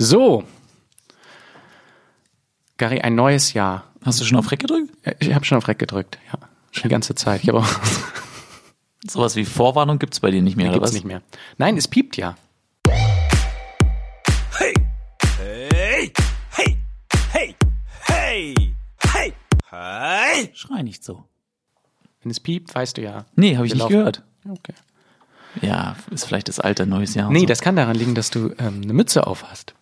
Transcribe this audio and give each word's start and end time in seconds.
So. 0.00 0.44
Gary, 2.78 3.02
ein 3.02 3.14
neues 3.14 3.52
Jahr. 3.52 3.84
Hast 4.02 4.18
du 4.18 4.24
schon 4.24 4.38
auf 4.38 4.50
Reck 4.50 4.60
gedrückt? 4.60 4.90
Ich 5.18 5.34
habe 5.34 5.44
schon 5.44 5.58
auf 5.58 5.68
Rec 5.68 5.78
gedrückt, 5.78 6.16
ja. 6.32 6.38
Schon 6.70 6.84
die 6.84 6.88
ganze 6.88 7.14
Zeit. 7.14 7.42
Ich 7.42 7.48
habe 7.50 7.58
auch 7.58 7.68
Sowas 9.06 9.36
wie 9.36 9.44
Vorwarnung 9.44 9.98
gibt's 9.98 10.20
bei 10.20 10.30
dir 10.30 10.40
nicht 10.40 10.56
mehr, 10.56 10.68
oder 10.70 10.76
gibt's 10.78 10.88
was? 10.88 10.94
nicht 10.94 11.04
mehr. 11.04 11.20
Nein, 11.58 11.76
es 11.76 11.86
piept 11.86 12.16
ja. 12.16 12.34
Hey, 12.88 14.72
hey, 15.38 16.12
hey, 16.50 16.78
hey, 17.32 17.54
hey, 18.06 18.54
hey, 19.12 19.34
hey. 19.70 20.50
Schrei 20.54 20.80
nicht 20.80 21.04
so. 21.04 21.24
Wenn 22.22 22.30
es 22.30 22.40
piept, 22.40 22.74
weißt 22.74 22.96
du 22.96 23.02
ja. 23.02 23.26
Nee, 23.36 23.56
habe 23.56 23.66
ich 23.66 23.74
nicht 23.74 23.82
laufen. 23.82 23.92
gehört. 23.92 24.22
Okay. 24.48 24.72
Ja, 25.60 25.96
ist 26.10 26.24
vielleicht 26.24 26.48
das 26.48 26.58
Alter, 26.58 26.86
neues 26.86 27.12
Jahr. 27.14 27.30
Nee, 27.30 27.40
so. 27.40 27.46
das 27.46 27.60
kann 27.60 27.76
daran 27.76 27.96
liegen, 27.96 28.14
dass 28.14 28.30
du 28.30 28.54
ähm, 28.58 28.80
eine 28.82 28.94
Mütze 28.94 29.26
auf 29.26 29.50
hast. 29.50 29.74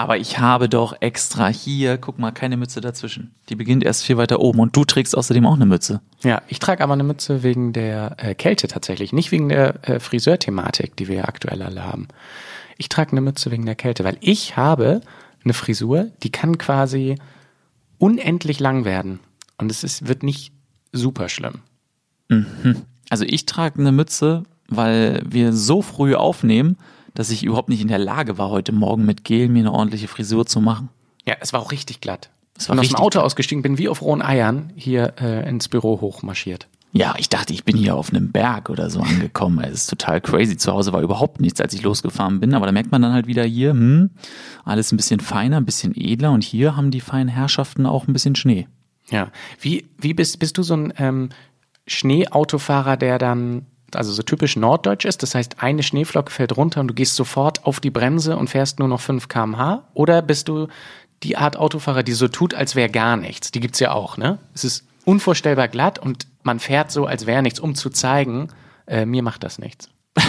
Aber 0.00 0.16
ich 0.16 0.38
habe 0.38 0.68
doch 0.68 0.94
extra 1.00 1.48
hier, 1.48 1.98
guck 1.98 2.20
mal, 2.20 2.30
keine 2.30 2.56
Mütze 2.56 2.80
dazwischen. 2.80 3.34
Die 3.48 3.56
beginnt 3.56 3.82
erst 3.82 4.04
viel 4.04 4.16
weiter 4.16 4.38
oben 4.38 4.60
und 4.60 4.76
du 4.76 4.84
trägst 4.84 5.16
außerdem 5.16 5.44
auch 5.44 5.56
eine 5.56 5.66
Mütze. 5.66 6.00
Ja, 6.22 6.40
ich 6.46 6.60
trage 6.60 6.84
aber 6.84 6.92
eine 6.92 7.02
Mütze 7.02 7.42
wegen 7.42 7.72
der 7.72 8.14
äh, 8.18 8.36
Kälte 8.36 8.68
tatsächlich, 8.68 9.12
nicht 9.12 9.32
wegen 9.32 9.48
der 9.48 9.88
äh, 9.88 9.98
Friseurthematik, 9.98 10.94
die 10.96 11.08
wir 11.08 11.16
ja 11.16 11.24
aktuell 11.24 11.62
alle 11.62 11.84
haben. 11.84 12.06
Ich 12.76 12.88
trage 12.88 13.10
eine 13.10 13.20
Mütze 13.20 13.50
wegen 13.50 13.66
der 13.66 13.74
Kälte, 13.74 14.04
weil 14.04 14.18
ich 14.20 14.56
habe 14.56 15.00
eine 15.42 15.52
Frisur, 15.52 16.12
die 16.22 16.30
kann 16.30 16.58
quasi 16.58 17.16
unendlich 17.98 18.60
lang 18.60 18.84
werden 18.84 19.18
und 19.56 19.70
es 19.70 19.82
ist, 19.82 20.06
wird 20.06 20.22
nicht 20.22 20.52
super 20.92 21.28
schlimm. 21.28 21.60
Also 23.10 23.24
ich 23.24 23.46
trage 23.46 23.80
eine 23.80 23.90
Mütze, 23.90 24.44
weil 24.68 25.22
wir 25.28 25.52
so 25.52 25.82
früh 25.82 26.14
aufnehmen, 26.14 26.76
dass 27.18 27.30
ich 27.30 27.42
überhaupt 27.42 27.68
nicht 27.68 27.80
in 27.80 27.88
der 27.88 27.98
Lage 27.98 28.38
war, 28.38 28.48
heute 28.48 28.70
Morgen 28.70 29.04
mit 29.04 29.24
Gel 29.24 29.48
mir 29.48 29.58
eine 29.58 29.72
ordentliche 29.72 30.06
Frisur 30.06 30.46
zu 30.46 30.60
machen. 30.60 30.88
Ja, 31.26 31.34
es 31.40 31.52
war 31.52 31.60
auch 31.60 31.72
richtig 31.72 32.00
glatt. 32.00 32.30
Es 32.56 32.68
war 32.68 32.76
bin 32.76 32.84
aus 32.84 32.90
dem 32.90 32.96
Auto 32.96 33.18
ausgestiegen, 33.18 33.60
bin 33.60 33.76
wie 33.76 33.88
auf 33.88 34.02
rohen 34.02 34.22
Eiern 34.22 34.72
hier 34.76 35.14
äh, 35.20 35.48
ins 35.48 35.68
Büro 35.68 36.00
hochmarschiert. 36.00 36.68
Ja, 36.92 37.16
ich 37.18 37.28
dachte, 37.28 37.52
ich 37.52 37.64
bin 37.64 37.76
hier 37.76 37.96
auf 37.96 38.10
einem 38.10 38.30
Berg 38.30 38.70
oder 38.70 38.88
so 38.88 39.00
angekommen. 39.00 39.58
Es 39.64 39.72
ist 39.72 39.90
total 39.90 40.20
crazy. 40.20 40.56
Zu 40.56 40.72
Hause 40.72 40.92
war 40.92 41.02
überhaupt 41.02 41.40
nichts, 41.40 41.60
als 41.60 41.74
ich 41.74 41.82
losgefahren 41.82 42.38
bin. 42.38 42.54
Aber 42.54 42.66
da 42.66 42.72
merkt 42.72 42.92
man 42.92 43.02
dann 43.02 43.12
halt 43.12 43.26
wieder 43.26 43.42
hier, 43.42 43.70
hm, 43.70 44.10
alles 44.64 44.92
ein 44.92 44.96
bisschen 44.96 45.18
feiner, 45.18 45.56
ein 45.56 45.66
bisschen 45.66 45.94
edler. 45.96 46.30
Und 46.30 46.44
hier 46.44 46.76
haben 46.76 46.92
die 46.92 47.00
feinen 47.00 47.28
Herrschaften 47.28 47.84
auch 47.84 48.06
ein 48.06 48.12
bisschen 48.12 48.36
Schnee. 48.36 48.68
Ja. 49.10 49.32
Wie, 49.60 49.88
wie 49.98 50.14
bist, 50.14 50.38
bist 50.38 50.56
du 50.56 50.62
so 50.62 50.74
ein 50.74 50.92
ähm, 50.98 51.30
Schneeautofahrer, 51.88 52.96
der 52.96 53.18
dann, 53.18 53.66
also 53.94 54.12
so 54.12 54.22
typisch 54.22 54.56
norddeutsch 54.56 55.04
ist? 55.04 55.22
Das 55.22 55.34
heißt, 55.34 55.62
eine 55.62 55.82
Schneeflocke 55.82 56.30
fällt 56.30 56.56
runter 56.56 56.80
und 56.80 56.88
du 56.88 56.94
gehst 56.94 57.16
sofort 57.16 57.64
auf 57.64 57.80
die 57.80 57.90
Bremse 57.90 58.36
und 58.36 58.50
fährst 58.50 58.78
nur 58.78 58.88
noch 58.88 59.00
5 59.00 59.28
km/h? 59.28 59.84
Oder 59.94 60.22
bist 60.22 60.48
du 60.48 60.68
die 61.22 61.36
Art 61.36 61.56
Autofahrer, 61.56 62.02
die 62.02 62.12
so 62.12 62.28
tut, 62.28 62.54
als 62.54 62.74
wäre 62.74 62.90
gar 62.90 63.16
nichts? 63.16 63.50
Die 63.50 63.60
gibt's 63.60 63.80
ja 63.80 63.92
auch, 63.92 64.16
ne? 64.16 64.38
Es 64.54 64.64
ist 64.64 64.86
unvorstellbar 65.04 65.68
glatt 65.68 65.98
und 65.98 66.26
man 66.42 66.60
fährt 66.60 66.90
so, 66.90 67.06
als 67.06 67.26
wäre 67.26 67.42
nichts, 67.42 67.60
um 67.60 67.74
zu 67.74 67.90
zeigen, 67.90 68.48
äh, 68.86 69.04
mir 69.06 69.22
macht 69.22 69.42
das 69.42 69.58
nichts. 69.58 69.88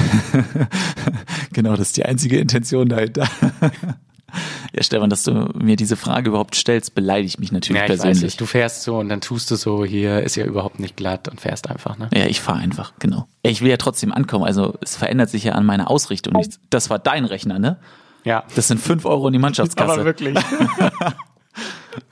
Genau, 1.54 1.72
das 1.72 1.88
ist 1.88 1.98
die 1.98 2.06
einzige 2.06 2.40
Intention 2.40 2.88
dahinter. 2.88 3.28
ja, 4.74 4.84
Stefan, 4.84 5.10
dass 5.10 5.24
du 5.24 5.50
mir 5.58 5.76
diese 5.76 5.96
Frage 5.96 6.30
überhaupt 6.30 6.56
stellst, 6.56 6.96
beleidigt 6.96 7.40
mich 7.40 7.52
natürlich 7.52 7.80
Ja, 7.80 7.86
ich 7.86 7.92
weiß 7.92 8.02
persönlich. 8.02 8.34
es. 8.34 8.38
Du 8.38 8.46
fährst 8.46 8.84
so 8.84 8.98
und 8.98 9.10
dann 9.10 9.22
tust 9.22 9.52
du 9.52 9.56
so, 9.56 9.86
hier 9.86 10.22
ist 10.22 10.36
ja 10.36 10.46
überhaupt 10.46 10.80
nicht 10.80 10.96
glatt 10.96 11.28
und 11.28 11.42
fährst 11.42 11.70
einfach, 11.70 11.98
ne? 11.98 12.10
Ja, 12.14 12.26
ich 12.26 12.42
fahre 12.42 12.60
einfach, 12.60 12.94
genau. 13.00 13.28
Ich 13.44 13.62
will 13.62 13.70
ja 13.70 13.78
trotzdem 13.78 14.12
ankommen, 14.12 14.46
also 14.46 14.76
es 14.82 14.96
verändert 14.96 15.30
sich 15.30 15.44
ja 15.44 15.54
an 15.54 15.66
meiner 15.66 15.90
Ausrichtung 15.90 16.34
nichts. 16.34 16.60
Das 16.70 16.90
war 16.90 17.00
dein 17.00 17.26
Rechner, 17.26 17.60
ne? 17.60 17.78
Ja. 18.24 18.44
Das 18.56 18.68
sind 18.68 18.80
fünf 18.80 19.06
Euro 19.06 19.28
in 19.28 19.34
die 19.34 19.40
Mannschaftskasse. 19.40 20.04
wirklich. 20.06 20.38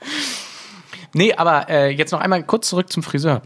nee, 1.14 1.34
aber 1.34 1.68
äh, 1.68 1.90
jetzt 1.90 2.12
noch 2.12 2.20
einmal 2.20 2.42
kurz 2.42 2.68
zurück 2.68 2.90
zum 2.92 3.02
Friseur. 3.02 3.42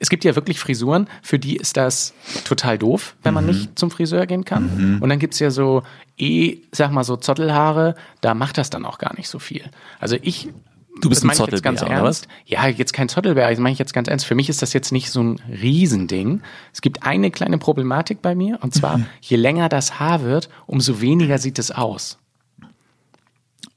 Es 0.00 0.08
gibt 0.10 0.24
ja 0.24 0.34
wirklich 0.34 0.58
Frisuren, 0.58 1.08
für 1.22 1.38
die 1.38 1.56
ist 1.56 1.76
das 1.76 2.14
total 2.44 2.78
doof, 2.78 3.14
wenn 3.22 3.34
man 3.34 3.46
nicht 3.46 3.78
zum 3.78 3.90
Friseur 3.90 4.26
gehen 4.26 4.44
kann. 4.44 4.98
Und 5.00 5.08
dann 5.08 5.18
gibt's 5.18 5.38
ja 5.38 5.50
so 5.50 5.82
eh, 6.18 6.58
sag 6.72 6.90
mal 6.92 7.04
so 7.04 7.16
Zottelhaare, 7.16 7.94
da 8.20 8.34
macht 8.34 8.58
das 8.58 8.70
dann 8.70 8.84
auch 8.84 8.98
gar 8.98 9.14
nicht 9.16 9.28
so 9.28 9.38
viel. 9.38 9.64
Also 10.00 10.16
ich 10.22 10.48
Du 11.00 11.08
bist 11.08 11.24
das 11.24 11.30
ein 11.40 11.46
ich 11.46 11.52
jetzt 11.52 11.62
ganz 11.62 11.80
Zottelbär, 11.80 12.00
oder 12.00 12.06
ernst. 12.06 12.28
Ja, 12.44 12.66
jetzt 12.68 12.92
kein 12.92 13.08
Zottelbär, 13.08 13.48
das 13.48 13.58
meine 13.58 13.72
ich 13.72 13.78
jetzt 13.78 13.94
ganz 13.94 14.08
ernst. 14.08 14.26
Für 14.26 14.34
mich 14.34 14.48
ist 14.50 14.60
das 14.60 14.72
jetzt 14.74 14.92
nicht 14.92 15.10
so 15.10 15.22
ein 15.22 15.40
Riesending. 15.48 16.42
Es 16.72 16.82
gibt 16.82 17.02
eine 17.02 17.30
kleine 17.30 17.58
Problematik 17.58 18.20
bei 18.20 18.34
mir, 18.34 18.58
und 18.62 18.74
zwar, 18.74 19.00
je 19.20 19.36
länger 19.36 19.68
das 19.68 19.98
Haar 19.98 20.22
wird, 20.22 20.50
umso 20.66 21.00
weniger 21.00 21.38
sieht 21.38 21.58
es 21.58 21.70
aus. 21.70 22.18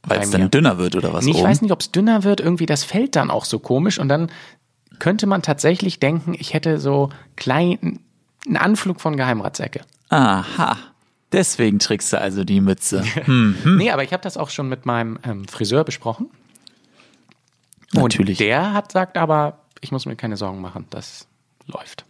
Weil 0.03 0.19
es 0.19 0.29
dann 0.29 0.51
dünner 0.51 0.77
wird 0.77 0.95
oder 0.95 1.13
was? 1.13 1.25
Nee, 1.25 1.31
ich 1.31 1.37
oben? 1.37 1.47
weiß 1.47 1.61
nicht, 1.61 1.71
ob 1.71 1.81
es 1.81 1.91
dünner 1.91 2.23
wird, 2.23 2.41
irgendwie 2.41 2.65
das 2.65 2.83
fällt 2.83 3.15
dann 3.15 3.31
auch 3.31 3.45
so 3.45 3.59
komisch 3.59 3.97
und 3.97 4.09
dann 4.09 4.29
könnte 4.99 5.27
man 5.27 5.41
tatsächlich 5.41 5.99
denken, 5.99 6.35
ich 6.37 6.53
hätte 6.53 6.79
so 6.79 7.09
klein, 7.35 7.99
einen 8.45 8.57
Anflug 8.57 9.01
von 9.01 9.17
Geheimratsäcke. 9.17 9.81
Aha. 10.09 10.77
Deswegen 11.31 11.79
trägst 11.79 12.13
du 12.13 12.19
also 12.19 12.43
die 12.43 12.61
Mütze. 12.61 13.03
Hm. 13.25 13.77
Nee, 13.77 13.91
aber 13.91 14.03
ich 14.03 14.13
habe 14.13 14.23
das 14.23 14.37
auch 14.37 14.49
schon 14.49 14.69
mit 14.69 14.85
meinem 14.85 15.19
ähm, 15.23 15.47
Friseur 15.47 15.83
besprochen. 15.83 16.29
Natürlich. 17.93 18.39
Und 18.39 18.45
der 18.45 18.73
hat 18.73 18.91
sagt 18.91 19.17
aber, 19.17 19.59
ich 19.81 19.91
muss 19.91 20.05
mir 20.05 20.15
keine 20.15 20.37
Sorgen 20.37 20.61
machen, 20.61 20.85
das 20.89 21.27
läuft. 21.67 22.05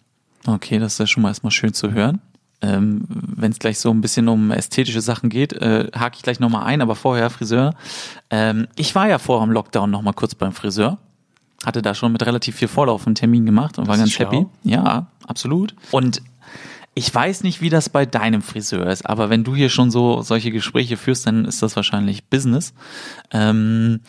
Okay, 0.46 0.80
das 0.80 0.94
ist 0.94 1.00
ja 1.00 1.08
schon 1.08 1.24
mal 1.24 1.30
erstmal 1.30 1.52
schön 1.52 1.74
zu 1.74 1.92
hören. 1.92 2.22
Ähm, 2.62 3.06
Wenn 3.10 3.52
es 3.52 3.60
gleich 3.60 3.80
so 3.80 3.92
ein 3.92 4.02
bisschen 4.02 4.28
um 4.28 4.52
ästhetische 4.52 5.02
Sachen 5.02 5.30
geht, 5.30 5.54
äh, 5.54 5.90
hake 5.96 6.18
ich 6.18 6.24
gleich 6.24 6.40
nochmal 6.40 6.64
ein, 6.64 6.82
aber 6.82 6.96
vorher 6.96 7.30
Friseur. 7.30 7.74
Ähm, 8.30 8.68
ich 8.76 8.96
war 8.96 9.08
ja 9.08 9.18
vor 9.18 9.42
dem 9.42 9.52
Lockdown 9.52 9.90
nochmal 9.90 10.14
kurz 10.14 10.36
beim 10.36 10.54
Friseur. 10.54 10.98
Hatte 11.66 11.82
da 11.82 11.96
schon 11.96 12.12
mit 12.12 12.26
relativ 12.26 12.56
viel 12.56 12.68
Vorlauf 12.68 13.06
einen 13.06 13.16
Termin 13.16 13.46
gemacht 13.46 13.78
und 13.80 13.88
war 13.88 13.96
ist 13.96 14.02
ganz 14.02 14.12
schlau. 14.12 14.32
happy. 14.32 14.46
Ja, 14.64 15.08
absolut. 15.28 15.76
Und 15.92 16.22
ich 16.94 17.14
weiß 17.14 17.44
nicht, 17.44 17.60
wie 17.62 17.70
das 17.70 17.90
bei 17.90 18.06
deinem 18.06 18.42
Friseur 18.42 18.88
ist, 18.88 19.06
aber 19.06 19.30
wenn 19.30 19.44
du 19.44 19.56
hier 19.56 19.70
schon 19.70 19.92
so 19.92 20.22
solche 20.22 20.52
Gespräche 20.52 20.96
führst, 20.96 21.28
dann 21.28 21.44
ist 21.46 21.62
das 21.62 21.76
wahrscheinlich 21.76 22.26
Business. 22.30 22.74
Ähm, 23.32 24.00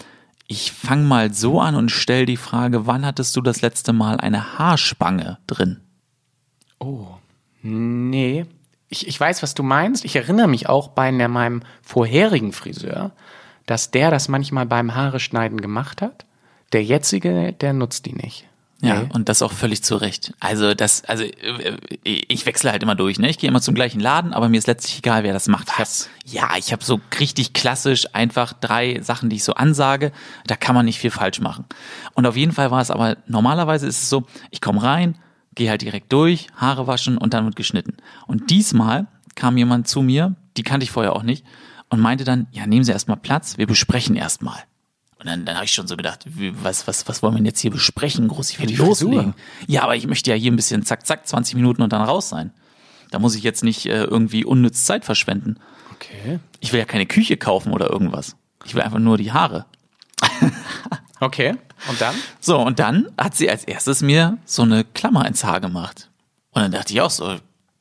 ich 0.47 0.71
fange 0.71 1.05
mal 1.05 1.33
so 1.33 1.61
an 1.61 1.75
und 1.75 1.91
stell 1.91 2.27
die 2.27 2.37
Frage, 2.37 2.87
wann 2.87 3.05
hattest 3.05 3.34
du 3.34 3.41
das 3.41 3.62
letzte 3.62 3.93
Mal 3.93 4.19
eine 4.21 4.59
Haarspange 4.59 5.38
drin? 5.49 5.81
Oh, 6.78 7.06
nee. 7.62 8.47
Ich, 8.88 9.09
ich 9.09 9.19
weiß, 9.19 9.43
was 9.43 9.55
du 9.55 9.65
meinst. 9.65 10.05
Ich 10.05 10.15
erinnere 10.15 10.47
mich 10.47 10.69
auch 10.69 10.88
bei 10.88 11.11
ne- 11.11 11.27
meinem 11.28 11.62
vorherigen 11.83 12.53
Friseur, 12.53 13.11
dass 13.67 13.91
der 13.91 14.12
das 14.12 14.28
manchmal 14.28 14.67
beim 14.67 14.94
Haare 14.94 15.19
schneiden 15.19 15.61
gemacht 15.61 16.03
hat. 16.03 16.25
Der 16.72 16.82
jetzige, 16.84 17.53
der 17.53 17.72
nutzt 17.72 18.06
die 18.06 18.12
nicht. 18.15 18.47
Ja, 18.82 19.00
Nee. 19.03 19.09
und 19.15 19.31
das 19.31 19.41
auch 19.41 19.53
völlig 19.53 19.82
zu 19.82 19.97
Recht. 19.97 20.34
Also 20.38 20.75
das, 20.75 21.03
also 21.04 21.25
äh, 21.25 21.78
ich 22.04 22.44
wechsle 22.44 22.71
halt 22.71 22.82
immer 22.82 22.94
durch, 22.94 23.19
ne? 23.19 23.31
Ich 23.31 23.38
gehe 23.38 23.49
immer 23.49 23.62
zum 23.62 23.75
gleichen 23.75 24.00
Laden, 24.00 24.34
aber 24.34 24.50
mir 24.50 24.59
ist 24.59 24.66
letztlich 24.66 24.99
egal, 24.99 25.22
wer 25.22 25.32
das 25.32 25.49
macht. 25.49 25.78
Was? 25.78 26.10
Ja, 26.26 26.50
ich 26.59 26.72
habe 26.72 26.84
so 26.84 27.00
richtig 27.19 27.55
klassisch 27.55 28.15
einfach 28.15 28.53
drei 28.53 29.00
Sachen, 29.00 29.31
die 29.31 29.37
ich 29.37 29.44
so 29.44 29.55
ansage. 29.55 30.12
Da 30.47 30.56
kann 30.56 30.75
man 30.75 30.84
nicht 30.84 30.99
viel 30.99 31.10
falsch 31.10 31.41
machen. 31.41 31.65
Und 32.12 32.26
auf 32.26 32.37
jeden 32.37 32.53
Fall 32.53 32.71
war 32.71 32.82
es 32.82 32.91
aber 32.91 33.16
normalerweise 33.26 33.87
ist 33.87 34.03
es 34.03 34.10
so, 34.10 34.25
ich 34.50 34.60
komme 34.60 34.82
rein, 34.82 35.16
gehe 35.55 35.71
halt 35.71 35.81
direkt 35.81 36.12
durch, 36.12 36.49
Haare 36.56 36.87
waschen 36.87 37.16
und 37.16 37.32
dann 37.32 37.47
wird 37.47 37.56
geschnitten. 37.56 37.97
Und 38.26 38.50
diesmal 38.50 39.06
kam 39.37 39.56
jemand 39.56 39.88
zu 39.88 40.03
mir, 40.03 40.37
die 40.59 40.65
kannte 40.65 40.84
ich 40.84 40.91
vorher 40.91 41.16
auch 41.16 41.22
nicht, 41.22 41.47
und 41.88 42.00
meinte 42.00 42.25
dann, 42.25 42.47
ja, 42.50 42.66
nehmen 42.66 42.84
Sie 42.84 42.93
erstmal 42.93 43.16
Platz, 43.16 43.56
wir 43.56 43.66
besprechen 43.66 44.16
erstmal. 44.16 44.59
Und 45.26 45.32
dann, 45.32 45.44
dann 45.44 45.56
habe 45.56 45.64
ich 45.64 45.72
schon 45.72 45.88
so 45.88 45.97
gedacht, 45.97 46.25
was, 46.62 46.87
was, 46.87 47.09
was 47.09 47.20
wollen 47.20 47.34
wir 47.34 47.38
denn 47.38 47.47
jetzt 47.47 47.59
hier 47.59 47.72
besprechen? 47.72 48.28
Groß, 48.28 48.50
ich 48.50 48.60
will 48.60 48.66
die 48.69 48.76
loslegen. 48.76 49.34
Ja, 49.66 49.82
aber 49.82 49.97
ich 49.97 50.06
möchte 50.06 50.31
ja 50.31 50.37
hier 50.37 50.53
ein 50.53 50.56
bisschen 50.56 50.84
zack, 50.84 51.04
zack, 51.04 51.26
20 51.26 51.56
Minuten 51.56 51.82
und 51.82 51.92
dann 51.92 52.03
raus 52.03 52.28
sein. 52.28 52.53
Da 53.10 53.19
muss 53.19 53.34
ich 53.34 53.42
jetzt 53.42 53.64
nicht 53.64 53.87
äh, 53.87 54.04
irgendwie 54.04 54.44
unnütz 54.44 54.84
Zeit 54.84 55.04
verschwenden. 55.04 55.59
Okay. 55.97 56.38
Ich 56.60 56.72
will 56.72 56.78
ja 56.78 56.84
keine 56.87 57.06
Küche 57.06 57.37
kaufen 57.37 57.72
oder 57.72 57.91
irgendwas. 57.91 58.37
Ich 58.64 58.75
will 58.76 58.82
einfach 58.82 59.00
nur 59.00 59.19
die 59.19 59.32
Haare. 59.32 59.67
Okay. 61.19 61.55
Und 61.88 61.99
dann? 61.99 62.14
So, 62.40 62.58
und 62.61 62.79
dann 62.79 63.08
hat 63.17 63.34
sie 63.34 63.49
als 63.49 63.64
erstes 63.64 64.02
mir 64.02 64.37
so 64.44 64.62
eine 64.62 64.84
Klammer 64.84 65.26
ins 65.26 65.44
Haar 65.44 65.61
gemacht. 65.62 66.11
Und 66.50 66.61
dann 66.61 66.72
dachte 66.72 66.93
ich 66.93 67.00
auch 67.00 67.11
so, 67.11 67.25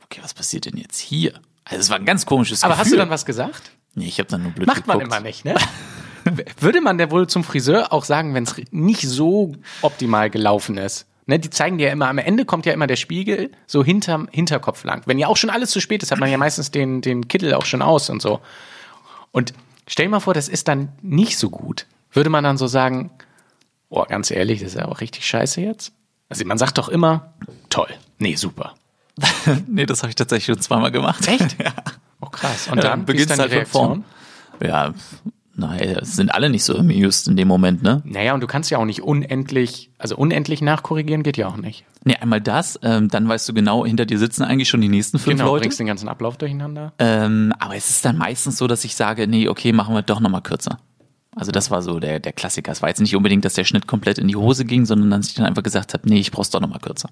okay, 0.04 0.22
was 0.22 0.34
passiert 0.34 0.66
denn 0.66 0.78
jetzt 0.78 1.00
hier? 1.00 1.34
Also 1.66 1.82
es 1.82 1.90
war 1.90 1.98
ein 1.98 2.06
ganz 2.06 2.26
komisches 2.26 2.64
Aber 2.64 2.76
Gefühl. 2.76 2.86
hast 2.86 2.94
du 2.94 2.98
dann 2.98 3.10
was 3.10 3.26
gesagt? 3.26 3.72
Nee, 3.94 4.08
ich 4.08 4.20
habe 4.20 4.30
dann 4.30 4.44
nur 4.44 4.54
blöd 4.54 4.68
Macht 4.68 4.88
man 4.88 5.00
geguckt. 5.00 5.14
immer 5.18 5.22
nicht, 5.28 5.44
ne? 5.46 5.56
Würde 6.60 6.82
man 6.82 6.98
denn 6.98 7.12
wohl 7.12 7.28
zum 7.28 7.44
Friseur 7.44 7.94
auch 7.94 8.04
sagen, 8.04 8.34
wenn 8.34 8.44
es 8.44 8.56
nicht 8.72 9.08
so 9.08 9.54
optimal 9.82 10.30
gelaufen 10.30 10.78
ist? 10.78 11.06
Ne, 11.28 11.40
die 11.40 11.50
zeigen 11.50 11.80
dir 11.80 11.88
ja 11.88 11.94
immer, 11.94 12.08
am 12.08 12.20
Ende 12.20 12.46
kommt 12.46 12.68
ja 12.68 12.74
immer 12.74 12.86
der 12.86 12.98
Spiegel 12.98 13.52
so 13.66 13.84
hinterm 13.84 14.28
Hinterkopf 14.32 14.84
lang. 14.84 15.02
Wenn 15.08 15.18
ja 15.18 15.28
auch 15.28 15.38
schon 15.38 15.50
alles 15.50 15.72
zu 15.72 15.82
spät 15.82 16.04
ist, 16.04 16.12
hat 16.12 16.20
man 16.20 16.30
ja 16.30 16.38
meistens 16.38 16.70
den, 16.70 17.02
den 17.02 17.28
Kittel 17.28 17.56
auch 17.56 17.66
schon 17.66 17.82
aus 17.82 18.12
und 18.12 18.22
so. 18.22 18.42
Und 19.32 19.54
stell 19.88 20.06
dir 20.06 20.12
mal 20.12 20.20
vor, 20.20 20.36
das 20.36 20.48
ist 20.48 20.68
dann 20.68 20.90
nicht 21.02 21.40
so 21.40 21.50
gut. 21.50 21.88
Würde 22.12 22.30
man 22.30 22.44
dann 22.44 22.58
so 22.58 22.68
sagen, 22.68 23.10
oh, 23.90 24.04
ganz 24.08 24.30
ehrlich, 24.30 24.60
das 24.60 24.70
ist 24.74 24.80
ja 24.80 24.86
auch 24.86 25.02
richtig 25.02 25.26
scheiße 25.26 25.62
jetzt? 25.62 25.94
Also 26.30 26.46
man 26.46 26.60
sagt 26.60 26.78
doch 26.78 26.90
immer, 26.90 27.34
toll, 27.70 27.90
nee, 28.20 28.36
super. 28.36 28.76
Nee, 29.68 29.86
das 29.86 30.02
habe 30.02 30.10
ich 30.10 30.16
tatsächlich 30.16 30.46
schon 30.46 30.62
zweimal 30.62 30.92
gemacht. 30.92 31.28
Echt? 31.28 31.60
ja. 31.64 31.74
Oh 32.22 32.28
krass. 32.28 32.68
Und 32.68 32.78
Ja, 32.78 32.84
dann, 32.84 33.06
beginnst 33.06 33.32
dann 33.32 33.50
die 33.50 33.56
halt 33.56 33.68
von 33.68 33.88
vorn. 33.88 34.06
Ja, 34.62 34.94
nein, 35.56 35.98
sind 36.02 36.34
alle 36.34 36.50
nicht 36.50 36.64
so 36.64 36.78
amused 36.78 37.28
in 37.28 37.36
dem 37.36 37.48
Moment, 37.48 37.84
ne? 37.84 38.02
Naja, 38.06 38.34
und 38.34 38.42
du 38.42 38.48
kannst 38.48 38.70
ja 38.72 38.78
auch 38.78 38.86
nicht 38.86 39.02
unendlich, 39.02 39.90
also 39.98 40.16
unendlich 40.18 40.62
nachkorrigieren 40.62 41.24
geht 41.24 41.38
ja 41.38 41.48
auch 41.48 41.58
nicht. 41.58 41.86
Nee, 42.04 42.16
einmal 42.16 42.42
das, 42.42 42.80
ähm, 42.84 43.08
dann 43.10 43.28
weißt 43.28 43.50
du 43.50 43.54
genau, 43.54 43.86
hinter 43.86 44.06
dir 44.06 44.20
sitzen 44.20 44.44
eigentlich 44.44 44.70
schon 44.70 44.82
die 44.82 44.90
nächsten 44.90 45.18
fünf 45.20 45.38
Genau, 45.38 45.52
Leute. 45.52 45.62
bringst 45.64 45.80
den 45.80 45.88
ganzen 45.88 46.08
Ablauf 46.10 46.38
durcheinander. 46.38 46.94
Ähm, 47.00 47.54
aber 47.60 47.76
es 47.76 47.90
ist 47.90 48.06
dann 48.06 48.18
meistens 48.18 48.58
so, 48.58 48.68
dass 48.68 48.84
ich 48.86 48.96
sage, 48.96 49.28
nee, 49.28 49.48
okay, 49.50 49.72
machen 49.74 49.96
wir 49.96 50.02
doch 50.04 50.20
nochmal 50.20 50.42
kürzer. 50.42 50.80
Also 51.36 51.52
das 51.52 51.70
war 51.72 51.82
so 51.82 52.00
der, 52.00 52.20
der 52.20 52.32
Klassiker. 52.32 52.72
Es 52.72 52.82
war 52.82 52.90
jetzt 52.90 53.02
nicht 53.02 53.16
unbedingt, 53.16 53.44
dass 53.44 53.56
der 53.56 53.66
Schnitt 53.66 53.88
komplett 53.88 54.20
in 54.20 54.28
die 54.28 54.36
Hose 54.38 54.64
ging, 54.66 54.86
sondern 54.86 55.10
dass 55.10 55.28
ich 55.28 55.34
dann 55.36 55.46
einfach 55.46 55.64
gesagt 55.64 55.94
habe, 55.94 56.08
nee, 56.08 56.20
ich 56.20 56.32
brauch's 56.32 56.50
doch 56.50 56.62
nochmal 56.62 56.80
kürzer. 56.80 57.10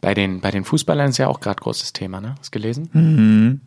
Bei 0.00 0.14
den, 0.14 0.40
bei 0.40 0.50
den 0.50 0.64
Fußballern 0.64 1.10
ist 1.10 1.18
ja 1.18 1.28
auch 1.28 1.40
gerade 1.40 1.60
großes 1.60 1.92
Thema, 1.92 2.20
ne? 2.20 2.36
Hast 2.38 2.54
du 2.54 2.58
gelesen? 2.58 3.60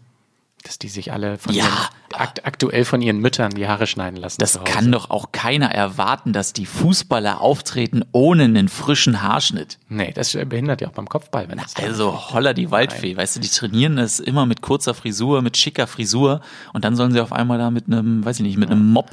Dass 0.64 0.78
die 0.78 0.90
sich 0.90 1.14
alle 1.14 1.38
von 1.38 1.54
Ja. 1.54 1.64
ihren, 1.66 1.78
akt, 2.14 2.46
aktuell 2.46 2.84
von 2.84 3.02
ihren 3.02 3.20
Müttern 3.20 3.52
die 3.52 3.68
Haare 3.68 3.88
schneiden 3.88 4.18
lassen. 4.18 4.40
Das 4.40 4.62
kann 4.66 4.92
doch 4.92 5.10
auch 5.10 5.32
keiner 5.32 5.72
erwarten, 5.72 6.34
dass 6.34 6.52
die 6.52 6.66
Fußballer 6.66 7.40
auftreten 7.40 8.04
ohne 8.12 8.44
einen 8.44 8.68
frischen 8.68 9.22
Haarschnitt. 9.22 9.78
Nee, 9.88 10.12
das 10.14 10.34
behindert 10.34 10.82
ja 10.82 10.90
auch 10.90 10.94
beim 10.94 11.08
Kopfball, 11.08 11.48
wenn 11.48 11.60
das 11.60 11.76
Also 11.78 12.34
holla 12.34 12.54
die 12.54 12.72
Waldfee, 12.72 13.16
weißt 13.16 13.38
du, 13.38 13.40
die 13.40 13.48
trainieren 13.48 13.96
das 13.96 14.20
immer 14.20 14.46
mit 14.46 14.62
kurzer 14.62 14.94
Frisur, 14.94 15.42
mit 15.42 15.56
schicker 15.56 15.88
Frisur 15.88 16.42
und 16.74 16.84
dann 16.84 16.96
sollen 16.98 17.14
sie 17.14 17.22
auf 17.22 17.32
einmal 17.32 17.58
da 17.58 17.72
mit 17.72 17.88
einem, 17.88 18.26
weiß 18.26 18.38
ich 18.38 18.44
nicht, 18.44 18.58
mit 18.58 18.70
einem 18.70 18.92
Mob 18.92 19.10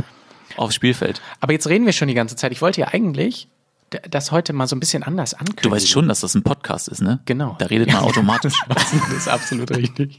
aufs 0.56 0.74
Spielfeld. 0.74 1.20
Aber 1.40 1.52
jetzt 1.52 1.68
reden 1.68 1.86
wir 1.86 1.92
schon 1.92 2.08
die 2.08 2.14
ganze 2.14 2.34
Zeit. 2.34 2.50
Ich 2.50 2.60
wollte 2.60 2.80
ja 2.80 2.88
eigentlich 2.88 3.46
das 4.10 4.32
heute 4.32 4.52
mal 4.52 4.66
so 4.66 4.74
ein 4.74 4.80
bisschen 4.80 5.04
anders 5.04 5.32
ankündigen. 5.34 5.62
Du 5.62 5.70
weißt 5.70 5.88
schon, 5.88 6.08
dass 6.08 6.20
das 6.20 6.34
ein 6.34 6.42
Podcast 6.42 6.88
ist, 6.88 7.02
ne? 7.02 7.20
Genau. 7.24 7.54
Da 7.60 7.66
redet 7.66 7.92
man 7.92 7.98
automatisch. 8.02 8.54
Das 8.68 8.92
ist 9.12 9.28
absolut 9.28 9.70
richtig. 9.76 10.18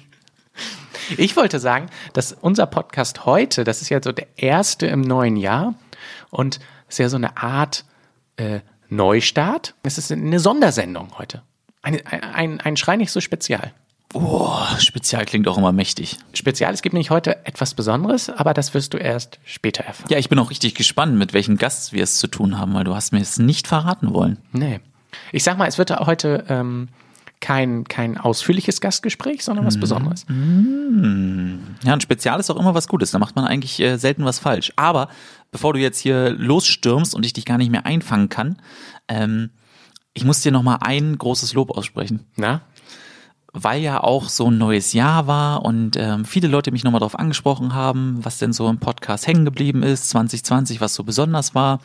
Ich 1.15 1.37
wollte 1.37 1.59
sagen, 1.59 1.87
dass 2.13 2.33
unser 2.33 2.65
Podcast 2.65 3.25
heute, 3.25 3.63
das 3.63 3.81
ist 3.81 3.89
ja 3.89 4.01
so 4.03 4.11
der 4.11 4.27
erste 4.35 4.87
im 4.87 5.01
neuen 5.01 5.37
Jahr 5.37 5.75
und 6.29 6.59
es 6.87 6.95
ist 6.95 6.99
ja 6.99 7.09
so 7.09 7.17
eine 7.17 7.37
Art 7.37 7.85
äh, 8.37 8.59
Neustart. 8.89 9.75
Es 9.83 9.97
ist 9.97 10.11
eine 10.11 10.39
Sondersendung 10.39 11.17
heute. 11.17 11.43
Ein, 11.81 12.05
ein, 12.05 12.59
ein 12.59 12.77
Schrei 12.77 12.97
nicht 12.97 13.11
so 13.11 13.21
spezial. 13.21 13.73
Boah, 14.09 14.77
Spezial 14.79 15.25
klingt 15.25 15.47
auch 15.47 15.57
immer 15.57 15.73
mächtig. 15.73 16.17
Spezial, 16.33 16.73
es 16.73 16.81
gibt 16.81 16.93
nämlich 16.93 17.09
heute 17.09 17.45
etwas 17.45 17.73
Besonderes, 17.73 18.29
aber 18.29 18.53
das 18.53 18.73
wirst 18.73 18.93
du 18.93 18.97
erst 18.97 19.39
später 19.43 19.83
erfahren. 19.83 20.09
Ja, 20.09 20.17
ich 20.17 20.29
bin 20.29 20.39
auch 20.39 20.49
richtig 20.49 20.75
gespannt, 20.75 21.17
mit 21.17 21.33
welchem 21.33 21.57
Gast 21.57 21.91
wir 21.91 22.03
es 22.03 22.17
zu 22.17 22.27
tun 22.27 22.57
haben, 22.57 22.73
weil 22.73 22.85
du 22.85 22.95
hast 22.95 23.11
mir 23.11 23.19
es 23.19 23.37
nicht 23.37 23.67
verraten 23.67 24.13
wollen. 24.13 24.37
Nee. 24.53 24.79
Ich 25.33 25.43
sag 25.43 25.57
mal, 25.57 25.67
es 25.67 25.77
wird 25.77 25.91
heute 25.91 26.45
ähm, 26.47 26.87
kein, 27.39 27.83
kein 27.83 28.17
ausführliches 28.17 28.81
Gastgespräch, 28.81 29.43
sondern 29.43 29.65
was 29.65 29.79
Besonderes. 29.79 30.25
Ja, 31.83 31.93
ein 31.93 32.01
Spezial 32.01 32.39
ist 32.39 32.49
auch 32.49 32.59
immer 32.59 32.73
was 32.73 32.87
Gutes. 32.87 33.11
Da 33.11 33.19
macht 33.19 33.35
man 33.35 33.45
eigentlich 33.45 33.79
äh, 33.79 33.97
selten 33.97 34.25
was 34.25 34.39
falsch. 34.39 34.73
Aber 34.75 35.09
bevor 35.51 35.73
du 35.73 35.79
jetzt 35.79 35.99
hier 35.99 36.31
losstürmst 36.31 37.13
und 37.13 37.25
ich 37.25 37.33
dich 37.33 37.45
gar 37.45 37.57
nicht 37.57 37.71
mehr 37.71 37.85
einfangen 37.85 38.29
kann, 38.29 38.57
ähm, 39.07 39.51
ich 40.13 40.25
muss 40.25 40.41
dir 40.41 40.51
noch 40.51 40.63
mal 40.63 40.77
ein 40.81 41.17
großes 41.17 41.53
Lob 41.53 41.71
aussprechen. 41.71 42.25
Na? 42.35 42.61
weil 43.63 43.81
ja 43.81 44.03
auch 44.03 44.29
so 44.29 44.51
ein 44.51 44.57
neues 44.57 44.93
Jahr 44.93 45.27
war 45.27 45.65
und 45.65 45.95
ähm, 45.95 46.25
viele 46.25 46.47
Leute 46.47 46.71
mich 46.71 46.83
nochmal 46.83 46.99
darauf 46.99 47.17
angesprochen 47.17 47.73
haben, 47.73 48.23
was 48.23 48.37
denn 48.37 48.53
so 48.53 48.69
im 48.69 48.79
Podcast 48.79 49.25
hängen 49.25 49.45
geblieben 49.45 49.83
ist, 49.83 50.09
2020, 50.09 50.79
was 50.81 50.93
so 50.93 51.03
besonders 51.03 51.55
war. 51.55 51.79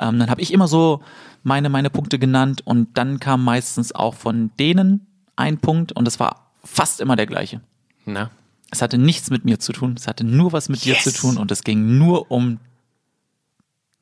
Ähm, 0.00 0.18
dann 0.18 0.30
habe 0.30 0.40
ich 0.40 0.52
immer 0.52 0.68
so 0.68 1.00
meine, 1.42 1.68
meine 1.68 1.90
Punkte 1.90 2.18
genannt 2.18 2.62
und 2.64 2.96
dann 2.98 3.18
kam 3.20 3.44
meistens 3.44 3.94
auch 3.94 4.14
von 4.14 4.50
denen 4.58 5.06
ein 5.36 5.58
Punkt 5.58 5.92
und 5.92 6.06
es 6.06 6.20
war 6.20 6.50
fast 6.64 7.00
immer 7.00 7.16
der 7.16 7.26
gleiche. 7.26 7.60
Na? 8.04 8.30
Es 8.70 8.80
hatte 8.82 8.96
nichts 8.98 9.30
mit 9.30 9.44
mir 9.44 9.58
zu 9.58 9.72
tun, 9.72 9.94
es 9.96 10.06
hatte 10.06 10.24
nur 10.24 10.52
was 10.52 10.68
mit 10.68 10.84
dir 10.84 10.94
Yes. 10.94 11.04
zu 11.04 11.12
tun 11.12 11.36
und 11.36 11.50
es 11.50 11.62
ging 11.64 11.98
nur 11.98 12.30
um 12.30 12.58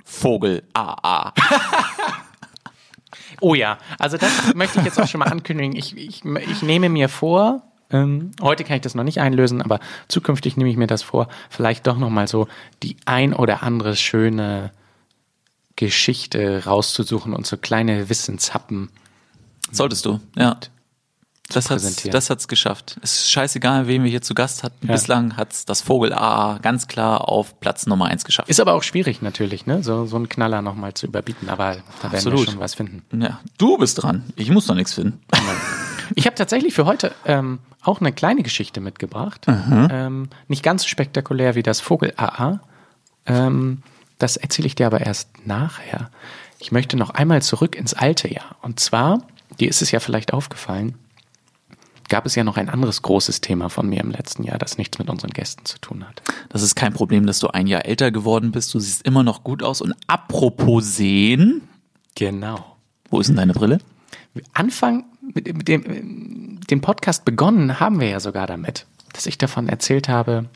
Vogel 0.04 0.62
AA. 0.74 1.32
Oh 3.42 3.54
ja, 3.54 3.78
also 3.98 4.18
das 4.18 4.54
möchte 4.54 4.80
ich 4.80 4.84
jetzt 4.84 5.00
auch 5.00 5.08
schon 5.08 5.20
mal 5.20 5.28
ankündigen. 5.28 5.74
Ich, 5.74 5.96
ich, 5.96 6.24
ich 6.24 6.62
nehme 6.62 6.90
mir 6.90 7.08
vor, 7.08 7.62
ähm, 7.90 8.32
heute 8.42 8.64
kann 8.64 8.76
ich 8.76 8.82
das 8.82 8.94
noch 8.94 9.02
nicht 9.04 9.18
einlösen, 9.20 9.62
aber 9.62 9.80
zukünftig 10.08 10.58
nehme 10.58 10.68
ich 10.68 10.76
mir 10.76 10.86
das 10.86 11.02
vor, 11.02 11.26
vielleicht 11.48 11.86
doch 11.86 11.96
noch 11.96 12.10
mal 12.10 12.28
so 12.28 12.48
die 12.82 12.96
ein 13.06 13.32
oder 13.32 13.62
andere 13.62 13.96
schöne 13.96 14.72
Geschichte 15.80 16.64
rauszusuchen 16.66 17.32
und 17.32 17.46
so 17.46 17.56
kleine 17.56 18.10
Wissenshappen. 18.10 18.90
Solltest 19.72 20.04
du, 20.04 20.20
ja. 20.36 20.58
Das 21.48 21.68
hat's, 21.68 21.82
präsentieren. 21.82 22.12
das 22.12 22.28
hat's 22.30 22.48
geschafft. 22.48 22.98
Es 23.02 23.14
ist 23.14 23.30
scheißegal, 23.32 23.88
wen 23.88 24.04
wir 24.04 24.10
hier 24.10 24.20
zu 24.20 24.34
Gast 24.34 24.62
hatten. 24.62 24.86
Ja. 24.86 24.92
Bislang 24.92 25.36
hat's 25.38 25.64
das 25.64 25.80
Vogel 25.80 26.12
AA 26.12 26.58
ganz 26.58 26.86
klar 26.86 27.28
auf 27.28 27.58
Platz 27.60 27.86
Nummer 27.86 28.04
eins 28.04 28.24
geschafft. 28.24 28.48
Ist 28.50 28.60
aber 28.60 28.74
auch 28.74 28.82
schwierig 28.82 29.22
natürlich, 29.22 29.66
ne? 29.66 29.82
So, 29.82 30.04
so 30.04 30.16
einen 30.16 30.28
Knaller 30.28 30.60
noch 30.62 30.76
mal 30.76 30.92
zu 30.92 31.06
überbieten, 31.06 31.48
aber 31.48 31.78
da 32.02 32.12
werden 32.12 32.12
wir 32.12 32.12
Absolut. 32.12 32.50
schon 32.50 32.60
was 32.60 32.74
finden. 32.74 33.02
ja, 33.22 33.40
du 33.56 33.78
bist 33.78 34.00
dran. 34.00 34.24
Ich 34.36 34.50
muss 34.50 34.68
noch 34.68 34.76
nichts 34.76 34.92
finden. 34.92 35.18
Ich 36.14 36.26
habe 36.26 36.36
tatsächlich 36.36 36.74
für 36.74 36.84
heute 36.84 37.12
ähm, 37.24 37.58
auch 37.82 38.00
eine 38.00 38.12
kleine 38.12 38.42
Geschichte 38.42 38.80
mitgebracht. 38.80 39.46
Ähm, 39.48 40.28
nicht 40.46 40.62
ganz 40.62 40.82
so 40.82 40.88
spektakulär 40.88 41.54
wie 41.54 41.62
das 41.62 41.80
Vogel 41.80 42.12
AA. 42.16 42.60
Ähm, 43.26 43.82
das 44.22 44.36
erzähle 44.36 44.66
ich 44.66 44.74
dir 44.74 44.86
aber 44.86 45.00
erst 45.00 45.46
nachher. 45.46 46.10
Ich 46.58 46.72
möchte 46.72 46.96
noch 46.96 47.10
einmal 47.10 47.42
zurück 47.42 47.74
ins 47.74 47.94
alte 47.94 48.32
Jahr. 48.32 48.56
Und 48.62 48.78
zwar, 48.80 49.26
dir 49.58 49.68
ist 49.68 49.82
es 49.82 49.90
ja 49.90 50.00
vielleicht 50.00 50.32
aufgefallen, 50.32 50.94
gab 52.08 52.26
es 52.26 52.34
ja 52.34 52.44
noch 52.44 52.56
ein 52.56 52.68
anderes 52.68 53.02
großes 53.02 53.40
Thema 53.40 53.68
von 53.70 53.88
mir 53.88 54.00
im 54.00 54.10
letzten 54.10 54.42
Jahr, 54.42 54.58
das 54.58 54.78
nichts 54.78 54.98
mit 54.98 55.08
unseren 55.08 55.30
Gästen 55.30 55.64
zu 55.64 55.78
tun 55.78 56.06
hat. 56.06 56.22
Das 56.48 56.62
ist 56.62 56.74
kein 56.74 56.92
Problem, 56.92 57.24
dass 57.26 57.38
du 57.38 57.48
ein 57.48 57.66
Jahr 57.66 57.86
älter 57.86 58.10
geworden 58.10 58.50
bist. 58.52 58.74
Du 58.74 58.80
siehst 58.80 59.06
immer 59.06 59.22
noch 59.22 59.44
gut 59.44 59.62
aus. 59.62 59.80
Und 59.80 59.94
apropos 60.06 60.96
sehen, 60.96 61.62
Genau. 62.16 62.76
wo 63.08 63.20
ist 63.20 63.28
denn 63.28 63.36
deine 63.36 63.54
Brille? 63.54 63.78
Anfang 64.52 65.04
mit, 65.34 65.46
mit 65.56 65.68
dem 65.68 66.60
den 66.68 66.80
Podcast 66.80 67.24
begonnen 67.24 67.80
haben 67.80 68.00
wir 68.00 68.08
ja 68.08 68.20
sogar 68.20 68.46
damit, 68.46 68.86
dass 69.12 69.26
ich 69.26 69.38
davon 69.38 69.68
erzählt 69.68 70.08
habe, 70.08 70.48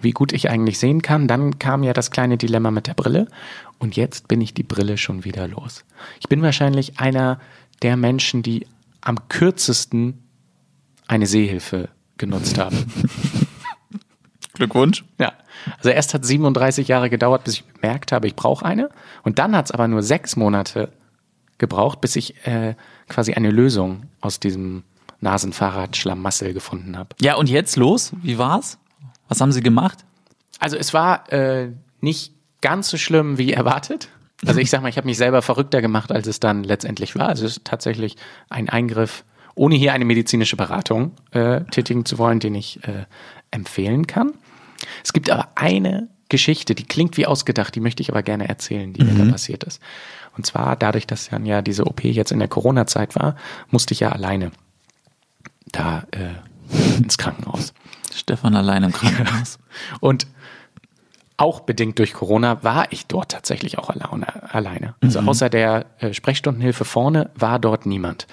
wie 0.00 0.12
gut 0.12 0.32
ich 0.32 0.50
eigentlich 0.50 0.78
sehen 0.78 1.02
kann. 1.02 1.28
Dann 1.28 1.58
kam 1.58 1.82
ja 1.82 1.92
das 1.92 2.10
kleine 2.10 2.36
Dilemma 2.36 2.70
mit 2.70 2.86
der 2.86 2.94
Brille 2.94 3.28
und 3.78 3.96
jetzt 3.96 4.28
bin 4.28 4.40
ich 4.40 4.54
die 4.54 4.62
Brille 4.62 4.98
schon 4.98 5.24
wieder 5.24 5.48
los. 5.48 5.84
Ich 6.20 6.28
bin 6.28 6.42
wahrscheinlich 6.42 6.98
einer 6.98 7.40
der 7.82 7.96
Menschen, 7.96 8.42
die 8.42 8.66
am 9.00 9.28
kürzesten 9.28 10.22
eine 11.06 11.26
Sehhilfe 11.26 11.88
genutzt 12.18 12.58
haben. 12.58 12.76
Glückwunsch. 14.54 15.04
Ja. 15.18 15.32
Also 15.78 15.90
erst 15.90 16.14
hat 16.14 16.24
37 16.24 16.88
Jahre 16.88 17.10
gedauert, 17.10 17.44
bis 17.44 17.54
ich 17.54 17.64
bemerkt 17.64 18.12
habe, 18.12 18.26
ich 18.26 18.34
brauche 18.34 18.64
eine. 18.64 18.88
Und 19.22 19.38
dann 19.38 19.54
hat 19.54 19.66
es 19.66 19.70
aber 19.70 19.86
nur 19.86 20.02
sechs 20.02 20.36
Monate 20.36 20.92
gebraucht, 21.58 22.00
bis 22.00 22.16
ich 22.16 22.46
äh, 22.46 22.74
quasi 23.08 23.34
eine 23.34 23.50
Lösung 23.50 24.04
aus 24.20 24.40
diesem 24.40 24.82
Nasenfahrradschlamassel 25.20 26.52
gefunden 26.52 26.96
habe. 26.96 27.10
Ja, 27.20 27.36
und 27.36 27.48
jetzt 27.48 27.76
los? 27.76 28.12
Wie 28.22 28.38
war's? 28.38 28.78
Was 29.28 29.40
haben 29.40 29.52
sie 29.52 29.60
gemacht? 29.60 30.04
Also 30.58 30.76
es 30.76 30.94
war 30.94 31.30
äh, 31.32 31.70
nicht 32.00 32.32
ganz 32.60 32.88
so 32.88 32.96
schlimm 32.96 33.38
wie 33.38 33.52
erwartet. 33.52 34.08
Also 34.46 34.60
ich 34.60 34.70
sag 34.70 34.82
mal, 34.82 34.88
ich 34.88 34.96
habe 34.96 35.06
mich 35.06 35.16
selber 35.16 35.42
verrückter 35.42 35.80
gemacht, 35.80 36.12
als 36.12 36.26
es 36.26 36.40
dann 36.40 36.62
letztendlich 36.62 37.16
war. 37.16 37.28
Also 37.28 37.46
es 37.46 37.58
ist 37.58 37.64
tatsächlich 37.64 38.16
ein 38.50 38.68
Eingriff, 38.68 39.24
ohne 39.54 39.76
hier 39.76 39.92
eine 39.92 40.04
medizinische 40.04 40.56
Beratung 40.56 41.12
äh, 41.30 41.62
tätigen 41.64 42.04
zu 42.04 42.18
wollen, 42.18 42.40
den 42.40 42.54
ich 42.54 42.84
äh, 42.84 43.06
empfehlen 43.50 44.06
kann. 44.06 44.34
Es 45.02 45.12
gibt 45.12 45.30
aber 45.30 45.48
eine 45.54 46.08
Geschichte, 46.28 46.74
die 46.74 46.84
klingt 46.84 47.16
wie 47.16 47.26
ausgedacht, 47.26 47.74
die 47.74 47.80
möchte 47.80 48.02
ich 48.02 48.10
aber 48.10 48.22
gerne 48.22 48.48
erzählen, 48.48 48.92
die 48.92 49.04
mir 49.04 49.24
da 49.24 49.30
passiert 49.30 49.64
ist. 49.64 49.80
Und 50.36 50.44
zwar 50.44 50.76
dadurch, 50.76 51.06
dass 51.06 51.30
dann 51.30 51.46
ja 51.46 51.62
diese 51.62 51.86
OP 51.86 52.04
jetzt 52.04 52.32
in 52.32 52.40
der 52.40 52.48
Corona-Zeit 52.48 53.14
war, 53.14 53.36
musste 53.70 53.94
ich 53.94 54.00
ja 54.00 54.10
alleine 54.10 54.50
da 55.72 56.04
äh, 56.10 56.98
ins 56.98 57.16
Krankenhaus. 57.16 57.72
Stefan 58.16 58.56
allein 58.56 58.82
im 58.82 58.92
Krankenhaus. 58.92 59.58
Und 60.00 60.26
auch 61.36 61.60
bedingt 61.60 61.98
durch 61.98 62.14
Corona 62.14 62.62
war 62.64 62.90
ich 62.92 63.06
dort 63.06 63.30
tatsächlich 63.30 63.78
auch 63.78 63.90
alleine. 63.90 64.94
Also 65.02 65.20
außer 65.20 65.50
der 65.50 65.86
äh, 65.98 66.14
Sprechstundenhilfe 66.14 66.84
vorne 66.84 67.30
war 67.34 67.58
dort 67.58 67.84
niemand. 67.84 68.26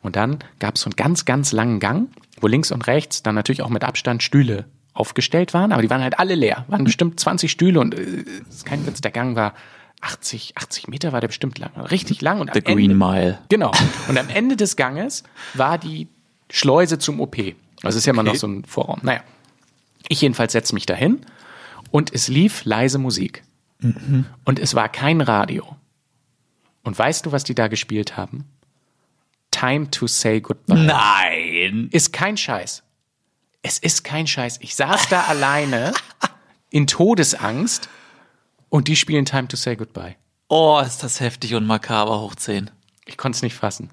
Und 0.00 0.16
dann 0.16 0.38
gab 0.58 0.76
es 0.76 0.82
so 0.82 0.86
einen 0.86 0.96
ganz, 0.96 1.24
ganz 1.24 1.52
langen 1.52 1.80
Gang, 1.80 2.08
wo 2.40 2.46
links 2.46 2.72
und 2.72 2.86
rechts 2.86 3.22
dann 3.22 3.34
natürlich 3.34 3.62
auch 3.62 3.68
mit 3.68 3.84
Abstand 3.84 4.22
Stühle 4.22 4.64
aufgestellt 4.94 5.54
waren, 5.54 5.72
aber 5.72 5.82
die 5.82 5.90
waren 5.90 6.02
halt 6.02 6.18
alle 6.18 6.34
leer. 6.34 6.64
Waren 6.68 6.84
bestimmt 6.84 7.20
20 7.20 7.50
Stühle 7.50 7.80
und 7.80 7.94
äh, 7.94 8.24
ist 8.48 8.64
kein 8.64 8.86
Witz, 8.86 9.00
der 9.00 9.10
Gang 9.10 9.36
war 9.36 9.54
80, 10.00 10.54
80 10.56 10.88
Meter 10.88 11.12
war 11.12 11.20
der 11.20 11.28
bestimmt 11.28 11.58
lang. 11.58 11.70
Richtig 11.76 12.20
lang. 12.22 12.40
Und 12.40 12.52
The 12.54 12.60
am 12.60 12.72
Ende, 12.72 12.86
Green 12.86 12.98
Mile. 12.98 13.38
Genau. 13.48 13.72
Und 14.08 14.18
am 14.18 14.28
Ende 14.28 14.56
des 14.56 14.76
Ganges 14.76 15.24
war 15.54 15.78
die 15.78 16.08
Schleuse 16.50 16.98
zum 16.98 17.20
OP. 17.20 17.36
Also 17.82 17.98
ist 17.98 18.06
ja 18.06 18.12
immer 18.12 18.22
noch 18.22 18.34
so 18.34 18.46
ein 18.46 18.64
Vorraum. 18.64 19.00
Naja. 19.02 19.22
Ich 20.08 20.20
jedenfalls 20.20 20.52
setze 20.52 20.74
mich 20.74 20.86
dahin 20.86 21.20
und 21.90 22.12
es 22.12 22.28
lief 22.28 22.64
leise 22.64 22.98
Musik. 22.98 23.42
Und 24.44 24.58
es 24.58 24.74
war 24.74 24.88
kein 24.88 25.20
Radio. 25.20 25.76
Und 26.82 26.98
weißt 26.98 27.26
du, 27.26 27.32
was 27.32 27.44
die 27.44 27.54
da 27.54 27.68
gespielt 27.68 28.16
haben? 28.16 28.44
Time 29.50 29.90
to 29.90 30.06
say 30.06 30.40
goodbye. 30.40 30.74
Nein. 30.74 31.88
Ist 31.92 32.12
kein 32.12 32.36
Scheiß. 32.36 32.82
Es 33.62 33.78
ist 33.78 34.04
kein 34.04 34.26
Scheiß. 34.26 34.58
Ich 34.60 34.74
saß 34.76 35.08
da 35.08 35.22
alleine 35.28 35.92
in 36.70 36.86
Todesangst 36.86 37.88
und 38.68 38.88
die 38.88 38.96
spielen 38.96 39.24
Time 39.24 39.48
to 39.48 39.56
Say 39.56 39.76
Goodbye. 39.76 40.16
Oh, 40.48 40.80
ist 40.84 41.02
das 41.02 41.20
heftig 41.20 41.54
und 41.54 41.66
makaber 41.66 42.20
hoch 42.20 42.34
10. 42.34 42.70
Ich 43.06 43.16
konnte 43.16 43.36
es 43.36 43.42
nicht 43.42 43.54
fassen. 43.54 43.90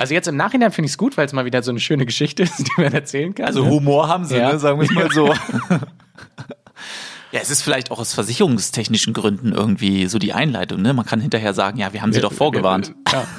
Also 0.00 0.14
jetzt 0.14 0.28
im 0.28 0.36
Nachhinein 0.36 0.72
finde 0.72 0.86
ich 0.86 0.92
es 0.92 0.98
gut, 0.98 1.18
weil 1.18 1.26
es 1.26 1.34
mal 1.34 1.44
wieder 1.44 1.62
so 1.62 1.70
eine 1.70 1.78
schöne 1.78 2.06
Geschichte 2.06 2.42
ist, 2.44 2.58
die 2.58 2.80
man 2.80 2.92
erzählen 2.92 3.34
kann. 3.34 3.46
Also 3.46 3.64
ne? 3.64 3.70
Humor 3.70 4.08
haben 4.08 4.24
sie, 4.24 4.36
Ja. 4.38 4.52
ne? 4.52 4.58
sagen 4.58 4.80
wir 4.80 4.84
es 4.88 4.92
mal 4.92 5.10
so. 5.12 5.28
ja, 7.32 7.40
es 7.40 7.50
ist 7.50 7.60
vielleicht 7.60 7.90
auch 7.90 7.98
aus 7.98 8.14
versicherungstechnischen 8.14 9.12
Gründen 9.12 9.52
irgendwie 9.52 10.06
so 10.06 10.18
die 10.18 10.32
Einleitung. 10.32 10.80
Ne? 10.80 10.94
Man 10.94 11.04
kann 11.04 11.20
hinterher 11.20 11.52
sagen, 11.52 11.78
ja, 11.78 11.92
wir 11.92 12.00
haben 12.00 12.14
sie 12.14 12.22
doch 12.22 12.32
vorgewarnt. 12.32 12.94
Ja. 13.12 13.26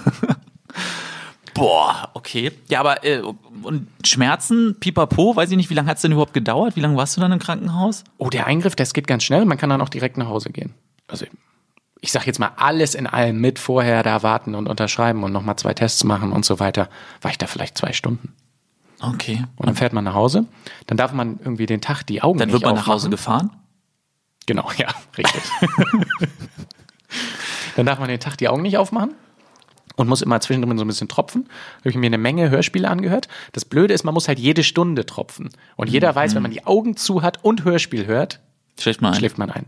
Boah, 1.56 2.10
okay. 2.14 2.52
Ja, 2.70 2.80
aber 2.80 3.04
äh, 3.04 3.22
und 3.64 3.88
Schmerzen, 4.06 4.78
pipapo, 4.80 5.36
weiß 5.36 5.52
ich 5.52 5.58
nicht, 5.58 5.70
wie 5.70 5.74
lange 5.74 5.90
hat 5.90 5.98
es 5.98 6.02
denn 6.04 6.12
überhaupt 6.12 6.34
gedauert? 6.34 6.76
Wie 6.76 6.80
lange 6.80 6.96
warst 6.96 7.18
du 7.18 7.22
dann 7.22 7.32
im 7.32 7.40
Krankenhaus? 7.40 8.04
Oh, 8.18 8.30
der 8.30 8.48
Eingriff, 8.48 8.76
das 8.76 8.94
geht 8.94 9.08
ganz 9.08 9.24
schnell. 9.24 9.46
Man 9.46 9.58
kann 9.58 9.70
dann 9.70 9.82
auch 9.82 9.90
direkt 9.90 10.18
nach 10.18 10.28
Hause 10.28 10.52
gehen. 10.52 10.74
Also 11.08 11.26
ich 12.02 12.12
sag 12.12 12.26
jetzt 12.26 12.40
mal 12.40 12.52
alles 12.58 12.96
in 12.96 13.06
allem 13.08 13.40
mit 13.40 13.60
vorher 13.60 14.02
da 14.04 14.24
warten 14.24 14.56
und 14.56 14.68
unterschreiben 14.68 15.24
und 15.24 15.32
nochmal 15.32 15.56
zwei 15.56 15.74
Tests 15.74 16.04
machen 16.04 16.32
und 16.32 16.44
so 16.46 16.60
weiter. 16.60 16.90
War 17.22 17.30
ich 17.32 17.38
da 17.38 17.46
vielleicht 17.48 17.78
zwei 17.78 17.94
Stunden. 17.94 18.34
Okay. 19.00 19.44
Und 19.56 19.68
dann 19.68 19.76
fährt 19.76 19.94
man 19.94 20.04
nach 20.04 20.16
Hause. 20.16 20.46
Dann 20.88 20.98
darf 20.98 21.14
man 21.14 21.40
irgendwie 21.40 21.66
den 21.68 21.82
Tag 21.82 22.04
die 22.04 22.22
Augen 22.22 22.40
Dann 22.40 22.52
wird 22.52 22.64
man 22.64 22.74
nach 22.74 22.82
aufmachen. 22.82 22.94
Hause 22.94 23.10
gefahren? 23.10 23.52
Genau, 24.48 24.70
ja, 24.78 24.88
richtig. 25.18 25.42
dann 27.76 27.86
darf 27.86 28.00
man 28.00 28.10
den 28.10 28.20
Tag 28.20 28.38
die 28.38 28.48
Augen 28.50 28.64
nicht 28.64 28.78
aufmachen 28.78 29.14
und 29.96 30.08
muss 30.08 30.22
immer 30.22 30.40
zwischendrin 30.40 30.78
so 30.78 30.84
ein 30.84 30.88
bisschen 30.88 31.08
tropfen. 31.08 31.44
Da 31.46 31.80
habe 31.82 31.90
ich 31.92 31.96
mir 31.96 32.08
eine 32.08 32.18
Menge 32.18 32.50
Hörspiele 32.50 32.90
angehört. 32.90 33.28
Das 33.52 33.66
Blöde 33.66 33.94
ist, 33.94 34.04
man 34.04 34.14
muss 34.14 34.28
halt 34.28 34.40
jede 34.40 34.64
Stunde 34.64 35.06
tropfen. 35.06 35.50
Und 35.76 35.90
jeder 35.90 36.14
weiß, 36.16 36.34
wenn 36.36 36.42
man 36.42 36.52
die 36.52 36.66
Augen 36.66 36.98
zu 36.98 37.22
hat 37.22 37.44
und 37.44 37.64
Hörspiel 37.64 38.08
hört, 38.08 38.40
Schläft 38.80 39.02
mal 39.02 39.10
ein. 39.10 39.16
schläft 39.16 39.38
man 39.38 39.52
ein. 39.52 39.66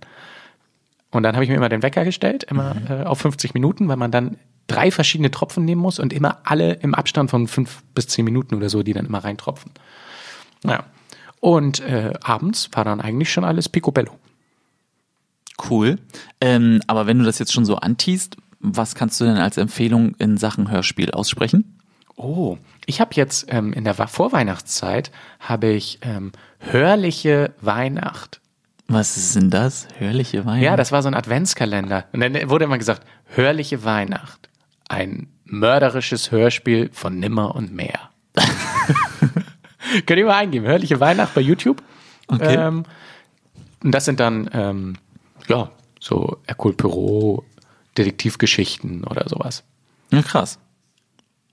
Und 1.13 1.24
dann 1.24 1.36
habe 1.36 1.43
ich 1.43 1.50
mir 1.50 1.55
immer 1.55 1.70
den 1.70 1.84
Wecker 1.84 2.03
gestellt, 2.03 2.43
immer 2.43 2.75
äh, 2.89 3.03
auf 3.03 3.20
50 3.20 3.53
Minuten, 3.53 3.88
weil 3.88 3.98
man 3.98 4.12
dann 4.12 4.38
drei 4.67 4.91
verschiedene 4.91 5.32
Tropfen 5.32 5.63
nehmen 5.63 5.82
muss 5.82 6.00
und 6.00 6.12
immer 6.12 6.39
alle 6.43 6.74
im 6.74 6.96
Abstand 6.96 7.29
von 7.29 7.48
fünf 7.48 7.84
bis 7.93 8.08
zehn 8.08 8.25
Minuten 8.25 8.55
oder 8.55 8.70
so, 8.70 8.82
die 8.84 8.93
dann 8.93 9.05
immer 9.05 9.24
reintropfen. 9.24 9.72
Naja. 10.63 10.86
Und 11.39 11.82
äh, 11.82 12.13
abends 12.22 12.70
war 12.72 12.84
dann 12.84 13.01
eigentlich 13.01 13.32
schon 13.32 13.43
alles 13.43 13.70
picobello. 13.70 14.17
Cool. 15.70 16.00
Ähm, 16.41 16.82
aber 16.88 17.05
wenn 17.05 17.20
du 17.20 17.25
das 17.25 17.38
jetzt 17.38 17.53
schon 17.53 17.65
so 17.65 17.75
antiest, 17.75 18.38
was 18.60 18.96
kannst 18.96 19.20
du 19.22 19.25
denn 19.25 19.38
als 19.38 19.58
Empfehlung 19.58 20.15
in 20.15 20.38
Sachen 20.38 20.72
Hörspiel 20.72 21.12
aussprechen? 21.12 21.79
Oh, 22.15 22.58
ich 22.86 23.01
habe 23.01 23.12
jetzt 23.15 23.48
ähm, 23.50 23.74
in 23.74 23.84
der 23.84 23.93
Vorweihnachtszeit 23.93 25.12
habe 25.39 25.67
ich 25.67 26.00
ähm, 26.01 26.32
hörliche 26.60 27.53
Weihnacht. 27.60 28.39
Was 28.93 29.17
ist 29.17 29.35
denn 29.35 29.50
das? 29.50 29.88
Hörliche 29.97 30.45
Weine? 30.45 30.63
Ja, 30.63 30.75
das 30.75 30.91
war 30.91 31.01
so 31.01 31.07
ein 31.07 31.15
Adventskalender. 31.15 32.05
Und 32.13 32.19
dann 32.19 32.50
wurde 32.50 32.65
immer 32.65 32.77
gesagt, 32.77 33.05
hörliche 33.25 33.83
Weihnacht. 33.83 34.50
Ein 34.88 35.27
mörderisches 35.45 36.31
Hörspiel 36.31 36.89
von 36.93 37.19
Nimmer 37.19 37.55
und 37.55 37.73
Mehr. 37.73 38.12
Könnt 40.05 40.19
ihr 40.19 40.25
mal 40.25 40.38
eingeben, 40.38 40.67
hörliche 40.67 41.00
Weihnacht 41.00 41.33
bei 41.33 41.41
YouTube. 41.41 41.81
Okay. 42.27 42.55
Ähm, 42.55 42.83
und 43.83 43.91
das 43.91 44.05
sind 44.05 44.19
dann, 44.19 44.50
ähm, 44.53 44.95
ja, 45.47 45.71
so 46.00 46.38
Hercule 46.45 46.75
Poirot, 46.75 47.43
Detektivgeschichten 47.97 49.03
oder 49.05 49.27
sowas. 49.27 49.63
ja 50.12 50.21
krass. 50.21 50.59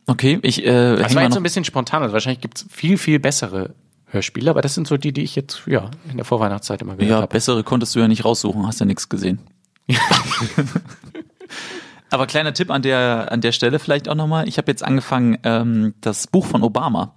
Okay, 0.07 0.39
ich 0.43 0.65
äh, 0.65 0.97
Das 0.97 1.15
war 1.15 1.23
jetzt 1.23 1.35
so 1.35 1.41
ein 1.41 1.43
bisschen 1.45 1.65
spontan. 1.65 2.03
Also 2.03 2.13
wahrscheinlich 2.13 2.41
gibt's 2.41 2.67
viel, 2.69 2.99
viel 2.99 3.19
bessere 3.19 3.75
Hörspiele, 4.11 4.51
aber 4.51 4.61
das 4.63 4.75
sind 4.75 4.87
so 4.89 4.97
die, 4.97 5.13
die 5.13 5.23
ich 5.23 5.37
jetzt 5.37 5.63
ja 5.67 5.91
in 6.11 6.17
der 6.17 6.25
Vorweihnachtszeit 6.25 6.83
immer 6.83 6.97
gehört 6.97 7.11
Ja, 7.11 7.17
habe. 7.19 7.29
bessere 7.29 7.63
konntest 7.63 7.95
du 7.95 8.01
ja 8.01 8.09
nicht 8.09 8.25
raussuchen, 8.25 8.67
hast 8.67 8.81
ja 8.81 8.87
nichts 8.87 9.09
gesehen. 9.09 9.39
Aber 12.13 12.27
kleiner 12.27 12.53
Tipp 12.53 12.71
an 12.71 12.83
der, 12.83 13.29
an 13.31 13.41
der 13.41 13.53
Stelle 13.53 13.79
vielleicht 13.79 14.09
auch 14.09 14.17
nochmal. 14.17 14.49
Ich 14.49 14.59
habe 14.59 14.71
jetzt 14.71 14.83
angefangen, 14.83 15.39
ähm, 15.45 15.95
das 16.01 16.27
Buch 16.27 16.45
von 16.47 16.63
Obama 16.65 17.15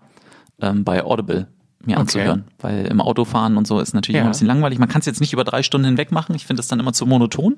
ähm, 0.62 0.84
bei 0.84 1.04
Audible 1.04 1.48
mir 1.86 1.98
anzuhören. 1.98 2.46
Weil 2.60 2.86
im 2.86 3.02
Autofahren 3.02 3.58
und 3.58 3.68
so 3.68 3.80
ist 3.80 3.94
natürlich 3.94 4.16
Ja. 4.16 4.22
immer 4.22 4.30
ein 4.30 4.32
bisschen 4.32 4.48
langweilig. 4.48 4.80
Man 4.80 4.88
kann 4.90 5.00
es 5.00 5.06
jetzt 5.06 5.20
nicht 5.20 5.34
über 5.34 5.44
drei 5.44 5.64
Stunden 5.64 5.86
hinweg 5.86 6.12
machen. 6.12 6.36
Ich 6.36 6.46
finde 6.46 6.60
das 6.60 6.68
dann 6.68 6.80
immer 6.80 6.94
zu 6.94 7.06
monoton. 7.06 7.58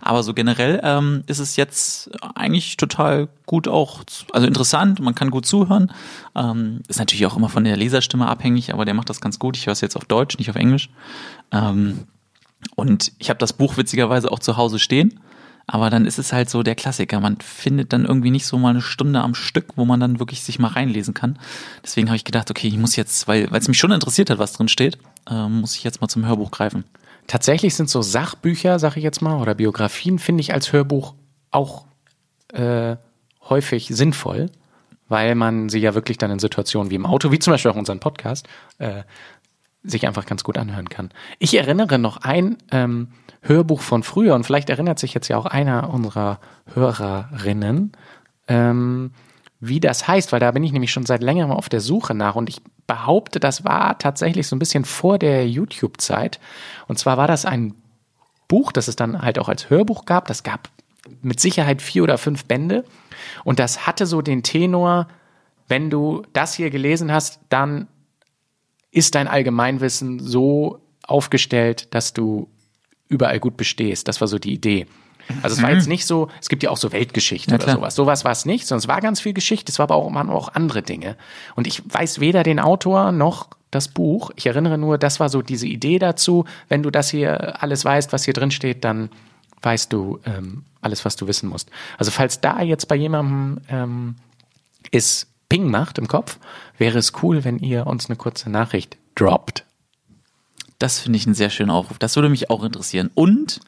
Aber 0.00 0.22
so 0.22 0.32
generell 0.34 0.80
ähm, 0.82 1.22
ist 1.26 1.38
es 1.38 1.56
jetzt 1.56 2.10
eigentlich 2.34 2.76
total 2.76 3.28
gut 3.44 3.68
auch, 3.68 4.02
also 4.32 4.46
interessant. 4.46 5.00
Man 5.00 5.14
kann 5.14 5.30
gut 5.30 5.46
zuhören. 5.46 5.92
Ähm, 6.34 6.82
ist 6.88 6.98
natürlich 6.98 7.26
auch 7.26 7.36
immer 7.36 7.48
von 7.48 7.64
der 7.64 7.76
Leserstimme 7.76 8.26
abhängig, 8.26 8.72
aber 8.72 8.84
der 8.84 8.94
macht 8.94 9.10
das 9.10 9.20
ganz 9.20 9.38
gut. 9.38 9.56
Ich 9.56 9.66
höre 9.66 9.72
es 9.72 9.80
jetzt 9.80 9.96
auf 9.96 10.04
Deutsch, 10.04 10.38
nicht 10.38 10.50
auf 10.50 10.56
Englisch. 10.56 10.88
Ähm, 11.52 12.04
und 12.74 13.12
ich 13.18 13.28
habe 13.30 13.38
das 13.38 13.52
Buch 13.52 13.76
witzigerweise 13.76 14.32
auch 14.32 14.38
zu 14.38 14.56
Hause 14.56 14.78
stehen. 14.78 15.20
Aber 15.66 15.90
dann 15.90 16.06
ist 16.06 16.18
es 16.18 16.32
halt 16.32 16.48
so 16.48 16.62
der 16.62 16.76
Klassiker. 16.76 17.18
Man 17.18 17.38
findet 17.40 17.92
dann 17.92 18.04
irgendwie 18.04 18.30
nicht 18.30 18.46
so 18.46 18.56
mal 18.56 18.70
eine 18.70 18.82
Stunde 18.82 19.20
am 19.20 19.34
Stück, 19.34 19.66
wo 19.74 19.84
man 19.84 19.98
dann 19.98 20.20
wirklich 20.20 20.42
sich 20.42 20.58
mal 20.58 20.68
reinlesen 20.68 21.12
kann. 21.12 21.38
Deswegen 21.82 22.08
habe 22.08 22.16
ich 22.16 22.24
gedacht, 22.24 22.50
okay, 22.50 22.68
ich 22.68 22.78
muss 22.78 22.94
jetzt, 22.94 23.26
weil 23.26 23.48
es 23.52 23.68
mich 23.68 23.78
schon 23.78 23.90
interessiert 23.90 24.30
hat, 24.30 24.38
was 24.38 24.52
drin 24.52 24.68
steht, 24.68 24.98
äh, 25.28 25.48
muss 25.48 25.74
ich 25.74 25.82
jetzt 25.82 26.00
mal 26.00 26.08
zum 26.08 26.24
Hörbuch 26.24 26.52
greifen. 26.52 26.84
Tatsächlich 27.26 27.74
sind 27.74 27.90
so 27.90 28.02
Sachbücher, 28.02 28.78
sag 28.78 28.96
ich 28.96 29.02
jetzt 29.02 29.22
mal, 29.22 29.40
oder 29.40 29.56
Biografien, 29.56 30.20
finde 30.20 30.42
ich 30.42 30.54
als 30.54 30.72
Hörbuch 30.72 31.14
auch 31.50 31.86
äh, 32.52 32.96
häufig 33.48 33.88
sinnvoll, 33.88 34.50
weil 35.08 35.34
man 35.34 35.68
sie 35.68 35.80
ja 35.80 35.94
wirklich 35.94 36.18
dann 36.18 36.30
in 36.30 36.38
Situationen 36.38 36.90
wie 36.90 36.94
im 36.94 37.06
Auto, 37.06 37.32
wie 37.32 37.40
zum 37.40 37.52
Beispiel 37.52 37.72
auch 37.72 37.76
unseren 37.76 37.98
Podcast, 37.98 38.46
äh, 38.78 39.02
sich 39.82 40.06
einfach 40.06 40.26
ganz 40.26 40.44
gut 40.44 40.58
anhören 40.58 40.88
kann. 40.88 41.10
Ich 41.38 41.56
erinnere 41.56 41.98
noch 41.98 42.18
ein 42.18 42.56
ähm, 42.70 43.08
Hörbuch 43.42 43.80
von 43.80 44.02
früher 44.02 44.34
und 44.34 44.44
vielleicht 44.44 44.70
erinnert 44.70 44.98
sich 44.98 45.14
jetzt 45.14 45.28
ja 45.28 45.36
auch 45.36 45.46
einer 45.46 45.92
unserer 45.92 46.40
Hörerinnen, 46.74 47.92
ähm, 48.48 49.12
wie 49.60 49.80
das 49.80 50.06
heißt, 50.06 50.32
weil 50.32 50.40
da 50.40 50.50
bin 50.50 50.64
ich 50.64 50.72
nämlich 50.72 50.92
schon 50.92 51.06
seit 51.06 51.22
längerem 51.22 51.50
auf 51.50 51.68
der 51.68 51.80
Suche 51.80 52.14
nach 52.14 52.36
und 52.36 52.48
ich 52.48 52.60
behaupte, 52.86 53.40
das 53.40 53.64
war 53.64 53.98
tatsächlich 53.98 54.46
so 54.46 54.54
ein 54.54 54.58
bisschen 54.58 54.84
vor 54.84 55.18
der 55.18 55.48
YouTube-Zeit. 55.48 56.40
Und 56.86 56.98
zwar 56.98 57.16
war 57.16 57.26
das 57.26 57.44
ein 57.44 57.74
Buch, 58.48 58.72
das 58.72 58.88
es 58.88 58.96
dann 58.96 59.22
halt 59.22 59.38
auch 59.38 59.48
als 59.48 59.70
Hörbuch 59.70 60.04
gab. 60.04 60.28
Das 60.28 60.42
gab 60.42 60.68
mit 61.22 61.40
Sicherheit 61.40 61.82
vier 61.82 62.02
oder 62.02 62.18
fünf 62.18 62.44
Bände. 62.44 62.84
Und 63.44 63.58
das 63.58 63.86
hatte 63.86 64.06
so 64.06 64.22
den 64.22 64.42
Tenor, 64.42 65.08
wenn 65.68 65.90
du 65.90 66.22
das 66.32 66.54
hier 66.54 66.70
gelesen 66.70 67.12
hast, 67.12 67.40
dann 67.48 67.88
ist 68.90 69.14
dein 69.14 69.28
Allgemeinwissen 69.28 70.20
so 70.20 70.80
aufgestellt, 71.02 71.94
dass 71.94 72.12
du 72.12 72.48
überall 73.08 73.40
gut 73.40 73.56
bestehst. 73.56 74.08
Das 74.08 74.20
war 74.20 74.28
so 74.28 74.38
die 74.38 74.52
Idee. 74.52 74.86
Also 75.42 75.56
es 75.56 75.62
war 75.62 75.72
jetzt 75.72 75.88
nicht 75.88 76.06
so, 76.06 76.28
es 76.40 76.48
gibt 76.48 76.62
ja 76.62 76.70
auch 76.70 76.76
so 76.76 76.92
Weltgeschichte 76.92 77.50
Ja, 77.50 77.56
oder 77.56 77.72
sowas. 77.72 77.94
Sowas 77.94 78.24
war 78.24 78.32
es 78.32 78.44
nicht, 78.46 78.66
sondern 78.66 78.80
es 78.80 78.88
war 78.88 79.00
ganz 79.00 79.20
viel 79.20 79.32
Geschichte. 79.32 79.72
Es 79.72 79.78
war 79.78 79.84
aber 79.84 79.96
auch, 79.96 80.12
waren 80.14 80.30
auch 80.30 80.54
andere 80.54 80.82
Dinge. 80.82 81.16
Und 81.56 81.66
ich 81.66 81.82
weiß 81.84 82.20
weder 82.20 82.42
den 82.42 82.60
Autor 82.60 83.12
noch 83.12 83.48
das 83.70 83.88
Buch. 83.88 84.30
Ich 84.36 84.46
erinnere 84.46 84.78
nur, 84.78 84.98
das 84.98 85.20
war 85.20 85.28
so 85.28 85.42
diese 85.42 85.66
Idee 85.66 85.98
dazu. 85.98 86.44
Wenn 86.68 86.82
du 86.82 86.90
das 86.90 87.10
hier 87.10 87.62
alles 87.62 87.84
weißt, 87.84 88.12
was 88.12 88.24
hier 88.24 88.34
drin 88.34 88.50
steht, 88.50 88.84
dann 88.84 89.10
weißt 89.62 89.92
du 89.92 90.20
ähm, 90.24 90.64
alles, 90.80 91.04
was 91.04 91.16
du 91.16 91.26
wissen 91.26 91.48
musst. 91.48 91.70
Also 91.98 92.10
falls 92.10 92.40
da 92.40 92.62
jetzt 92.62 92.86
bei 92.86 92.96
jemandem 92.96 93.60
ähm, 93.68 94.14
es 94.92 95.26
Ping 95.48 95.70
macht 95.70 95.98
im 95.98 96.08
Kopf, 96.08 96.38
wäre 96.78 96.98
es 96.98 97.12
cool, 97.22 97.44
wenn 97.44 97.58
ihr 97.58 97.86
uns 97.86 98.08
eine 98.08 98.16
kurze 98.16 98.50
Nachricht 98.50 98.96
droppt. 99.14 99.65
Das 100.78 100.98
finde 101.00 101.16
ich 101.18 101.26
einen 101.26 101.34
sehr 101.34 101.50
schönen 101.50 101.70
Aufruf. 101.70 101.98
Das 101.98 102.16
würde 102.16 102.28
mich 102.28 102.50
auch 102.50 102.62
interessieren. 102.64 103.10
Und 103.14 103.60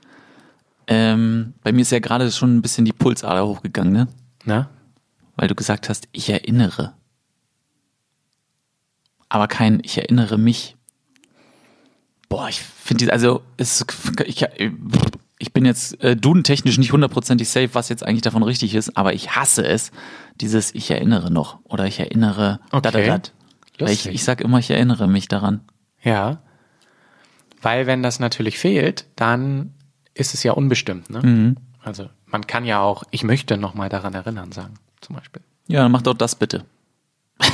ähm, 0.86 1.54
bei 1.62 1.72
mir 1.72 1.82
ist 1.82 1.92
ja 1.92 1.98
gerade 2.00 2.30
schon 2.30 2.56
ein 2.56 2.62
bisschen 2.62 2.84
die 2.84 2.92
Pulsader 2.92 3.46
hochgegangen, 3.46 3.92
ne? 3.92 4.08
Na? 4.44 4.68
Weil 5.36 5.48
du 5.48 5.54
gesagt 5.54 5.88
hast, 5.88 6.08
ich 6.12 6.28
erinnere. 6.30 6.94
Aber 9.28 9.48
kein 9.48 9.80
ich 9.84 9.98
erinnere 9.98 10.38
mich. 10.38 10.76
Boah, 12.28 12.48
ich 12.48 12.60
finde, 12.60 13.04
die- 13.06 13.12
also 13.12 13.42
es, 13.56 13.84
ich, 14.26 14.44
ich 15.38 15.52
bin 15.52 15.64
jetzt 15.64 16.02
äh, 16.02 16.16
dudentechnisch 16.16 16.78
nicht 16.78 16.92
hundertprozentig 16.92 17.48
safe, 17.48 17.70
was 17.74 17.88
jetzt 17.88 18.02
eigentlich 18.04 18.22
davon 18.22 18.42
richtig 18.42 18.74
ist, 18.74 18.96
aber 18.96 19.14
ich 19.14 19.34
hasse 19.34 19.64
es, 19.66 19.92
dieses 20.40 20.74
ich 20.74 20.90
erinnere 20.90 21.30
noch 21.30 21.58
oder 21.64 21.86
ich 21.86 22.00
erinnere 22.00 22.60
Okay. 22.70 22.80
da, 22.82 22.90
da, 22.90 23.18
da. 23.18 23.30
Weil 23.78 23.90
ich, 23.92 24.06
ich 24.06 24.24
sag 24.24 24.40
immer, 24.40 24.58
ich 24.58 24.70
erinnere 24.70 25.06
mich 25.08 25.28
daran. 25.28 25.60
Ja. 26.02 26.42
Weil 27.62 27.86
wenn 27.86 28.02
das 28.02 28.20
natürlich 28.20 28.58
fehlt, 28.58 29.06
dann 29.16 29.74
ist 30.14 30.34
es 30.34 30.42
ja 30.42 30.52
unbestimmt. 30.52 31.10
Ne? 31.10 31.56
Also 31.82 32.08
man 32.26 32.46
kann 32.46 32.64
ja 32.64 32.80
auch, 32.80 33.04
ich 33.10 33.24
möchte 33.24 33.56
nochmal 33.56 33.88
daran 33.88 34.14
erinnern 34.14 34.52
sagen, 34.52 34.74
zum 35.00 35.16
Beispiel. 35.16 35.42
Ja, 35.66 35.82
dann 35.82 35.92
mach 35.92 36.02
doch 36.02 36.14
das 36.14 36.34
bitte. 36.34 36.64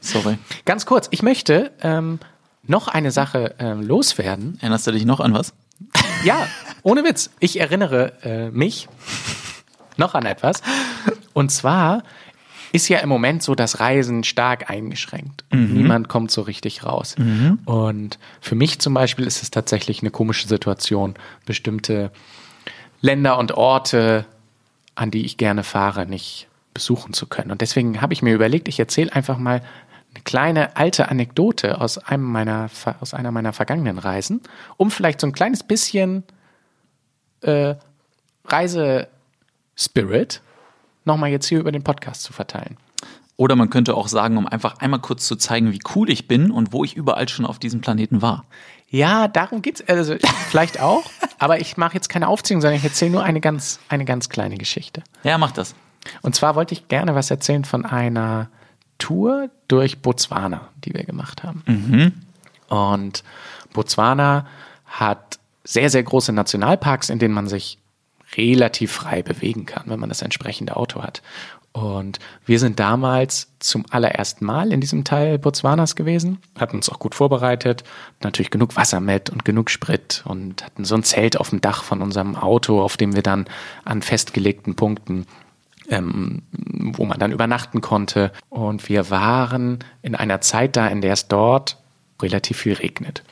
Sorry. 0.00 0.38
Ganz 0.64 0.86
kurz, 0.86 1.08
ich 1.10 1.22
möchte 1.22 1.72
ähm, 1.80 2.18
noch 2.62 2.88
eine 2.88 3.10
Sache 3.10 3.54
ähm, 3.58 3.82
loswerden. 3.82 4.58
Erinnerst 4.60 4.86
du 4.86 4.92
dich 4.92 5.04
noch 5.04 5.20
an 5.20 5.34
was? 5.34 5.54
Ja, 6.24 6.46
ohne 6.82 7.04
Witz. 7.04 7.28
Ich 7.38 7.60
erinnere 7.60 8.14
äh, 8.22 8.50
mich 8.50 8.88
noch 9.98 10.14
an 10.14 10.24
etwas. 10.24 10.62
Und 11.34 11.50
zwar 11.50 12.02
ist 12.74 12.88
ja 12.88 12.98
im 12.98 13.08
Moment 13.08 13.40
so 13.40 13.54
das 13.54 13.78
Reisen 13.78 14.24
stark 14.24 14.68
eingeschränkt. 14.68 15.44
Und 15.52 15.72
Niemand 15.74 16.08
kommt 16.08 16.32
so 16.32 16.42
richtig 16.42 16.84
raus. 16.84 17.14
Und 17.66 18.18
für 18.40 18.56
mich 18.56 18.80
zum 18.80 18.94
Beispiel 18.94 19.28
ist 19.28 19.44
es 19.44 19.52
tatsächlich 19.52 20.00
eine 20.00 20.10
komische 20.10 20.48
Situation, 20.48 21.14
bestimmte 21.46 22.10
Länder 23.00 23.38
und 23.38 23.52
Orte, 23.52 24.26
an 24.96 25.12
die 25.12 25.24
ich 25.24 25.36
gerne 25.36 25.62
fahre, 25.62 26.04
nicht 26.04 26.48
besuchen 26.74 27.12
zu 27.12 27.28
können. 27.28 27.52
Und 27.52 27.60
deswegen 27.60 28.00
habe 28.00 28.12
ich 28.12 28.22
mir 28.22 28.34
überlegt, 28.34 28.66
ich 28.66 28.80
erzähle 28.80 29.14
einfach 29.14 29.38
mal 29.38 29.62
eine 30.12 30.24
kleine 30.24 30.76
alte 30.76 31.08
Anekdote 31.10 31.80
aus 31.80 31.98
einem 31.98 32.24
meiner 32.24 32.68
aus 33.00 33.14
einer 33.14 33.30
meiner 33.30 33.52
vergangenen 33.52 33.98
Reisen, 33.98 34.40
um 34.76 34.90
vielleicht 34.90 35.20
so 35.20 35.28
ein 35.28 35.32
kleines 35.32 35.62
bisschen 35.62 36.24
äh, 37.42 37.76
Reisespirit 38.46 40.40
nochmal 41.04 41.30
jetzt 41.30 41.46
hier 41.46 41.60
über 41.60 41.72
den 41.72 41.82
Podcast 41.82 42.22
zu 42.22 42.32
verteilen. 42.32 42.76
Oder 43.36 43.56
man 43.56 43.70
könnte 43.70 43.94
auch 43.94 44.08
sagen, 44.08 44.36
um 44.36 44.46
einfach 44.46 44.78
einmal 44.78 45.00
kurz 45.00 45.26
zu 45.26 45.36
zeigen, 45.36 45.72
wie 45.72 45.80
cool 45.94 46.08
ich 46.08 46.28
bin 46.28 46.50
und 46.50 46.72
wo 46.72 46.84
ich 46.84 46.96
überall 46.96 47.28
schon 47.28 47.46
auf 47.46 47.58
diesem 47.58 47.80
Planeten 47.80 48.22
war. 48.22 48.44
Ja, 48.88 49.26
darum 49.26 49.60
geht's. 49.60 49.82
Also 49.88 50.16
vielleicht 50.50 50.80
auch, 50.80 51.02
aber 51.38 51.60
ich 51.60 51.76
mache 51.76 51.94
jetzt 51.94 52.08
keine 52.08 52.28
Aufzählung, 52.28 52.60
sondern 52.60 52.78
ich 52.78 52.84
erzähle 52.84 53.10
nur 53.10 53.24
eine 53.24 53.40
ganz, 53.40 53.80
eine 53.88 54.04
ganz 54.04 54.28
kleine 54.28 54.56
Geschichte. 54.56 55.02
Ja, 55.24 55.36
mach 55.36 55.50
das. 55.50 55.74
Und 56.22 56.36
zwar 56.36 56.54
wollte 56.54 56.74
ich 56.74 56.86
gerne 56.86 57.14
was 57.14 57.30
erzählen 57.30 57.64
von 57.64 57.84
einer 57.84 58.48
Tour 58.98 59.50
durch 59.66 60.00
Botswana, 60.00 60.68
die 60.84 60.94
wir 60.94 61.02
gemacht 61.04 61.42
haben. 61.42 61.62
Und 62.68 63.24
Botswana 63.72 64.46
hat 64.86 65.38
sehr, 65.64 65.90
sehr 65.90 66.02
große 66.02 66.32
Nationalparks, 66.32 67.08
in 67.10 67.18
denen 67.18 67.34
man 67.34 67.48
sich 67.48 67.78
relativ 68.36 68.92
frei 68.92 69.22
bewegen 69.22 69.66
kann, 69.66 69.84
wenn 69.86 70.00
man 70.00 70.08
das 70.08 70.22
entsprechende 70.22 70.76
Auto 70.76 71.02
hat. 71.02 71.22
Und 71.72 72.20
wir 72.46 72.60
sind 72.60 72.78
damals 72.78 73.48
zum 73.58 73.84
allerersten 73.90 74.44
Mal 74.44 74.72
in 74.72 74.80
diesem 74.80 75.02
Teil 75.02 75.38
Botswanas 75.38 75.96
gewesen, 75.96 76.38
hatten 76.56 76.76
uns 76.76 76.88
auch 76.88 77.00
gut 77.00 77.16
vorbereitet, 77.16 77.82
natürlich 78.22 78.52
genug 78.52 78.76
Wasser 78.76 79.00
mit 79.00 79.28
und 79.28 79.44
genug 79.44 79.70
Sprit 79.70 80.22
und 80.24 80.64
hatten 80.64 80.84
so 80.84 80.94
ein 80.94 81.02
Zelt 81.02 81.36
auf 81.36 81.50
dem 81.50 81.60
Dach 81.60 81.82
von 81.82 82.00
unserem 82.00 82.36
Auto, 82.36 82.80
auf 82.80 82.96
dem 82.96 83.16
wir 83.16 83.22
dann 83.22 83.46
an 83.84 84.02
festgelegten 84.02 84.76
Punkten 84.76 85.26
ähm, 85.88 86.42
wo 86.50 87.04
man 87.04 87.18
dann 87.18 87.32
übernachten 87.32 87.80
konnte. 87.80 88.32
Und 88.48 88.88
wir 88.88 89.10
waren 89.10 89.80
in 90.02 90.14
einer 90.14 90.40
Zeit 90.40 90.76
da, 90.76 90.86
in 90.88 91.00
der 91.00 91.12
es 91.12 91.28
dort 91.28 91.78
relativ 92.20 92.58
viel 92.58 92.74
regnet. 92.74 93.22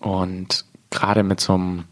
Und 0.00 0.64
gerade 0.90 1.22
mit 1.22 1.40
so 1.40 1.54
einem 1.54 1.84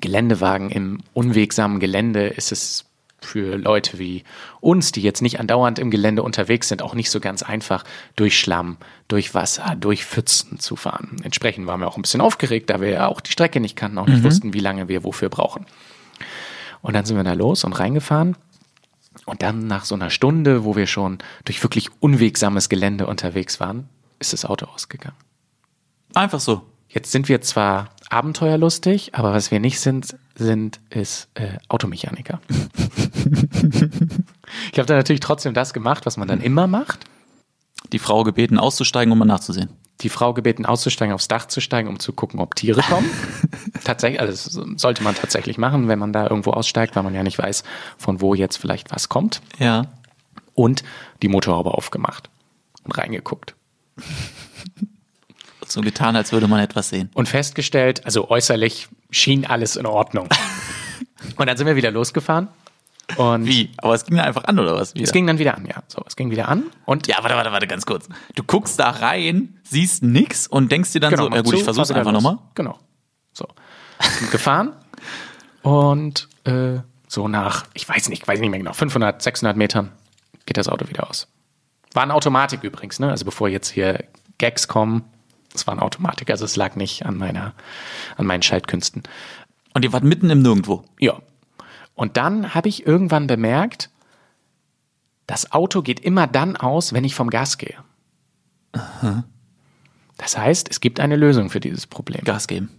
Geländewagen 0.00 0.70
im 0.70 1.00
unwegsamen 1.14 1.80
Gelände 1.80 2.26
ist 2.26 2.52
es 2.52 2.84
für 3.20 3.56
Leute 3.56 3.98
wie 3.98 4.22
uns, 4.60 4.92
die 4.92 5.02
jetzt 5.02 5.22
nicht 5.22 5.40
andauernd 5.40 5.78
im 5.78 5.90
Gelände 5.90 6.22
unterwegs 6.22 6.68
sind, 6.68 6.82
auch 6.82 6.94
nicht 6.94 7.10
so 7.10 7.20
ganz 7.20 7.42
einfach, 7.42 7.84
durch 8.16 8.38
Schlamm, 8.38 8.76
durch 9.08 9.34
Wasser, 9.34 9.74
durch 9.78 10.04
Pfützen 10.04 10.60
zu 10.60 10.76
fahren. 10.76 11.16
Entsprechend 11.24 11.66
waren 11.66 11.80
wir 11.80 11.88
auch 11.88 11.96
ein 11.96 12.02
bisschen 12.02 12.20
aufgeregt, 12.20 12.70
da 12.70 12.80
wir 12.80 12.90
ja 12.90 13.06
auch 13.08 13.20
die 13.20 13.32
Strecke 13.32 13.60
nicht 13.60 13.76
kannten, 13.76 13.98
auch 13.98 14.06
nicht 14.06 14.22
wussten, 14.22 14.54
wie 14.54 14.60
lange 14.60 14.88
wir 14.88 15.04
wofür 15.04 15.28
brauchen. 15.28 15.66
Und 16.80 16.94
dann 16.94 17.04
sind 17.04 17.16
wir 17.16 17.24
da 17.24 17.32
los 17.32 17.64
und 17.64 17.72
reingefahren. 17.72 18.36
Und 19.26 19.42
dann 19.42 19.66
nach 19.66 19.84
so 19.84 19.96
einer 19.96 20.10
Stunde, 20.10 20.64
wo 20.64 20.76
wir 20.76 20.86
schon 20.86 21.18
durch 21.44 21.62
wirklich 21.62 21.88
unwegsames 22.00 22.68
Gelände 22.68 23.06
unterwegs 23.06 23.58
waren, 23.58 23.88
ist 24.20 24.32
das 24.32 24.44
Auto 24.44 24.66
ausgegangen. 24.66 25.16
Einfach 26.14 26.40
so. 26.40 26.62
Jetzt 26.88 27.12
sind 27.12 27.28
wir 27.28 27.40
zwar 27.42 27.90
abenteuerlustig, 28.10 29.14
aber 29.14 29.32
was 29.32 29.50
wir 29.50 29.60
nicht 29.60 29.80
sind, 29.80 30.16
sind 30.34 30.80
ist 30.90 31.28
äh, 31.34 31.58
Automechaniker. 31.68 32.40
ich 34.72 34.78
habe 34.78 34.86
dann 34.86 34.96
natürlich 34.96 35.20
trotzdem 35.20 35.54
das 35.54 35.72
gemacht, 35.72 36.06
was 36.06 36.16
man 36.16 36.28
dann 36.28 36.40
immer 36.40 36.66
macht. 36.66 37.00
Die 37.92 37.98
Frau 37.98 38.24
gebeten 38.24 38.58
auszusteigen, 38.58 39.12
um 39.12 39.18
mal 39.18 39.24
nachzusehen. 39.24 39.70
Die 40.00 40.08
Frau 40.08 40.32
gebeten 40.32 40.64
auszusteigen, 40.64 41.12
aufs 41.14 41.28
Dach 41.28 41.46
zu 41.46 41.60
steigen, 41.60 41.88
um 41.88 41.98
zu 41.98 42.12
gucken, 42.12 42.40
ob 42.40 42.54
Tiere 42.54 42.82
kommen. 42.82 43.08
tatsächlich, 43.84 44.20
also 44.20 44.32
das 44.32 44.80
sollte 44.80 45.02
man 45.02 45.14
tatsächlich 45.14 45.58
machen, 45.58 45.88
wenn 45.88 45.98
man 45.98 46.12
da 46.12 46.24
irgendwo 46.24 46.52
aussteigt, 46.52 46.94
weil 46.96 47.02
man 47.02 47.14
ja 47.14 47.22
nicht 47.22 47.38
weiß, 47.38 47.64
von 47.96 48.20
wo 48.20 48.34
jetzt 48.34 48.56
vielleicht 48.56 48.92
was 48.92 49.08
kommt. 49.08 49.40
Ja. 49.58 49.86
Und 50.54 50.84
die 51.22 51.28
Motorhaube 51.28 51.72
aufgemacht 51.72 52.30
und 52.84 52.96
reingeguckt. 52.96 53.54
So 55.68 55.80
getan, 55.80 56.16
als 56.16 56.32
würde 56.32 56.48
man 56.48 56.60
etwas 56.60 56.88
sehen. 56.88 57.10
und 57.14 57.28
festgestellt, 57.28 58.04
also 58.04 58.30
äußerlich 58.30 58.88
schien 59.10 59.46
alles 59.46 59.76
in 59.76 59.86
Ordnung. 59.86 60.28
und 61.36 61.46
dann 61.46 61.56
sind 61.56 61.66
wir 61.66 61.76
wieder 61.76 61.90
losgefahren. 61.90 62.48
Und 63.16 63.46
Wie? 63.46 63.70
Aber 63.78 63.94
es 63.94 64.04
ging 64.04 64.16
dann 64.16 64.26
einfach 64.26 64.44
an, 64.44 64.58
oder 64.58 64.74
was? 64.74 64.94
Wieder? 64.94 65.04
es 65.04 65.12
ging 65.12 65.26
dann 65.26 65.38
wieder 65.38 65.56
an, 65.56 65.64
ja. 65.64 65.82
So, 65.88 66.02
es 66.06 66.14
ging 66.14 66.30
wieder 66.30 66.48
an. 66.48 66.64
Und 66.84 67.06
ja, 67.06 67.16
warte, 67.22 67.36
warte, 67.36 67.52
warte, 67.52 67.66
ganz 67.66 67.86
kurz. 67.86 68.08
Du 68.34 68.42
guckst 68.42 68.78
da 68.78 68.90
rein, 68.90 69.58
siehst 69.62 70.02
nix 70.02 70.46
und 70.46 70.70
denkst 70.70 70.92
dir 70.92 71.00
dann 71.00 71.16
so, 71.16 71.28
mach 71.28 71.36
ja 71.36 71.42
gut, 71.42 71.52
zu, 71.52 71.56
ich 71.56 71.64
versuch's 71.64 71.90
einfach 71.90 72.12
nochmal. 72.12 72.38
Genau. 72.54 72.78
So. 73.32 73.46
Gefahren. 74.30 74.72
Und 75.62 76.28
äh, 76.44 76.80
so 77.08 77.28
nach, 77.28 77.66
ich 77.72 77.88
weiß 77.88 78.10
nicht, 78.10 78.28
weiß 78.28 78.40
nicht 78.40 78.50
mehr 78.50 78.58
genau, 78.58 78.74
500, 78.74 79.22
600 79.22 79.56
Metern 79.56 79.90
geht 80.44 80.58
das 80.58 80.68
Auto 80.68 80.88
wieder 80.88 81.08
aus. 81.08 81.28
War 81.94 82.02
eine 82.02 82.14
Automatik 82.14 82.62
übrigens, 82.62 83.00
ne? 83.00 83.10
Also 83.10 83.24
bevor 83.24 83.48
jetzt 83.48 83.70
hier 83.70 84.04
Gags 84.36 84.68
kommen, 84.68 85.04
es 85.58 85.66
war 85.66 85.72
eine 85.74 85.82
Automatik, 85.82 86.30
also 86.30 86.44
es 86.44 86.56
lag 86.56 86.76
nicht 86.76 87.06
an 87.06 87.16
meiner, 87.16 87.54
an 88.16 88.26
meinen 88.26 88.42
Schaltkünsten. 88.42 89.02
Und 89.74 89.84
ihr 89.84 89.92
wart 89.92 90.04
mitten 90.04 90.30
im 90.30 90.42
Nirgendwo. 90.42 90.84
Ja. 90.98 91.20
Und 91.94 92.16
dann 92.16 92.54
habe 92.54 92.68
ich 92.68 92.86
irgendwann 92.86 93.26
bemerkt, 93.26 93.90
das 95.26 95.52
Auto 95.52 95.82
geht 95.82 96.00
immer 96.00 96.26
dann 96.26 96.56
aus, 96.56 96.92
wenn 96.92 97.04
ich 97.04 97.14
vom 97.14 97.28
Gas 97.28 97.58
gehe. 97.58 97.76
Das 100.16 100.38
heißt, 100.38 100.68
es 100.70 100.80
gibt 100.80 101.00
eine 101.00 101.16
Lösung 101.16 101.50
für 101.50 101.60
dieses 101.60 101.86
Problem. 101.86 102.22
Gas 102.24 102.48
geben. 102.48 102.70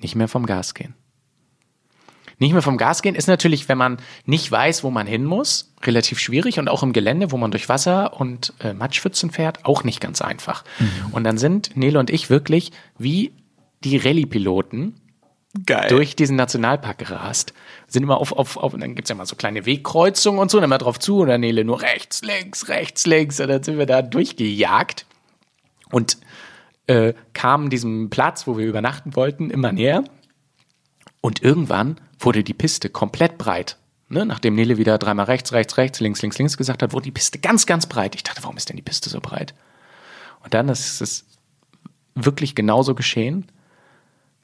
Nicht 0.00 0.14
mehr 0.14 0.28
vom 0.28 0.46
Gas 0.46 0.74
gehen. 0.74 0.94
Nicht 2.38 2.52
mehr 2.52 2.62
vom 2.62 2.76
Gas 2.76 3.02
gehen 3.02 3.14
ist 3.14 3.28
natürlich, 3.28 3.68
wenn 3.68 3.78
man 3.78 3.98
nicht 4.26 4.50
weiß, 4.50 4.84
wo 4.84 4.90
man 4.90 5.06
hin 5.06 5.24
muss, 5.24 5.72
relativ 5.82 6.18
schwierig 6.18 6.58
und 6.58 6.68
auch 6.68 6.82
im 6.82 6.92
Gelände, 6.92 7.30
wo 7.30 7.36
man 7.36 7.50
durch 7.50 7.68
Wasser 7.68 8.20
und 8.20 8.52
äh, 8.60 8.72
Matschpfützen 8.72 9.30
fährt, 9.30 9.64
auch 9.64 9.84
nicht 9.84 10.00
ganz 10.00 10.22
einfach. 10.22 10.64
Und 11.12 11.24
dann 11.24 11.38
sind 11.38 11.76
Nele 11.76 11.98
und 11.98 12.10
ich 12.10 12.30
wirklich 12.30 12.72
wie 12.98 13.32
die 13.84 13.96
Rallye-Piloten 13.96 14.94
Geil. 15.66 15.88
durch 15.88 16.16
diesen 16.16 16.36
Nationalpark 16.36 16.98
gerast. 16.98 17.54
Sind 17.86 18.02
immer 18.02 18.18
auf, 18.18 18.32
auf, 18.32 18.56
auf, 18.56 18.74
und 18.74 18.80
dann 18.80 18.94
gibt's 18.94 19.08
ja 19.08 19.14
mal 19.14 19.26
so 19.26 19.36
kleine 19.36 19.66
Wegkreuzungen 19.66 20.40
und 20.40 20.50
so, 20.50 20.58
dann 20.58 20.64
immer 20.64 20.78
drauf 20.78 20.98
zu 20.98 21.20
und 21.20 21.28
dann 21.28 21.40
Nele 21.40 21.64
nur 21.64 21.80
rechts, 21.80 22.22
links, 22.22 22.68
rechts, 22.68 23.06
links. 23.06 23.38
Und 23.38 23.48
dann 23.48 23.62
sind 23.62 23.78
wir 23.78 23.86
da 23.86 24.02
durchgejagt 24.02 25.06
und 25.90 26.18
äh, 26.86 27.14
kamen 27.34 27.70
diesem 27.70 28.10
Platz, 28.10 28.46
wo 28.46 28.58
wir 28.58 28.66
übernachten 28.66 29.14
wollten, 29.14 29.50
immer 29.50 29.70
näher. 29.70 30.04
Und 31.20 31.42
irgendwann 31.42 32.00
wurde 32.24 32.44
die 32.44 32.54
Piste 32.54 32.88
komplett 32.88 33.38
breit. 33.38 33.78
Ne? 34.08 34.26
Nachdem 34.26 34.54
Nele 34.54 34.76
wieder 34.78 34.98
dreimal 34.98 35.26
rechts, 35.26 35.52
rechts, 35.52 35.76
rechts, 35.76 36.00
links, 36.00 36.22
links, 36.22 36.38
links 36.38 36.56
gesagt 36.56 36.82
hat, 36.82 36.92
wurde 36.92 37.04
die 37.04 37.10
Piste 37.10 37.38
ganz, 37.38 37.66
ganz 37.66 37.86
breit. 37.86 38.14
Ich 38.14 38.22
dachte, 38.22 38.42
warum 38.42 38.56
ist 38.56 38.68
denn 38.68 38.76
die 38.76 38.82
Piste 38.82 39.10
so 39.10 39.20
breit? 39.20 39.54
Und 40.42 40.54
dann 40.54 40.68
ist 40.68 41.00
es 41.00 41.24
wirklich 42.14 42.54
genauso 42.54 42.94
geschehen. 42.94 43.46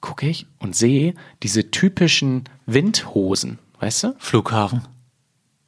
Gucke 0.00 0.26
ich 0.26 0.46
und 0.58 0.74
sehe 0.74 1.14
diese 1.42 1.70
typischen 1.70 2.44
Windhosen, 2.66 3.58
weißt 3.80 4.04
du? 4.04 4.14
Flughafen. 4.18 4.88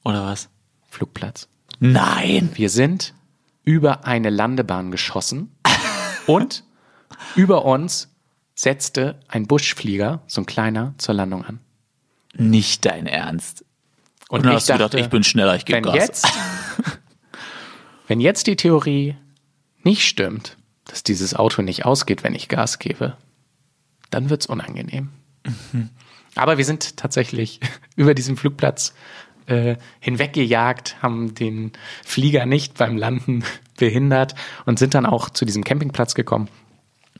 Oder 0.04 0.24
was? 0.24 0.48
Flugplatz. 0.88 1.48
Nein. 1.80 2.50
Wir 2.54 2.70
sind 2.70 3.14
über 3.62 4.06
eine 4.06 4.30
Landebahn 4.30 4.90
geschossen 4.90 5.54
und 6.26 6.64
über 7.36 7.64
uns 7.66 8.08
setzte 8.54 9.20
ein 9.28 9.46
Buschflieger, 9.46 10.22
so 10.26 10.40
ein 10.40 10.46
kleiner, 10.46 10.94
zur 10.98 11.14
Landung 11.14 11.44
an. 11.44 11.60
Nicht 12.34 12.84
dein 12.84 13.06
Ernst. 13.06 13.64
Und, 14.28 14.40
Und 14.40 14.46
dann 14.46 14.54
hast 14.54 14.68
du 14.68 14.72
gedacht, 14.72 14.94
ich 14.94 15.08
bin 15.08 15.24
schneller, 15.24 15.54
ich 15.56 15.64
gebe 15.64 15.82
Gas. 15.82 15.94
jetzt, 15.94 16.28
wenn 18.08 18.20
jetzt 18.20 18.46
die 18.46 18.56
Theorie 18.56 19.16
nicht 19.82 20.06
stimmt, 20.06 20.56
dass 20.84 21.02
dieses 21.02 21.34
Auto 21.34 21.62
nicht 21.62 21.84
ausgeht, 21.84 22.24
wenn 22.24 22.34
ich 22.34 22.48
Gas 22.48 22.78
gebe, 22.78 23.16
dann 24.10 24.30
wird's 24.30 24.46
unangenehm. 24.46 25.10
Aber 26.34 26.58
wir 26.58 26.64
sind 26.64 26.96
tatsächlich 26.96 27.60
über 27.96 28.14
diesen 28.14 28.36
Flugplatz 28.36 28.94
äh, 29.46 29.76
hinweggejagt, 30.00 31.02
haben 31.02 31.34
den 31.34 31.72
Flieger 32.04 32.46
nicht 32.46 32.74
beim 32.78 32.96
Landen 32.96 33.44
behindert 33.76 34.34
und 34.64 34.78
sind 34.78 34.94
dann 34.94 35.06
auch 35.06 35.30
zu 35.30 35.44
diesem 35.44 35.64
Campingplatz 35.64 36.14
gekommen 36.14 36.48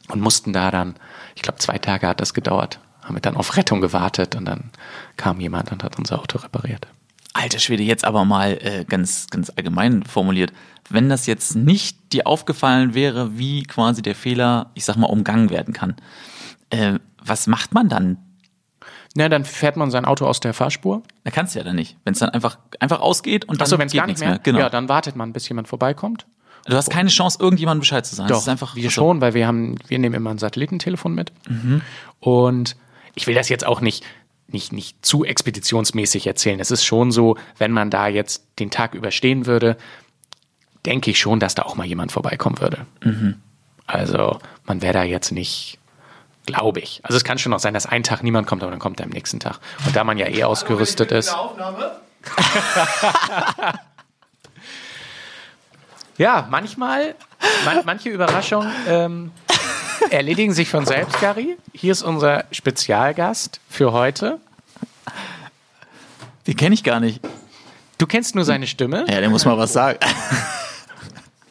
und 0.09 0.20
mussten 0.20 0.53
da 0.53 0.70
dann, 0.70 0.94
ich 1.35 1.42
glaube, 1.42 1.59
zwei 1.59 1.79
Tage 1.79 2.07
hat 2.07 2.20
das 2.20 2.35
gedauert, 2.35 2.81
haben 3.03 3.17
wir 3.17 3.21
dann 3.21 3.37
auf 3.37 3.57
Rettung 3.57 3.81
gewartet 3.81 4.35
und 4.37 4.45
dann 4.45 4.71
kam 5.17 5.41
jemand 5.41 5.73
und 5.73 5.83
hat 5.83 5.99
unser 5.99 6.21
Auto 6.21 6.38
repariert. 6.38 6.87
Alter 7.35 7.59
Schwede, 7.59 7.83
jetzt 7.83 8.05
aber 8.05 8.25
mal 8.25 8.59
äh, 8.61 8.85
ganz, 8.87 9.29
ganz 9.31 9.51
allgemein 9.57 10.03
formuliert. 10.05 10.53
Wenn 10.91 11.09
das 11.09 11.27
jetzt 11.27 11.57
nicht 11.57 12.12
dir 12.12 12.27
aufgefallen 12.27 12.95
wäre, 12.95 13.38
wie 13.38 13.62
quasi 13.62 14.03
der 14.03 14.15
Fehler, 14.15 14.71
ich 14.75 14.85
sag 14.85 14.97
mal, 14.97 15.07
umgangen 15.07 15.49
werden 15.51 15.73
kann, 15.73 15.97
äh, 16.71 16.99
was 17.25 17.47
macht 17.47 17.73
man 17.73 17.88
dann? 17.88 18.19
Na, 19.15 19.29
dann 19.29 19.45
fährt 19.45 19.77
man 19.77 19.91
sein 19.91 20.05
Auto 20.05 20.27
aus 20.27 20.41
der 20.41 20.55
Fahrspur. 20.55 21.03
Da 21.25 21.31
kannst 21.31 21.55
du 21.55 21.59
ja 21.59 21.65
dann 21.65 21.77
nicht. 21.77 21.97
Wenn 22.05 22.12
es 22.15 22.19
dann 22.21 22.31
einfach, 22.31 22.59
einfach 22.81 23.01
ausgeht 23.01 23.45
und 23.47 23.61
dann 23.61 23.67
Achso, 23.67 23.79
wenn 23.79 23.87
es 23.87 23.93
geht 23.93 24.01
gar 24.01 24.07
nicht 24.07 24.21
nichts 24.21 24.27
mehr, 24.29 24.38
Genau. 24.38 24.59
ja, 24.59 24.69
dann 24.71 24.88
wartet 24.88 25.17
man, 25.17 25.33
bis 25.33 25.49
jemand 25.49 25.69
vorbeikommt. 25.69 26.27
du 26.67 26.75
hast 26.77 26.91
keine 26.91 27.09
Chance, 27.11 27.38
irgendjemandem 27.41 27.81
Bescheid 27.81 28.05
zu 28.07 28.15
sagen. 28.15 28.29
Doch, 28.29 28.37
Das 28.37 28.45
ist 28.45 28.49
einfach 28.49 28.75
wir 28.75 28.91
schon, 28.91 29.21
weil 29.21 29.35
wir 29.35 29.47
haben, 29.47 29.77
wir 29.88 29.99
nehmen 29.99 30.15
immer 30.15 30.31
ein 30.31 30.38
Satellitentelefon 30.38 31.15
mit. 31.15 31.33
Und 32.21 32.77
ich 33.14 33.27
will 33.27 33.35
das 33.35 33.48
jetzt 33.48 33.66
auch 33.66 33.81
nicht, 33.81 34.05
nicht, 34.48 34.72
nicht 34.72 35.05
zu 35.05 35.25
expeditionsmäßig 35.25 36.27
erzählen. 36.27 36.61
Es 36.61 36.70
ist 36.70 36.85
schon 36.85 37.11
so, 37.12 37.37
wenn 37.59 37.72
man 37.72 37.90
da 37.90 38.07
jetzt 38.07 38.44
den 38.59 38.70
Tag 38.70 38.94
überstehen 38.94 39.46
würde, 39.46 39.77
denke 40.85 41.11
ich 41.11 41.18
schon, 41.18 41.40
dass 41.40 41.55
da 41.55 41.62
auch 41.62 41.75
mal 41.77 41.87
jemand 41.87 42.12
vorbeikommen 42.12 42.61
würde. 42.61 42.87
Also 43.87 44.38
man 44.64 44.83
wäre 44.83 44.94
da 44.94 45.03
jetzt 45.05 45.33
nicht, 45.33 45.79
glaube 46.46 46.81
ich. 46.81 47.01
Also 47.05 47.16
es 47.16 47.25
kann 47.25 47.38
schon 47.38 47.51
noch 47.51 47.61
sein, 47.61 47.75
dass 47.75 47.87
ein 47.87 48.03
Tag 48.03 48.22
niemand 48.22 48.46
kommt, 48.46 48.62
aber 48.62 48.70
dann 48.70 48.81
kommt 48.81 49.01
er 49.01 49.05
am 49.05 49.12
nächsten 49.12 49.40
Tag. 49.40 49.61
Und 49.87 49.94
da 49.94 50.05
man 50.05 50.18
ja 50.18 50.27
eh 50.29 50.44
ausgerüstet 50.44 51.12
ist. 51.12 51.35
Ja, 56.18 56.46
manchmal, 56.51 57.14
man, 57.64 57.81
manche 57.85 58.11
Überraschungen 58.11 58.70
ähm, 58.87 59.33
erledigen 60.11 60.53
sich 60.53 60.69
von 60.69 60.85
selbst, 60.87 61.21
Gary. 61.21 61.57
Hier 61.73 61.93
ist 61.93 62.03
unser 62.03 62.45
Spezialgast 62.51 63.61
für 63.69 63.93
heute. 63.93 64.38
Den 66.47 66.57
kenne 66.57 66.75
ich 66.75 66.83
gar 66.85 67.01
nicht. 67.01 67.21
Du 67.99 68.07
kennst 68.07 68.35
nur 68.35 68.45
seine 68.45 68.67
Stimme. 68.67 69.05
Ja, 69.09 69.21
der 69.21 69.31
muss 69.31 69.45
mal 69.45 69.57
was 69.59 69.73
sagen. 69.73 69.99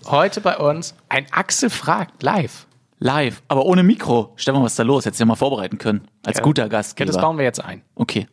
Heute 0.06 0.42
bei 0.42 0.58
uns 0.58 0.94
ein 1.10 1.26
Axel 1.32 1.70
fragt 1.70 2.24
live. 2.24 2.66
Live, 3.00 3.42
aber 3.48 3.66
ohne 3.66 3.84
Mikro. 3.84 4.34
Stefan, 4.36 4.62
was 4.64 4.74
ist 4.74 4.80
da 4.80 4.84
los? 4.84 5.06
Hättest 5.06 5.20
du 5.20 5.24
ja 5.24 5.28
mal 5.28 5.36
vorbereiten 5.36 5.78
können. 5.78 6.08
Als 6.26 6.38
Ja. 6.38 6.44
guter 6.44 6.64
Ja, 6.64 6.68
Gastgeber. 6.70 7.12
das 7.12 7.20
bauen 7.22 7.38
wir 7.38 7.46
jetzt 7.46 7.64
ein. 7.64 7.82
okay. 7.96 8.28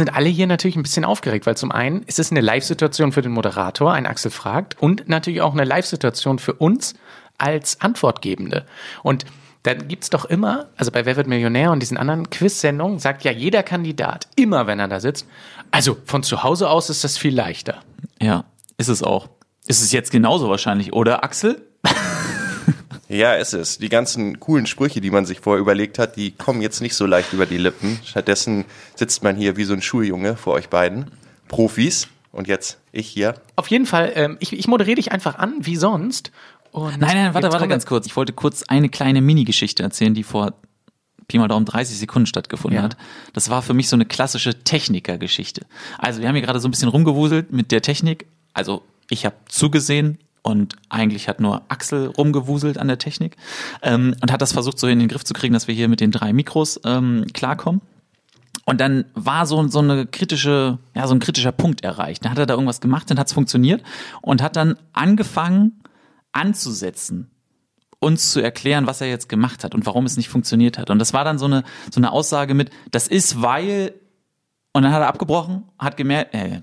Sind 0.00 0.16
alle 0.16 0.30
hier 0.30 0.46
natürlich 0.46 0.76
ein 0.76 0.82
bisschen 0.82 1.04
aufgeregt, 1.04 1.44
weil 1.44 1.58
zum 1.58 1.70
einen 1.70 2.02
ist 2.04 2.18
es 2.18 2.30
eine 2.30 2.40
Live-Situation 2.40 3.12
für 3.12 3.20
den 3.20 3.32
Moderator, 3.32 3.92
ein 3.92 4.06
Axel 4.06 4.30
fragt, 4.30 4.80
und 4.80 5.10
natürlich 5.10 5.42
auch 5.42 5.52
eine 5.52 5.64
Live-Situation 5.64 6.38
für 6.38 6.54
uns 6.54 6.94
als 7.36 7.82
Antwortgebende. 7.82 8.64
Und 9.02 9.26
dann 9.62 9.88
gibt's 9.88 10.08
doch 10.08 10.24
immer, 10.24 10.70
also 10.78 10.90
bei 10.90 11.04
Wer 11.04 11.16
wird 11.16 11.26
Millionär 11.26 11.70
und 11.70 11.80
diesen 11.80 11.98
anderen 11.98 12.30
Quiz-Sendungen, 12.30 12.98
sagt 12.98 13.24
ja 13.24 13.30
jeder 13.30 13.62
Kandidat, 13.62 14.26
immer 14.36 14.66
wenn 14.66 14.80
er 14.80 14.88
da 14.88 15.00
sitzt, 15.00 15.26
also 15.70 15.98
von 16.06 16.22
zu 16.22 16.42
Hause 16.42 16.70
aus 16.70 16.88
ist 16.88 17.04
das 17.04 17.18
viel 17.18 17.34
leichter. 17.34 17.82
Ja, 18.22 18.44
ist 18.78 18.88
es 18.88 19.02
auch. 19.02 19.28
Ist 19.66 19.82
es 19.82 19.92
jetzt 19.92 20.10
genauso 20.10 20.48
wahrscheinlich, 20.48 20.94
oder 20.94 21.22
Axel? 21.24 21.60
Ja, 23.10 23.34
es 23.34 23.52
ist. 23.54 23.82
Die 23.82 23.88
ganzen 23.88 24.38
coolen 24.38 24.66
Sprüche, 24.66 25.00
die 25.00 25.10
man 25.10 25.26
sich 25.26 25.40
vorher 25.40 25.60
überlegt 25.60 25.98
hat, 25.98 26.14
die 26.16 26.30
kommen 26.30 26.62
jetzt 26.62 26.80
nicht 26.80 26.94
so 26.94 27.06
leicht 27.06 27.32
über 27.32 27.44
die 27.44 27.58
Lippen. 27.58 27.98
Stattdessen 28.04 28.64
sitzt 28.94 29.24
man 29.24 29.34
hier 29.36 29.56
wie 29.56 29.64
so 29.64 29.72
ein 29.74 29.82
Schuljunge 29.82 30.36
vor 30.36 30.54
euch 30.54 30.68
beiden. 30.68 31.10
Profis. 31.48 32.08
Und 32.32 32.46
jetzt 32.46 32.78
ich 32.92 33.08
hier. 33.08 33.34
Auf 33.56 33.66
jeden 33.66 33.86
Fall, 33.86 34.12
ähm, 34.14 34.36
ich, 34.38 34.52
ich 34.52 34.68
moderiere 34.68 34.94
dich 34.94 35.10
einfach 35.10 35.36
an, 35.36 35.54
wie 35.62 35.74
sonst. 35.74 36.30
Und 36.70 37.00
Nein, 37.00 37.16
nein, 37.16 37.34
warte, 37.34 37.50
warte 37.50 37.66
ganz 37.66 37.84
kurz. 37.86 38.06
Ich 38.06 38.14
wollte 38.14 38.32
kurz 38.32 38.62
eine 38.62 38.88
kleine 38.88 39.20
Mini-Geschichte 39.20 39.82
erzählen, 39.82 40.14
die 40.14 40.22
vor 40.22 40.54
Pi 41.26 41.38
mal 41.38 41.48
Daumen 41.48 41.66
30 41.66 41.98
Sekunden 41.98 42.26
stattgefunden 42.26 42.76
Ja. 42.78 42.84
hat. 42.84 42.96
Das 43.32 43.50
war 43.50 43.62
für 43.62 43.74
mich 43.74 43.88
so 43.88 43.96
eine 43.96 44.06
klassische 44.06 44.62
Techniker-Geschichte. 44.62 45.66
Also 45.98 46.20
wir 46.20 46.28
haben 46.28 46.36
hier 46.36 46.44
gerade 46.44 46.60
so 46.60 46.68
ein 46.68 46.70
bisschen 46.70 46.88
rumgewuselt 46.88 47.50
mit 47.52 47.72
der 47.72 47.82
Technik. 47.82 48.26
Also 48.52 48.82
ich 49.08 49.24
habe 49.26 49.34
zugesehen 49.48 50.18
und 50.42 50.76
eigentlich 50.88 51.28
hat 51.28 51.40
nur 51.40 51.62
Axel 51.68 52.06
rumgewuselt 52.06 52.78
an 52.78 52.88
der 52.88 52.98
Technik 52.98 53.36
ähm, 53.82 54.14
und 54.20 54.32
hat 54.32 54.40
das 54.40 54.52
versucht 54.52 54.78
so 54.78 54.86
in 54.86 54.98
den 54.98 55.08
Griff 55.08 55.24
zu 55.24 55.34
kriegen, 55.34 55.54
dass 55.54 55.68
wir 55.68 55.74
hier 55.74 55.88
mit 55.88 56.00
den 56.00 56.10
drei 56.10 56.32
Mikros 56.32 56.80
ähm, 56.84 57.26
klarkommen. 57.32 57.82
Und 58.64 58.80
dann 58.80 59.06
war 59.14 59.46
so, 59.46 59.66
so 59.68 59.80
eine 59.80 60.06
kritische, 60.06 60.78
ja, 60.94 61.06
so 61.06 61.14
ein 61.14 61.20
kritischer 61.20 61.52
Punkt 61.52 61.82
erreicht. 61.82 62.24
Dann 62.24 62.30
hat 62.30 62.38
er 62.38 62.46
da 62.46 62.54
irgendwas 62.54 62.80
gemacht, 62.80 63.10
dann 63.10 63.18
hat 63.18 63.26
es 63.26 63.32
funktioniert 63.32 63.82
und 64.22 64.42
hat 64.42 64.56
dann 64.56 64.76
angefangen 64.92 65.82
anzusetzen, 66.32 67.30
uns 67.98 68.30
zu 68.30 68.40
erklären, 68.40 68.86
was 68.86 69.00
er 69.00 69.08
jetzt 69.08 69.28
gemacht 69.28 69.64
hat 69.64 69.74
und 69.74 69.86
warum 69.86 70.06
es 70.06 70.16
nicht 70.16 70.28
funktioniert 70.28 70.78
hat. 70.78 70.90
Und 70.90 70.98
das 70.98 71.12
war 71.12 71.24
dann 71.24 71.38
so 71.38 71.46
eine, 71.46 71.64
so 71.90 72.00
eine 72.00 72.12
Aussage 72.12 72.54
mit, 72.54 72.70
das 72.90 73.08
ist 73.08 73.42
weil, 73.42 73.94
und 74.72 74.82
dann 74.82 74.92
hat 74.92 75.02
er 75.02 75.08
abgebrochen, 75.08 75.64
hat 75.78 75.96
gemerkt, 75.96 76.34
äh, 76.34 76.62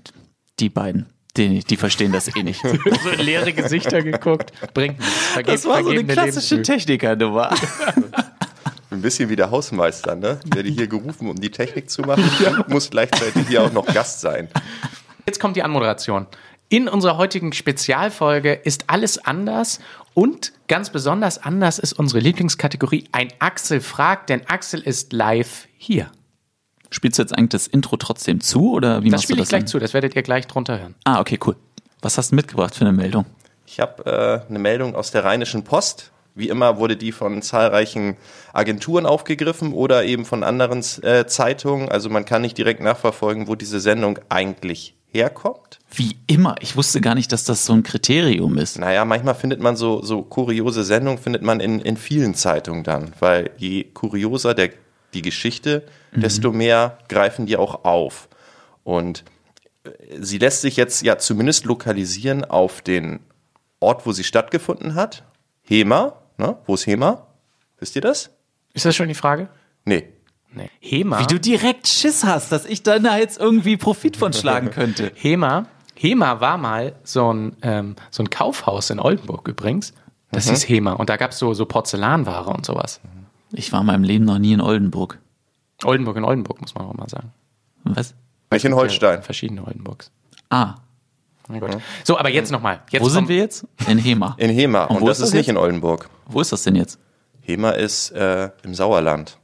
die 0.58 0.70
beiden, 0.70 1.06
die, 1.36 1.60
die 1.60 1.76
verstehen 1.76 2.12
das 2.12 2.34
eh 2.34 2.42
nicht. 2.42 2.60
so 3.02 3.10
in 3.10 3.20
leere 3.20 3.52
Gesichter 3.52 4.02
geguckt. 4.02 4.52
Bringt 4.74 4.98
nichts. 4.98 5.14
Vergeb, 5.14 5.54
Das 5.54 5.66
war 5.66 5.82
so 5.82 5.90
eine 5.90 6.04
klassische. 6.04 6.62
Technikernummer. 6.62 7.54
Ein 8.90 9.02
bisschen 9.02 9.28
wie 9.28 9.36
der 9.36 9.50
Hausmeister, 9.50 10.16
ne? 10.16 10.40
Werde 10.46 10.70
hier 10.70 10.86
gerufen, 10.86 11.28
um 11.28 11.36
die 11.36 11.50
Technik 11.50 11.90
zu 11.90 12.02
machen. 12.02 12.24
Muss 12.68 12.88
gleichzeitig 12.90 13.46
hier 13.46 13.62
auch 13.62 13.72
noch 13.72 13.86
Gast 13.86 14.20
sein. 14.20 14.48
Jetzt 15.26 15.38
kommt 15.38 15.56
die 15.56 15.62
Anmoderation. 15.62 16.26
In 16.70 16.88
unserer 16.88 17.18
heutigen 17.18 17.52
Spezialfolge 17.52 18.52
ist 18.52 18.84
alles 18.88 19.18
anders 19.24 19.78
und 20.14 20.52
ganz 20.68 20.90
besonders 20.90 21.38
anders 21.42 21.78
ist 21.78 21.92
unsere 21.92 22.20
Lieblingskategorie 22.20 23.04
Ein 23.12 23.28
Axel 23.38 23.80
fragt, 23.80 24.30
denn 24.30 24.46
Axel 24.48 24.80
ist 24.80 25.12
live 25.12 25.68
hier. 25.76 26.10
Spielst 26.90 27.18
du 27.18 27.22
jetzt 27.22 27.36
eigentlich 27.36 27.50
das 27.50 27.66
Intro 27.66 27.96
trotzdem 27.96 28.40
zu 28.40 28.72
oder 28.72 29.02
wie 29.02 29.10
Das 29.10 29.18
machst 29.18 29.24
du 29.24 29.26
spiele 29.26 29.38
ich 29.38 29.42
das 29.44 29.48
gleich 29.50 29.60
dann? 29.62 29.66
zu, 29.68 29.78
das 29.78 29.94
werdet 29.94 30.16
ihr 30.16 30.22
gleich 30.22 30.46
drunter 30.46 30.78
hören. 30.80 30.94
Ah, 31.04 31.20
okay, 31.20 31.38
cool. 31.46 31.56
Was 32.00 32.16
hast 32.18 32.30
du 32.32 32.36
mitgebracht 32.36 32.74
für 32.74 32.82
eine 32.82 32.92
Meldung? 32.92 33.26
Ich 33.66 33.80
habe 33.80 34.06
äh, 34.46 34.48
eine 34.48 34.58
Meldung 34.58 34.94
aus 34.94 35.10
der 35.10 35.24
Rheinischen 35.24 35.64
Post. 35.64 36.10
Wie 36.34 36.48
immer 36.48 36.78
wurde 36.78 36.96
die 36.96 37.10
von 37.12 37.42
zahlreichen 37.42 38.16
Agenturen 38.52 39.06
aufgegriffen 39.06 39.72
oder 39.72 40.04
eben 40.04 40.24
von 40.24 40.44
anderen 40.44 40.84
äh, 41.02 41.26
Zeitungen. 41.26 41.88
Also 41.88 42.08
man 42.10 42.24
kann 42.24 42.42
nicht 42.42 42.56
direkt 42.56 42.80
nachverfolgen, 42.80 43.48
wo 43.48 43.56
diese 43.56 43.80
Sendung 43.80 44.20
eigentlich 44.28 44.94
herkommt. 45.10 45.80
Wie 45.90 46.16
immer. 46.28 46.54
Ich 46.60 46.76
wusste 46.76 47.00
gar 47.00 47.14
nicht, 47.16 47.32
dass 47.32 47.42
das 47.44 47.66
so 47.66 47.72
ein 47.72 47.82
Kriterium 47.82 48.56
ist. 48.58 48.78
Naja, 48.78 49.04
manchmal 49.04 49.34
findet 49.34 49.60
man 49.60 49.74
so, 49.74 50.02
so 50.02 50.22
kuriose 50.22 50.84
Sendungen, 50.84 51.18
findet 51.18 51.42
man 51.42 51.60
in, 51.60 51.80
in 51.80 51.96
vielen 51.96 52.34
Zeitungen 52.34 52.84
dann, 52.84 53.12
weil 53.18 53.50
je 53.56 53.84
kurioser 53.84 54.54
der, 54.54 54.70
die 55.14 55.22
Geschichte, 55.22 55.84
desto 56.12 56.52
mehr 56.52 56.98
greifen 57.08 57.46
die 57.46 57.56
auch 57.56 57.84
auf. 57.84 58.28
Und 58.84 59.24
äh, 59.84 59.90
sie 60.20 60.38
lässt 60.38 60.60
sich 60.62 60.76
jetzt 60.76 61.02
ja 61.02 61.18
zumindest 61.18 61.64
lokalisieren 61.64 62.44
auf 62.44 62.82
den 62.82 63.20
Ort, 63.80 64.06
wo 64.06 64.12
sie 64.12 64.24
stattgefunden 64.24 64.94
hat. 64.94 65.24
Hema, 65.62 66.14
ne? 66.36 66.56
Wo 66.66 66.74
ist 66.74 66.86
Hema? 66.86 67.26
Wisst 67.78 67.94
ihr 67.96 68.02
das? 68.02 68.30
Ist 68.74 68.84
das 68.84 68.96
schon 68.96 69.08
die 69.08 69.14
Frage? 69.14 69.48
Nee. 69.84 70.08
Nee. 70.52 70.70
Hema. 70.80 71.20
Wie 71.20 71.26
du 71.26 71.38
direkt 71.38 71.86
Schiss 71.88 72.24
hast, 72.24 72.50
dass 72.52 72.64
ich 72.64 72.82
dann 72.82 73.04
da 73.04 73.18
jetzt 73.18 73.38
irgendwie 73.38 73.76
Profit 73.76 74.16
von 74.16 74.32
schlagen 74.32 74.70
könnte. 74.70 75.12
Hema. 75.14 75.66
Hema 75.94 76.40
war 76.40 76.58
mal 76.58 76.94
so 77.04 77.32
ein, 77.32 77.56
ähm, 77.62 77.96
so 78.10 78.22
ein 78.22 78.30
Kaufhaus 78.30 78.90
in 78.90 78.98
Oldenburg 78.98 79.46
übrigens. 79.48 79.92
Das 80.30 80.46
Mhm. 80.46 80.50
hieß 80.50 80.68
Hema. 80.68 80.92
Und 80.92 81.10
da 81.10 81.16
gab 81.16 81.32
es 81.32 81.38
so, 81.38 81.54
so 81.54 81.66
Porzellanware 81.66 82.50
und 82.50 82.64
sowas. 82.64 83.00
Ich 83.52 83.72
war 83.72 83.80
in 83.80 83.86
meinem 83.86 84.04
Leben 84.04 84.24
noch 84.24 84.38
nie 84.38 84.52
in 84.52 84.60
Oldenburg. 84.60 85.18
Oldenburg 85.84 86.16
in 86.16 86.24
Oldenburg, 86.24 86.60
muss 86.60 86.74
man 86.74 86.86
auch 86.86 86.94
mal 86.94 87.08
sagen. 87.08 87.32
Was? 87.84 88.14
Nicht 88.50 88.64
in 88.64 88.74
Holstein. 88.74 89.22
Verschiedene 89.22 89.64
Oldenburgs. 89.66 90.10
Ah, 90.50 90.74
gut. 91.48 91.78
So, 92.04 92.18
aber 92.18 92.30
jetzt 92.30 92.50
nochmal. 92.50 92.80
Jetzt 92.90 93.02
wo 93.02 93.08
sind 93.08 93.28
wir 93.28 93.36
jetzt? 93.36 93.66
In 93.86 93.98
Hema. 93.98 94.34
In 94.38 94.50
Hema. 94.50 94.84
Und 94.84 94.96
Und, 94.96 95.02
wo 95.02 95.06
das 95.08 95.18
ist 95.18 95.22
das 95.22 95.28
ist 95.30 95.34
nicht 95.34 95.46
jetzt? 95.46 95.50
in 95.54 95.56
Oldenburg. 95.56 96.08
Wo 96.26 96.40
ist 96.40 96.52
das 96.52 96.62
denn 96.62 96.74
jetzt? 96.74 96.98
Hema 97.40 97.70
ist 97.70 98.10
äh, 98.10 98.50
im 98.62 98.74
Sauerland. 98.74 99.38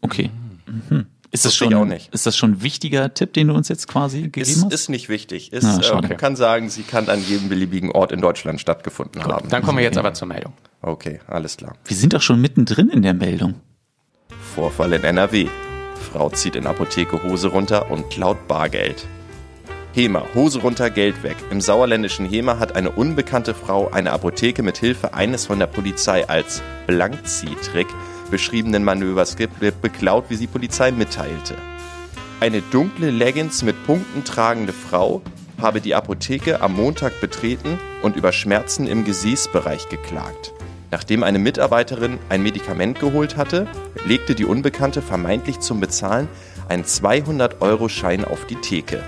Okay. 0.00 0.30
Mhm. 0.66 1.06
Ist 1.30 1.44
das 1.44 1.54
schon, 1.54 1.74
auch 1.74 1.84
nicht. 1.84 2.12
ist 2.14 2.24
das 2.26 2.36
schon 2.36 2.52
ein 2.52 2.62
wichtiger 2.62 3.12
Tipp, 3.12 3.34
den 3.34 3.48
du 3.48 3.54
uns 3.54 3.68
jetzt 3.68 3.86
quasi 3.86 4.22
gegeben 4.22 4.48
Ist, 4.48 4.64
hast? 4.64 4.72
ist 4.72 4.88
nicht 4.88 5.08
wichtig. 5.10 5.52
Ist, 5.52 5.64
Ah, 5.64 5.78
äh, 5.78 5.94
man 6.00 6.16
kann 6.16 6.36
sagen, 6.36 6.70
sie 6.70 6.82
kann 6.82 7.08
an 7.10 7.22
jedem 7.22 7.48
beliebigen 7.50 7.92
Ort 7.92 8.12
in 8.12 8.20
Deutschland 8.20 8.60
stattgefunden 8.60 9.22
haben. 9.24 9.48
Dann 9.50 9.62
kommen 9.62 9.78
wir 9.78 9.84
jetzt 9.84 9.98
aber 9.98 10.14
zur 10.14 10.28
Meldung. 10.28 10.54
Okay, 10.80 11.20
alles 11.26 11.56
klar. 11.58 11.74
wir 11.84 11.96
sind 11.96 12.14
doch 12.14 12.22
schon 12.22 12.40
mittendrin 12.40 12.88
in 12.88 13.02
der 13.02 13.14
Meldung. 13.14 13.56
Vorfall 14.54 14.92
in 14.94 15.04
NRW. 15.04 15.48
Frau 16.12 16.30
zieht 16.30 16.56
in 16.56 16.66
Apotheke 16.66 17.22
Hose 17.22 17.48
runter 17.48 17.90
und 17.90 18.08
klaut 18.10 18.48
Bargeld. 18.48 19.06
Hema, 19.92 20.22
Hose 20.34 20.60
runter, 20.60 20.90
Geld 20.90 21.22
weg. 21.22 21.36
Im 21.50 21.60
sauerländischen 21.60 22.24
Hema 22.26 22.58
hat 22.58 22.76
eine 22.76 22.90
unbekannte 22.90 23.52
Frau 23.54 23.90
eine 23.90 24.12
Apotheke 24.12 24.62
mit 24.62 24.78
Hilfe 24.78 25.12
eines 25.14 25.46
von 25.46 25.58
der 25.58 25.66
Polizei 25.66 26.28
als 26.28 26.62
Blankziehtrick 26.86 27.88
beschriebenen 28.28 28.84
Manövers 28.84 29.36
beklaut, 29.80 30.26
wie 30.28 30.36
sie 30.36 30.46
Polizei 30.46 30.92
mitteilte. 30.92 31.54
Eine 32.40 32.62
dunkle 32.62 33.10
Leggings 33.10 33.62
mit 33.62 33.84
Punkten 33.84 34.24
tragende 34.24 34.72
Frau 34.72 35.22
habe 35.60 35.80
die 35.80 35.94
Apotheke 35.94 36.60
am 36.60 36.74
Montag 36.74 37.20
betreten 37.20 37.78
und 38.02 38.16
über 38.16 38.32
Schmerzen 38.32 38.86
im 38.86 39.04
Gesäßbereich 39.04 39.88
geklagt. 39.88 40.52
Nachdem 40.90 41.22
eine 41.22 41.38
Mitarbeiterin 41.38 42.18
ein 42.28 42.42
Medikament 42.42 43.00
geholt 43.00 43.36
hatte, 43.36 43.66
legte 44.06 44.34
die 44.34 44.44
Unbekannte 44.44 45.02
vermeintlich 45.02 45.60
zum 45.60 45.80
Bezahlen 45.80 46.28
einen 46.68 46.84
200-Euro-Schein 46.84 48.24
auf 48.24 48.46
die 48.46 48.56
Theke. 48.56 49.02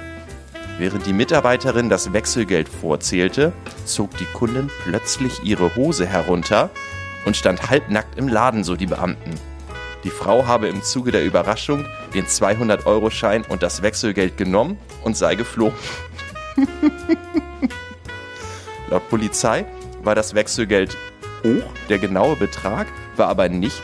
Während 0.79 1.07
die 1.07 1.13
Mitarbeiterin 1.13 1.89
das 1.89 2.13
Wechselgeld 2.13 2.69
vorzählte, 2.69 3.53
zog 3.85 4.17
die 4.17 4.25
Kundin 4.25 4.71
plötzlich 4.85 5.45
ihre 5.45 5.77
Hose 5.77 6.07
herunter 6.07 6.71
und 7.25 7.37
stand 7.37 7.71
halbnackt 7.71 8.19
im 8.19 8.29
Laden, 8.29 8.65
so 8.65 8.77
die 8.77 8.87
Beamten. 8.87 9.35
Die 10.05 10.11
Frau 10.11 10.47
habe 10.47 10.69
im 10.69 10.83
Zuge 10.83 11.13
der 11.13 11.25
Überraschung 11.25 11.85
den 12.15 12.27
200-Euro-Schein 12.27 13.45
und 13.49 13.63
das 13.63 13.83
Wechselgeld 13.83 14.37
genommen 14.37 14.79
und 15.05 15.17
sei 15.17 15.35
geflohen. 15.35 15.75
Laut 18.91 19.09
Polizei 19.11 19.67
war 20.03 20.15
das 20.15 20.35
Wechselgeld 20.35 20.97
hoch, 21.45 21.63
der 21.89 21.99
genaue 21.99 22.37
Betrag 22.37 22.87
war 23.17 23.29
aber 23.29 23.49
nicht 23.49 23.83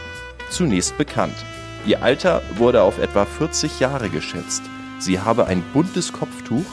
zunächst 0.50 0.96
bekannt. 0.96 1.36
Ihr 1.86 2.02
Alter 2.02 2.42
wurde 2.56 2.82
auf 2.82 2.98
etwa 2.98 3.24
40 3.24 3.78
Jahre 3.78 4.08
geschätzt. 4.08 4.62
Sie 4.98 5.20
habe 5.20 5.46
ein 5.46 5.62
buntes 5.72 6.12
Kopftuch, 6.12 6.64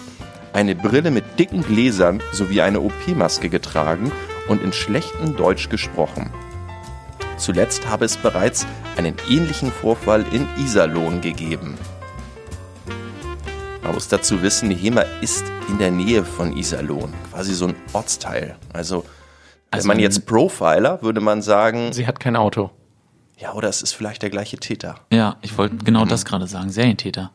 eine 0.54 0.76
Brille 0.76 1.12
mit 1.12 1.38
dicken 1.38 1.64
Gläsern 1.64 2.22
sowie 2.32 2.62
eine 2.62 2.80
OP-Maske 2.80 3.50
getragen 3.50 4.12
und 4.48 4.64
in 4.64 4.72
schlechtem 4.72 5.36
Deutsch 5.36 5.70
gesprochen. 5.70 6.32
Zuletzt 7.38 7.88
habe 7.88 8.06
es 8.06 8.16
bereits 8.18 8.66
einen 8.98 9.16
ähnlichen 9.30 9.72
Vorfall 9.72 10.26
in 10.32 10.48
Iserlohn 10.58 11.22
gegeben. 11.22 11.78
Man 13.82 13.94
muss 13.96 14.08
dazu 14.08 14.42
wissen, 14.42 14.70
die 14.70 14.76
HEMA 14.76 15.02
ist 15.22 15.44
in 15.68 15.78
der 15.78 15.92
Nähe 15.92 16.24
von 16.24 16.56
Iserlohn, 16.56 17.14
quasi 17.32 17.54
so 17.54 17.68
ein 17.68 17.76
Ortsteil. 17.92 18.56
Also, 18.72 19.04
Also 19.72 19.84
wenn 19.84 19.96
man 19.98 20.00
jetzt 20.00 20.26
Profiler, 20.26 21.02
würde 21.02 21.20
man 21.20 21.42
sagen, 21.42 21.92
Sie 21.92 22.08
hat 22.08 22.20
kein 22.20 22.36
Auto. 22.38 22.70
ja, 23.38 23.54
oder 23.54 23.68
es 23.68 23.82
ist 23.82 23.94
vielleicht 23.94 24.22
der 24.22 24.30
gleiche 24.30 24.58
Täter. 24.58 24.96
Ja, 25.12 25.36
ich 25.42 25.58
wollte 25.58 25.78
genau 25.78 26.06
das 26.06 26.24
gerade 26.24 26.48
sagen. 26.48 26.70
Serientäter. 26.70 27.32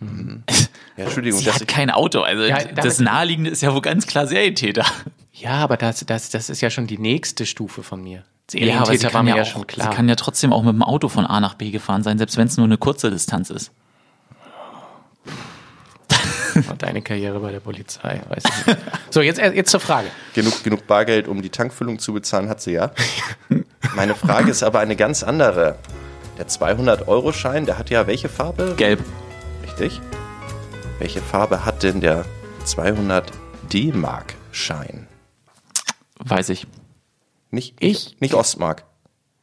Ja, 0.00 1.04
Entschuldigung, 1.04 1.38
Sie 1.40 1.46
das, 1.46 1.56
hat 1.56 1.66
kein 1.68 1.90
Auto. 1.90 2.20
Also 2.20 2.44
Ja, 2.44 2.62
das 2.64 3.00
Naheliegende 3.00 3.50
ist 3.50 3.62
ja 3.62 3.72
wohl 3.74 3.80
ganz 3.80 4.06
klar 4.06 4.26
Serientäter. 4.28 4.84
Ja, 5.32 5.54
aber 5.54 5.76
das, 5.76 6.04
das, 6.06 6.30
das 6.30 6.50
ist 6.50 6.60
ja 6.60 6.70
schon 6.70 6.86
die 6.86 6.98
nächste 6.98 7.46
Stufe 7.46 7.82
von 7.82 8.00
mir. 8.02 8.22
Aber 8.52 8.96
sie 8.96 9.06
kann 9.06 9.24
mir 9.24 9.30
ja, 9.30 9.36
ja 9.36 9.42
auch, 9.42 9.46
schon 9.46 9.66
klar. 9.66 9.90
Sie 9.90 9.96
kann 9.96 10.08
ja 10.08 10.16
trotzdem 10.16 10.52
auch 10.52 10.62
mit 10.62 10.74
dem 10.74 10.82
Auto 10.82 11.08
von 11.08 11.26
A 11.26 11.40
nach 11.40 11.54
B 11.54 11.70
gefahren 11.70 12.02
sein, 12.02 12.18
selbst 12.18 12.36
wenn 12.36 12.46
es 12.46 12.56
nur 12.56 12.66
eine 12.66 12.76
kurze 12.76 13.10
Distanz 13.10 13.50
ist. 13.50 13.72
Deine 16.78 17.02
Karriere 17.02 17.40
bei 17.40 17.50
der 17.50 17.60
Polizei, 17.60 18.20
weiß 18.28 18.44
ich 18.44 18.66
nicht. 18.66 18.78
So, 19.10 19.22
jetzt, 19.22 19.40
jetzt 19.40 19.70
zur 19.70 19.80
Frage. 19.80 20.08
genug, 20.34 20.62
genug 20.62 20.86
Bargeld, 20.86 21.26
um 21.26 21.42
die 21.42 21.50
Tankfüllung 21.50 21.98
zu 21.98 22.12
bezahlen, 22.12 22.48
hat 22.48 22.60
sie 22.60 22.72
ja. 22.72 22.92
Meine 23.96 24.14
Frage 24.14 24.50
ist 24.50 24.62
aber 24.62 24.80
eine 24.80 24.96
ganz 24.96 25.22
andere. 25.22 25.76
Der 26.38 26.48
200-Euro-Schein, 26.48 27.66
der 27.66 27.78
hat 27.78 27.90
ja 27.90 28.06
welche 28.06 28.28
Farbe? 28.28 28.74
Gelb. 28.76 29.00
Richtig. 29.62 30.00
Welche 30.98 31.20
Farbe 31.20 31.64
hat 31.64 31.82
denn 31.82 32.00
der 32.00 32.24
200 32.64 33.30
D-Mark-Schein? 33.72 35.06
Weiß 36.18 36.48
ich. 36.48 36.66
Nicht, 37.54 37.76
Ich? 37.80 38.16
nicht 38.20 38.34
Ostmark. 38.34 38.84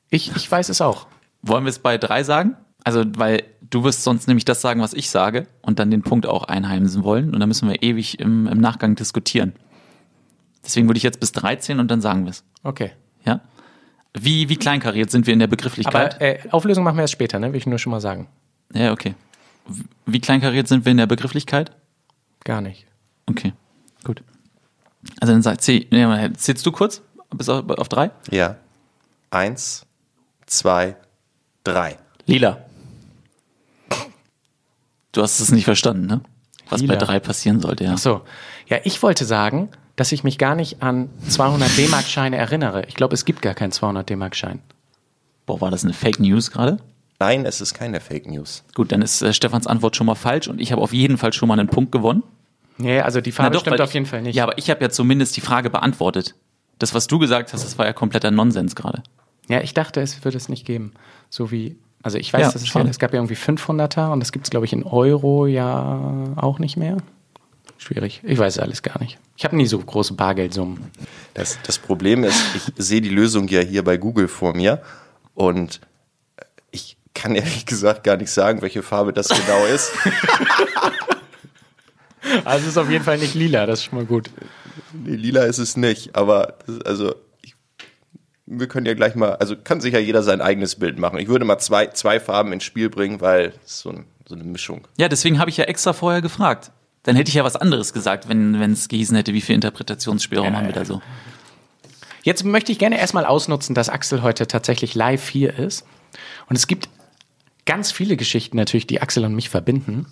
Ich, 0.10 0.36
ich 0.36 0.52
weiß 0.52 0.70
es 0.70 0.82
auch. 0.82 1.08
Wollen 1.42 1.64
wir 1.64 1.70
es 1.70 1.80
bei 1.80 1.98
drei 1.98 2.24
sagen? 2.24 2.56
Also, 2.84 3.04
weil 3.16 3.44
du 3.62 3.84
wirst 3.84 4.04
sonst 4.04 4.28
nämlich 4.28 4.46
das 4.46 4.62
sagen, 4.62 4.82
was 4.82 4.94
ich 4.94 5.10
sage 5.10 5.48
und 5.62 5.80
dann 5.80 5.92
den 5.92 6.02
Punkt 6.02 6.26
auch 6.26 6.44
einheimsen 6.44 7.04
wollen 7.04 7.34
und 7.34 7.40
dann 7.40 7.48
müssen 7.48 7.70
wir 7.70 7.82
ewig 7.82 8.20
im, 8.20 8.48
im 8.48 8.58
Nachgang 8.60 8.96
diskutieren. 8.96 9.54
Deswegen 10.64 10.88
würde 10.88 10.98
ich 10.98 11.04
jetzt 11.04 11.20
bis 11.20 11.32
13 11.32 11.80
und 11.80 11.90
dann 11.90 12.02
sagen 12.02 12.26
wir 12.26 12.32
es. 12.32 12.44
Okay. 12.64 12.92
Ja? 13.26 13.42
Wie, 14.14 14.50
wie 14.50 14.58
kleinkariert 14.58 15.10
sind 15.10 15.26
wir 15.26 15.34
in 15.34 15.40
der 15.40 15.48
Begrifflichkeit? 15.48 16.16
Aber 16.16 16.22
äh, 16.22 16.40
Auflösung 16.52 16.84
machen 16.84 16.98
wir 16.98 17.04
erst 17.04 17.14
später, 17.14 17.40
ne? 17.40 17.54
Will 17.54 17.58
ich 17.58 17.66
nur 17.66 17.80
schon 17.80 17.92
mal 17.92 18.02
sagen. 18.02 18.28
ja, 18.74 18.92
okay. 18.92 19.16
Wie 20.06 20.20
kleinkariert 20.20 20.68
sind 20.68 20.86
wir 20.86 20.92
in 20.92 20.98
der 20.98 21.06
Begrifflichkeit? 21.06 21.72
Gar 22.44 22.62
nicht. 22.62 22.88
Okay, 23.28 23.54
gut. 24.04 24.24
Also 25.20 25.34
dann 25.34 25.42
sag, 25.42 25.62
zähl, 25.62 25.86
nee, 25.92 26.34
zählst 26.34 26.66
du 26.66 26.72
kurz 26.72 27.02
bis 27.36 27.50
auf, 27.50 27.68
auf 27.70 27.90
drei? 27.90 28.12
Ja. 28.30 28.58
Eins, 29.30 29.86
zwei, 30.46 30.96
drei. 31.64 31.98
Lila. 32.26 32.58
Du 35.12 35.22
hast 35.22 35.40
es 35.40 35.52
nicht 35.52 35.66
verstanden, 35.66 36.06
ne? 36.08 36.22
Was 36.70 36.82
Lila. 36.82 36.96
bei 36.96 37.06
drei 37.06 37.20
passieren 37.20 37.60
sollte, 37.60 37.84
ja. 37.84 37.94
Ach 37.96 37.98
so. 37.98 38.22
Ja, 38.68 38.78
ich 38.84 39.02
wollte 39.04 39.26
sagen, 39.26 39.70
dass 39.98 40.12
ich 40.14 40.24
mich 40.24 40.38
gar 40.38 40.56
nicht 40.56 40.82
an 40.82 41.10
200 41.28 41.78
D-Mark-Scheine 41.78 42.38
erinnere. 42.38 42.86
Ich 42.88 42.96
glaube, 42.96 43.14
es 43.14 43.26
gibt 43.26 43.42
gar 43.42 43.54
keinen 43.54 43.72
200 43.74 44.10
D-Mark-Schein. 44.10 44.62
Boah, 45.46 45.60
war 45.60 45.72
das 45.72 45.84
eine 45.84 45.94
Fake 45.94 46.20
News 46.20 46.52
gerade? 46.52 46.78
Nein, 47.20 47.46
es 47.46 47.60
ist 47.62 47.74
keine 47.74 48.00
Fake 48.00 48.26
News. 48.26 48.64
Gut, 48.74 48.92
dann 48.92 49.02
ist 49.02 49.22
äh, 49.22 49.34
Stefans 49.34 49.68
Antwort 49.68 49.96
schon 49.96 50.08
mal 50.08 50.16
falsch 50.16 50.48
und 50.48 50.62
ich 50.62 50.72
habe 50.72 50.82
auf 50.82 50.94
jeden 50.94 51.18
Fall 51.18 51.34
schon 51.34 51.50
mal 51.50 51.60
einen 51.60 51.68
Punkt 51.70 51.92
gewonnen. 51.92 52.24
Nee, 52.78 53.02
also 53.02 53.20
die 53.22 53.32
Farbe 53.32 53.60
stimmt 53.60 53.82
auf 53.82 53.90
ich- 53.90 53.94
jeden 53.96 54.06
Fall 54.06 54.22
nicht. 54.22 54.36
Ja, 54.36 54.44
aber 54.44 54.58
ich 54.58 54.70
habe 54.70 54.82
ja 54.82 54.90
zumindest 54.90 55.36
die 55.36 55.42
Frage 55.42 55.70
beantwortet. 55.70 56.36
Das, 56.82 56.96
was 56.96 57.06
du 57.06 57.20
gesagt 57.20 57.54
hast, 57.54 57.64
das 57.64 57.78
war 57.78 57.86
ja 57.86 57.94
kompletter 57.94 58.32
Nonsens 58.32 58.76
gerade. 58.76 59.04
Ja, 59.48 59.62
ich 59.62 59.76
dachte, 59.76 60.02
es 60.02 60.24
würde 60.24 60.38
es 60.38 60.50
nicht 60.50 60.66
geben. 60.66 60.94
So 61.30 61.52
wie, 61.52 61.78
also 62.02 62.18
ich 62.18 62.34
weiß, 62.34 62.42
Ja, 62.42 62.52
dass 62.52 62.62
es, 62.64 62.74
ja, 62.74 62.82
es 62.82 62.98
gab 62.98 63.14
ja 63.14 63.20
irgendwie 63.20 63.36
500er 63.36 64.12
und 64.12 64.20
das 64.20 64.32
gibt 64.32 64.48
es, 64.48 64.50
glaube 64.50 64.66
ich, 64.66 64.74
in 64.74 64.84
Euro 64.84 65.46
ja 65.46 66.34
auch 66.38 66.58
nicht 66.58 66.78
mehr. 66.78 66.98
Schwierig. 67.78 68.22
Ich 68.24 68.40
weiß 68.40 68.58
alles 68.58 68.82
gar 68.82 69.00
nicht. 69.00 69.20
Ich 69.38 69.46
habe 69.46 69.56
nie 69.56 69.68
so 69.68 69.78
große 69.78 70.16
Bargeldsummen. 70.16 70.80
Das, 71.36 71.60
das 71.64 71.78
Problem 71.78 72.24
ist, 72.24 72.40
ich 72.56 72.74
sehe 72.84 73.02
die 73.02 73.10
Lösung 73.10 73.48
ja 73.48 73.60
hier 73.60 73.84
bei 73.84 73.98
Google 73.98 74.28
vor 74.28 74.56
mir 74.56 74.82
und 75.36 75.82
ich 76.72 76.98
kann 77.14 77.36
ehrlich 77.36 77.68
gesagt 77.68 78.04
gar 78.04 78.18
nicht 78.18 78.32
sagen, 78.32 78.64
welche 78.64 78.82
Farbe 78.82 79.14
das 79.14 79.28
genau 79.28 79.66
ist. 79.66 79.92
Also 82.46 82.64
es 82.64 82.68
ist 82.74 82.78
auf 82.78 82.90
jeden 82.90 83.04
Fall 83.04 83.18
nicht 83.18 83.34
lila, 83.34 83.66
das 83.66 83.80
ist 83.80 83.86
schon 83.86 83.98
mal 83.98 84.06
gut. 84.06 84.30
Nee, 84.94 85.16
lila 85.16 85.44
ist 85.44 85.58
es 85.58 85.78
nicht, 85.78 86.16
aber 86.16 86.56
also 86.86 87.16
ich, 87.42 87.56
wir 88.46 88.68
können 88.68 88.86
ja 88.86 88.94
gleich 88.94 89.16
mal, 89.16 89.36
also 89.36 89.56
kann 89.56 89.82
sich 89.82 89.94
ja 89.94 90.00
jeder 90.00 90.24
sein 90.24 90.42
eigenes 90.42 90.76
Bild 90.76 91.00
machen. 91.00 91.20
Ich 91.20 91.28
würde 91.28 91.46
mal 91.46 91.60
zwei, 91.60 91.88
zwei 91.88 92.20
Farben 92.20 92.54
ins 92.54 92.64
Spiel 92.64 92.90
bringen, 92.90 93.22
weil 93.22 93.54
es 93.66 93.80
so, 93.80 93.90
ein, 93.90 94.06
so 94.28 94.36
eine 94.36 94.44
Mischung. 94.44 94.88
Ja, 94.98 95.08
deswegen 95.08 95.40
habe 95.40 95.50
ich 95.50 95.58
ja 95.58 95.66
extra 95.66 95.94
vorher 95.94 96.22
gefragt. 96.22 96.72
Dann 97.04 97.16
hätte 97.16 97.30
ich 97.30 97.36
ja 97.36 97.44
was 97.44 97.56
anderes 97.56 97.94
gesagt, 97.94 98.30
wenn 98.30 98.60
wenn 98.60 98.74
es 98.74 98.88
gehießen 98.88 99.16
hätte, 99.16 99.34
wie 99.34 99.42
viel 99.42 99.56
Interpretationsspielraum 99.56 100.56
haben 100.56 100.68
wir 100.68 100.74
da 100.74 100.86
so. 100.86 101.02
Jetzt 102.24 102.44
möchte 102.44 102.72
ich 102.72 102.78
gerne 102.78 103.00
erstmal 103.00 103.26
ausnutzen, 103.26 103.74
dass 103.74 103.90
Axel 103.90 104.22
heute 104.22 104.46
tatsächlich 104.48 104.94
live 104.94 105.28
hier 105.28 105.58
ist. 105.58 105.86
Und 106.48 106.56
es 106.56 106.68
gibt 106.68 106.90
ganz 107.66 107.92
viele 107.92 108.18
Geschichten 108.18 108.58
natürlich, 108.58 108.86
die 108.86 109.02
Axel 109.02 109.26
und 109.26 109.34
mich 109.34 109.50
verbinden. 109.50 110.06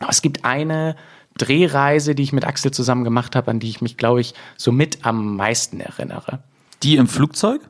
Aber 0.00 0.10
es 0.10 0.22
gibt 0.22 0.44
eine 0.44 0.96
Drehreise, 1.38 2.14
die 2.14 2.22
ich 2.22 2.32
mit 2.32 2.46
Axel 2.46 2.70
zusammen 2.70 3.04
gemacht 3.04 3.34
habe, 3.36 3.50
an 3.50 3.60
die 3.60 3.70
ich 3.70 3.80
mich, 3.80 3.96
glaube 3.96 4.20
ich, 4.20 4.34
so 4.56 4.72
mit 4.72 5.06
am 5.06 5.36
meisten 5.36 5.80
erinnere. 5.80 6.40
Die 6.82 6.96
im 6.96 7.06
Flugzeug, 7.06 7.62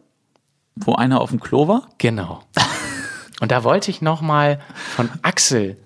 wo 0.75 0.95
einer 0.95 1.21
auf 1.21 1.31
dem 1.31 1.41
Klo 1.41 1.69
war? 1.69 1.89
Genau. 1.99 2.43
Und 3.41 3.53
da 3.53 3.63
wollte 3.65 3.91
ich 3.91 4.03
nochmal 4.03 4.61
von 4.97 5.09
Axel, 5.23 5.77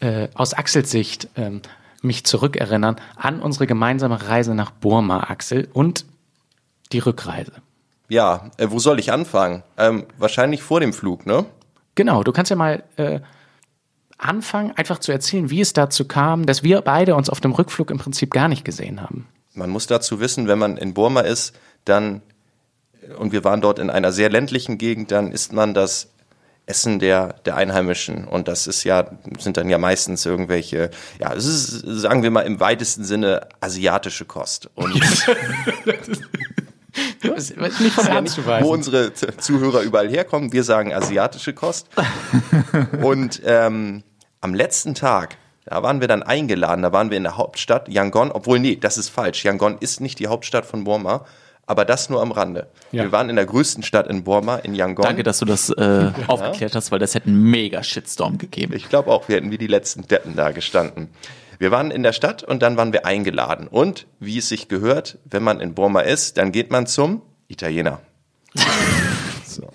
äh, 0.00 0.28
aus 0.34 0.54
Axels 0.54 0.90
Sicht, 0.90 1.28
ähm, 1.36 1.62
mich 2.02 2.24
zurückerinnern 2.24 2.96
an 3.16 3.40
unsere 3.40 3.66
gemeinsame 3.66 4.28
Reise 4.28 4.54
nach 4.54 4.70
Burma, 4.70 5.24
Axel, 5.28 5.68
und 5.72 6.04
die 6.92 6.98
Rückreise. 6.98 7.52
Ja, 8.08 8.50
äh, 8.58 8.66
wo 8.70 8.78
soll 8.78 8.98
ich 8.98 9.12
anfangen? 9.12 9.62
Ähm, 9.76 10.06
wahrscheinlich 10.18 10.62
vor 10.62 10.80
dem 10.80 10.92
Flug, 10.92 11.26
ne? 11.26 11.46
Genau, 11.94 12.22
du 12.22 12.32
kannst 12.32 12.50
ja 12.50 12.56
mal 12.56 12.82
äh, 12.96 13.20
anfangen, 14.22 14.72
einfach 14.76 14.98
zu 14.98 15.12
erzählen, 15.12 15.50
wie 15.50 15.60
es 15.60 15.72
dazu 15.72 16.06
kam, 16.06 16.46
dass 16.46 16.62
wir 16.62 16.80
beide 16.80 17.14
uns 17.14 17.28
auf 17.28 17.40
dem 17.40 17.52
Rückflug 17.52 17.90
im 17.90 17.98
Prinzip 17.98 18.30
gar 18.30 18.48
nicht 18.48 18.64
gesehen 18.64 19.00
haben. 19.00 19.26
Man 19.54 19.70
muss 19.70 19.86
dazu 19.86 20.20
wissen, 20.20 20.48
wenn 20.48 20.58
man 20.58 20.76
in 20.76 20.94
Burma 20.94 21.20
ist, 21.20 21.54
dann, 21.84 22.22
und 23.18 23.32
wir 23.32 23.44
waren 23.44 23.60
dort 23.60 23.78
in 23.78 23.90
einer 23.90 24.12
sehr 24.12 24.30
ländlichen 24.30 24.78
Gegend, 24.78 25.10
dann 25.10 25.32
isst 25.32 25.52
man 25.52 25.74
das 25.74 26.08
Essen 26.64 27.00
der, 27.00 27.34
der 27.44 27.56
Einheimischen. 27.56 28.26
Und 28.26 28.48
das 28.48 28.66
ist 28.66 28.84
ja, 28.84 29.10
sind 29.38 29.56
dann 29.56 29.68
ja 29.68 29.78
meistens 29.78 30.24
irgendwelche, 30.24 30.90
ja, 31.18 31.34
es 31.34 31.44
ist, 31.44 32.00
sagen 32.00 32.22
wir 32.22 32.30
mal, 32.30 32.42
im 32.42 32.60
weitesten 32.60 33.04
Sinne 33.04 33.48
asiatische 33.60 34.24
Kost. 34.24 34.70
Und 34.74 34.94
Das 37.22 37.50
ist 37.50 37.80
nicht 37.80 37.94
von 37.94 38.08
Hand 38.08 38.28
zu 38.28 38.44
wo 38.44 38.72
unsere 38.72 39.14
Zuhörer 39.14 39.80
überall 39.80 40.08
herkommen, 40.08 40.52
wir 40.52 40.64
sagen 40.64 40.92
asiatische 40.92 41.54
Kost. 41.54 41.88
Und 43.02 43.40
ähm, 43.44 44.02
am 44.42 44.54
letzten 44.54 44.94
Tag, 44.94 45.38
da 45.64 45.82
waren 45.82 46.00
wir 46.00 46.08
dann 46.08 46.22
eingeladen, 46.22 46.82
da 46.82 46.92
waren 46.92 47.10
wir 47.10 47.16
in 47.16 47.22
der 47.22 47.36
Hauptstadt 47.36 47.88
Yangon, 47.88 48.30
obwohl, 48.30 48.58
nee, 48.58 48.76
das 48.76 48.98
ist 48.98 49.08
falsch. 49.08 49.44
Yangon 49.44 49.78
ist 49.78 50.00
nicht 50.00 50.18
die 50.18 50.26
Hauptstadt 50.26 50.66
von 50.66 50.84
Burma, 50.84 51.24
aber 51.66 51.84
das 51.84 52.10
nur 52.10 52.20
am 52.20 52.32
Rande. 52.32 52.66
Ja. 52.90 53.04
Wir 53.04 53.12
waren 53.12 53.30
in 53.30 53.36
der 53.36 53.46
größten 53.46 53.84
Stadt 53.84 54.08
in 54.08 54.24
Burma, 54.24 54.56
in 54.56 54.74
Yangon. 54.74 55.04
Danke, 55.04 55.22
dass 55.22 55.38
du 55.38 55.44
das 55.44 55.70
äh, 55.70 56.10
aufgeklärt 56.26 56.74
hast, 56.74 56.90
weil 56.90 56.98
das 56.98 57.14
hätte 57.14 57.28
einen 57.28 57.50
mega 57.50 57.82
Shitstorm 57.82 58.36
gegeben. 58.38 58.74
Ich 58.74 58.88
glaube 58.88 59.10
auch, 59.10 59.28
wir 59.28 59.36
hätten 59.36 59.52
wie 59.52 59.58
die 59.58 59.68
letzten 59.68 60.06
Deppen 60.06 60.34
da 60.34 60.50
gestanden. 60.50 61.08
Wir 61.58 61.70
waren 61.70 61.92
in 61.92 62.02
der 62.02 62.12
Stadt 62.12 62.42
und 62.42 62.60
dann 62.60 62.76
waren 62.76 62.92
wir 62.92 63.06
eingeladen. 63.06 63.68
Und 63.68 64.08
wie 64.18 64.38
es 64.38 64.48
sich 64.48 64.66
gehört, 64.66 65.18
wenn 65.24 65.44
man 65.44 65.60
in 65.60 65.74
Burma 65.74 66.00
ist, 66.00 66.36
dann 66.36 66.50
geht 66.50 66.72
man 66.72 66.88
zum 66.88 67.22
Italiener. 67.46 68.00
so. 69.46 69.68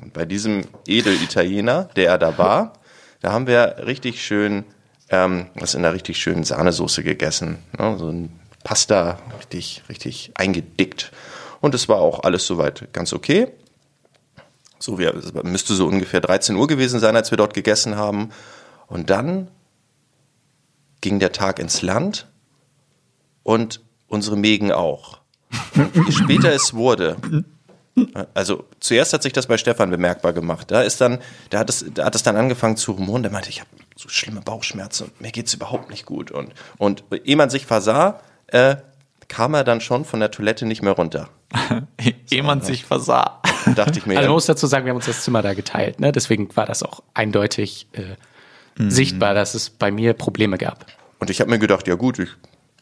Und 0.00 0.14
bei 0.14 0.24
diesem 0.24 0.62
Edel-Italiener, 0.86 1.90
der 1.96 2.16
da 2.16 2.38
war, 2.38 2.72
da 3.24 3.32
haben 3.32 3.46
wir 3.46 3.76
richtig 3.86 4.22
schön 4.22 4.64
ähm, 5.08 5.46
das 5.54 5.74
in 5.74 5.84
einer 5.84 5.94
richtig 5.94 6.18
schönen 6.18 6.44
Sahnesoße 6.44 7.02
gegessen. 7.02 7.58
Ne? 7.78 7.96
So 7.98 8.08
ein 8.08 8.38
Pasta 8.62 9.18
richtig, 9.38 9.82
richtig 9.88 10.32
eingedickt. 10.34 11.10
Und 11.60 11.74
es 11.74 11.88
war 11.88 11.98
auch 11.98 12.24
alles 12.24 12.46
soweit 12.46 12.92
ganz 12.92 13.12
okay. 13.12 13.48
So, 14.78 14.98
wir, 14.98 15.14
es 15.14 15.32
müsste 15.42 15.74
so 15.74 15.86
ungefähr 15.86 16.20
13 16.20 16.56
Uhr 16.56 16.66
gewesen 16.66 17.00
sein, 17.00 17.16
als 17.16 17.30
wir 17.30 17.38
dort 17.38 17.54
gegessen 17.54 17.96
haben. 17.96 18.30
Und 18.88 19.08
dann 19.08 19.48
ging 21.00 21.18
der 21.18 21.32
Tag 21.32 21.58
ins 21.58 21.80
Land 21.80 22.26
und 23.42 23.80
unsere 24.06 24.36
Mägen 24.36 24.70
auch. 24.70 25.20
Und 25.74 25.94
je 25.94 26.12
später 26.12 26.52
es 26.52 26.74
wurde, 26.74 27.16
also 28.34 28.64
zuerst 28.80 29.12
hat 29.12 29.22
sich 29.22 29.32
das 29.32 29.46
bei 29.46 29.56
Stefan 29.58 29.90
bemerkbar 29.90 30.32
gemacht. 30.32 30.70
Da 30.70 30.82
ist 30.82 31.00
dann, 31.00 31.18
da 31.50 31.60
hat 31.60 31.70
es, 31.70 31.84
da 31.94 32.04
hat 32.06 32.14
es 32.14 32.22
dann 32.22 32.36
angefangen 32.36 32.76
zu 32.76 32.92
rumoren. 32.92 33.22
Der 33.22 33.30
meinte, 33.32 33.48
ich 33.50 33.60
habe 33.60 33.70
so 33.96 34.08
schlimme 34.08 34.40
Bauchschmerzen 34.40 35.04
und 35.04 35.20
mir 35.20 35.30
geht's 35.30 35.54
überhaupt 35.54 35.90
nicht 35.90 36.04
gut. 36.06 36.30
Und 36.30 36.52
und 36.78 37.04
ehe 37.24 37.36
man 37.36 37.50
sich 37.50 37.66
versah, 37.66 38.20
äh, 38.48 38.76
kam 39.28 39.54
er 39.54 39.64
dann 39.64 39.80
schon 39.80 40.04
von 40.04 40.20
der 40.20 40.30
Toilette 40.30 40.66
nicht 40.66 40.82
mehr 40.82 40.92
runter. 40.92 41.28
Ehe 42.30 42.42
man 42.42 42.60
sich 42.60 42.84
versah. 42.84 43.40
Da 43.64 43.72
dachte 43.72 43.98
ich 43.98 44.06
mir, 44.06 44.16
Also 44.18 44.28
man 44.28 44.34
muss 44.34 44.46
dazu 44.46 44.66
sagen, 44.66 44.84
wir 44.84 44.90
haben 44.90 44.96
uns 44.96 45.06
das 45.06 45.22
Zimmer 45.22 45.40
da 45.40 45.54
geteilt, 45.54 45.98
ne? 46.00 46.12
Deswegen 46.12 46.54
war 46.56 46.66
das 46.66 46.82
auch 46.82 47.02
eindeutig 47.14 47.86
äh, 47.92 48.02
Mhm. 48.76 48.90
sichtbar, 48.90 49.34
dass 49.34 49.54
es 49.54 49.70
bei 49.70 49.92
mir 49.92 50.14
Probleme 50.14 50.58
gab. 50.58 50.86
und 51.20 51.30
ich 51.30 51.40
habe 51.40 51.48
mir 51.48 51.60
gedacht, 51.60 51.86
ja 51.86 51.94
gut, 51.94 52.18
ich 52.18 52.30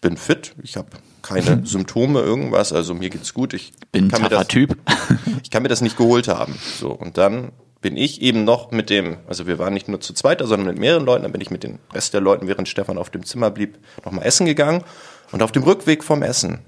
bin 0.02 0.18
fit, 0.18 0.54
ich 0.62 0.76
habe 0.76 0.88
keine 1.22 1.64
Symptome, 1.64 2.20
irgendwas, 2.20 2.72
also 2.74 2.92
mir 2.92 3.08
geht's 3.08 3.32
gut. 3.32 3.54
Ich 3.54 3.72
Bin 3.92 4.04
ein 4.06 4.10
kann 4.10 4.20
mir 4.20 4.28
das, 4.28 4.48
Typ. 4.48 4.76
ich 5.42 5.50
kann 5.50 5.62
mir 5.62 5.70
das 5.70 5.80
nicht 5.80 5.96
geholt 5.96 6.28
haben. 6.28 6.58
So, 6.78 6.90
und 6.90 7.16
dann 7.16 7.52
bin 7.80 7.96
ich 7.96 8.20
eben 8.20 8.44
noch 8.44 8.70
mit 8.70 8.90
dem, 8.90 9.16
also 9.26 9.46
wir 9.46 9.58
waren 9.58 9.72
nicht 9.72 9.88
nur 9.88 10.00
zu 10.00 10.12
zweit, 10.12 10.40
sondern 10.40 10.66
mit 10.66 10.78
mehreren 10.78 11.04
Leuten, 11.04 11.22
dann 11.22 11.32
bin 11.32 11.40
ich 11.40 11.50
mit 11.50 11.62
den 11.62 11.78
Rest 11.94 12.12
der 12.12 12.20
Leuten, 12.20 12.48
während 12.48 12.68
Stefan 12.68 12.98
auf 12.98 13.10
dem 13.10 13.24
Zimmer 13.24 13.50
blieb, 13.50 13.78
nochmal 14.04 14.26
essen 14.26 14.44
gegangen. 14.44 14.84
Und 15.30 15.42
auf 15.42 15.52
dem 15.52 15.62
Rückweg 15.62 16.04
vom 16.04 16.22
Essen, 16.22 16.58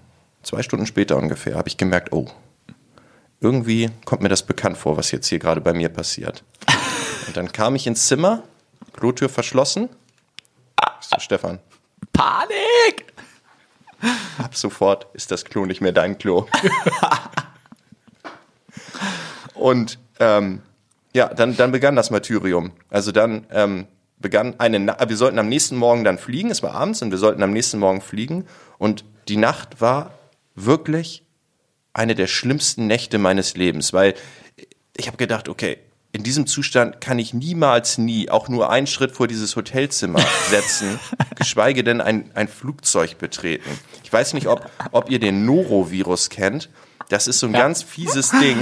zwei 0.42 0.62
Stunden 0.62 0.86
später 0.86 1.16
ungefähr, 1.16 1.56
habe 1.56 1.68
ich 1.68 1.76
gemerkt, 1.76 2.12
oh, 2.12 2.28
irgendwie 3.40 3.90
kommt 4.06 4.22
mir 4.22 4.30
das 4.30 4.42
bekannt 4.42 4.78
vor, 4.78 4.96
was 4.96 5.10
jetzt 5.10 5.26
hier 5.26 5.38
gerade 5.38 5.60
bei 5.60 5.74
mir 5.74 5.88
passiert. 5.88 6.44
Und 7.26 7.36
dann 7.36 7.52
kam 7.52 7.74
ich 7.74 7.86
ins 7.86 8.06
Zimmer, 8.06 8.42
Klotür 8.92 9.28
verschlossen. 9.28 9.90
Ich 11.00 11.08
so, 11.08 11.16
Stefan, 11.18 11.58
Panik! 12.12 13.03
Ab 14.38 14.56
sofort 14.56 15.06
ist 15.14 15.30
das 15.30 15.44
Klo 15.44 15.66
nicht 15.66 15.80
mehr 15.80 15.92
dein 15.92 16.18
Klo. 16.18 16.46
Und 19.54 19.98
ähm, 20.20 20.62
ja, 21.14 21.32
dann, 21.32 21.56
dann 21.56 21.72
begann 21.72 21.96
das 21.96 22.10
Martyrium. 22.10 22.72
Also 22.90 23.12
dann 23.12 23.46
ähm, 23.50 23.86
begann 24.18 24.58
eine, 24.58 24.80
Na 24.80 25.08
wir 25.08 25.16
sollten 25.16 25.38
am 25.38 25.48
nächsten 25.48 25.76
Morgen 25.76 26.04
dann 26.04 26.18
fliegen, 26.18 26.50
es 26.50 26.62
war 26.62 26.74
abends 26.74 27.02
und 27.02 27.10
wir 27.10 27.18
sollten 27.18 27.42
am 27.42 27.52
nächsten 27.52 27.78
Morgen 27.78 28.00
fliegen 28.00 28.46
und 28.78 29.04
die 29.28 29.36
Nacht 29.36 29.80
war 29.80 30.12
wirklich 30.54 31.24
eine 31.92 32.14
der 32.14 32.26
schlimmsten 32.26 32.86
Nächte 32.86 33.18
meines 33.18 33.56
Lebens, 33.56 33.92
weil 33.92 34.14
ich 34.96 35.06
habe 35.06 35.16
gedacht, 35.16 35.48
okay, 35.48 35.78
in 36.14 36.22
diesem 36.22 36.46
Zustand 36.46 37.00
kann 37.00 37.18
ich 37.18 37.34
niemals 37.34 37.98
nie 37.98 38.30
auch 38.30 38.48
nur 38.48 38.70
einen 38.70 38.86
Schritt 38.86 39.10
vor 39.10 39.26
dieses 39.26 39.56
Hotelzimmer 39.56 40.20
setzen, 40.48 41.00
geschweige 41.34 41.82
denn 41.82 42.00
ein, 42.00 42.30
ein 42.34 42.46
Flugzeug 42.46 43.18
betreten. 43.18 43.68
Ich 44.04 44.12
weiß 44.12 44.32
nicht, 44.34 44.46
ob, 44.46 44.70
ob 44.92 45.10
ihr 45.10 45.18
den 45.18 45.44
Norovirus 45.44 46.30
kennt. 46.30 46.70
Das 47.08 47.26
ist 47.26 47.40
so 47.40 47.48
ein 47.48 47.52
ganz 47.52 47.82
fieses 47.82 48.30
Ding. 48.30 48.58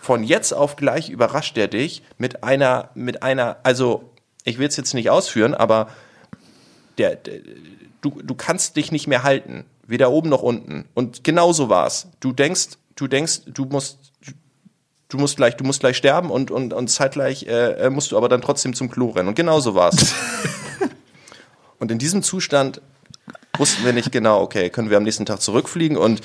Von 0.00 0.24
jetzt 0.24 0.54
auf 0.54 0.76
gleich 0.76 1.10
überrascht 1.10 1.58
er 1.58 1.68
dich 1.68 2.02
mit 2.16 2.42
einer, 2.42 2.88
mit 2.94 3.22
einer, 3.22 3.58
also 3.64 4.10
ich 4.44 4.58
will 4.58 4.68
es 4.68 4.78
jetzt 4.78 4.94
nicht 4.94 5.10
ausführen, 5.10 5.52
aber 5.52 5.90
der, 6.96 7.16
der, 7.16 7.40
du, 8.00 8.22
du 8.22 8.34
kannst 8.34 8.76
dich 8.76 8.92
nicht 8.92 9.06
mehr 9.06 9.24
halten. 9.24 9.66
Weder 9.86 10.10
oben 10.10 10.30
noch 10.30 10.42
unten. 10.42 10.86
Und 10.94 11.22
genau 11.22 11.52
so 11.52 11.68
war's. 11.68 12.08
Du 12.20 12.32
denkst, 12.32 12.78
du 12.96 13.08
denkst, 13.08 13.42
du 13.46 13.66
musst, 13.66 14.07
du 15.08 15.16
musst 15.18 15.36
gleich, 15.36 15.56
du 15.56 15.64
musst 15.64 15.80
gleich 15.80 15.96
sterben 15.96 16.30
und, 16.30 16.50
und, 16.50 16.72
und 16.72 16.88
zeitgleich 16.88 17.44
äh, 17.46 17.90
musst 17.90 18.12
du 18.12 18.16
aber 18.16 18.28
dann 18.28 18.42
trotzdem 18.42 18.74
zum 18.74 18.90
Klo 18.90 19.10
rennen. 19.10 19.28
Und 19.28 19.34
genau 19.34 19.60
so 19.60 19.74
war's. 19.74 20.14
und 21.78 21.90
in 21.90 21.98
diesem 21.98 22.22
Zustand 22.22 22.80
wussten 23.56 23.84
wir 23.84 23.92
nicht 23.92 24.12
genau, 24.12 24.40
okay, 24.42 24.70
können 24.70 24.90
wir 24.90 24.96
am 24.96 25.02
nächsten 25.02 25.26
Tag 25.26 25.40
zurückfliegen 25.40 25.96
und 25.96 26.20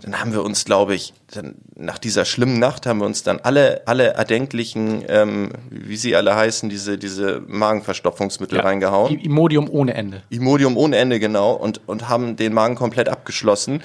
dann 0.00 0.20
haben 0.20 0.32
wir 0.32 0.44
uns, 0.44 0.64
glaube 0.64 0.94
ich, 0.94 1.12
dann 1.32 1.56
nach 1.74 1.98
dieser 1.98 2.24
schlimmen 2.24 2.60
Nacht 2.60 2.86
haben 2.86 3.00
wir 3.00 3.06
uns 3.06 3.24
dann 3.24 3.40
alle, 3.40 3.82
alle 3.86 4.14
erdenklichen, 4.14 5.04
ähm, 5.08 5.50
wie 5.70 5.96
sie 5.96 6.14
alle 6.14 6.36
heißen, 6.36 6.68
diese, 6.68 6.98
diese 6.98 7.42
Magenverstopfungsmittel 7.48 8.60
reingehauen. 8.60 9.12
I- 9.12 9.24
Imodium 9.24 9.68
ohne 9.68 9.94
Ende. 9.94 10.22
Imodium 10.30 10.76
ohne 10.76 10.96
Ende, 10.98 11.18
genau, 11.18 11.52
und, 11.52 11.80
und 11.88 12.08
haben 12.08 12.36
den 12.36 12.54
Magen 12.54 12.76
komplett 12.76 13.08
abgeschlossen. 13.08 13.82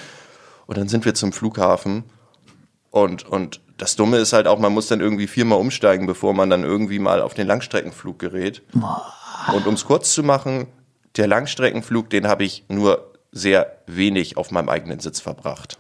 Und 0.68 0.78
dann 0.78 0.88
sind 0.88 1.04
wir 1.04 1.16
zum 1.16 1.34
Flughafen. 1.34 2.04
Und, 2.92 3.28
und 3.28 3.60
das 3.78 3.96
Dumme 3.96 4.18
ist 4.18 4.34
halt 4.34 4.48
auch, 4.48 4.60
man 4.60 4.74
muss 4.74 4.88
dann 4.88 5.00
irgendwie 5.02 5.28
viermal 5.28 5.60
umsteigen, 5.60 6.06
bevor 6.08 6.34
man 6.34 6.50
dann 6.50 6.64
irgendwie 6.64 7.00
mal 7.00 7.22
auf 7.22 7.34
den 7.34 7.48
Langstreckenflug 7.48 8.20
gerät. 8.20 8.62
Und 9.54 9.68
um 9.68 9.74
es 9.74 9.86
kurz 9.86 10.14
zu 10.14 10.24
machen, 10.24 10.68
der 11.18 11.28
Langstreckenflug, 11.28 12.10
den 12.10 12.28
habe 12.28 12.44
ich 12.44 12.66
nur 12.70 13.12
sehr 13.32 13.78
wenig 13.88 14.38
auf 14.38 14.52
meinem 14.52 14.70
eigenen 14.70 15.00
Sitz 15.00 15.20
verbracht. 15.20 15.78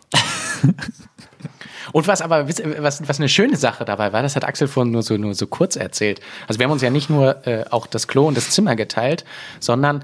Und 1.91 2.07
was 2.07 2.21
aber 2.21 2.47
was, 2.47 3.07
was 3.07 3.19
eine 3.19 3.29
schöne 3.29 3.55
Sache 3.55 3.85
dabei 3.85 4.13
war, 4.13 4.23
das 4.23 4.35
hat 4.35 4.45
Axel 4.45 4.67
vorhin 4.67 4.91
nur 4.91 5.03
so, 5.03 5.15
nur 5.17 5.35
so 5.35 5.45
kurz 5.45 5.75
erzählt. 5.75 6.21
Also 6.47 6.59
wir 6.59 6.65
haben 6.65 6.71
uns 6.71 6.81
ja 6.81 6.89
nicht 6.89 7.09
nur 7.09 7.45
äh, 7.45 7.65
auch 7.69 7.85
das 7.85 8.07
Klo 8.07 8.27
und 8.27 8.35
das 8.35 8.49
Zimmer 8.49 8.75
geteilt, 8.75 9.25
sondern 9.59 10.03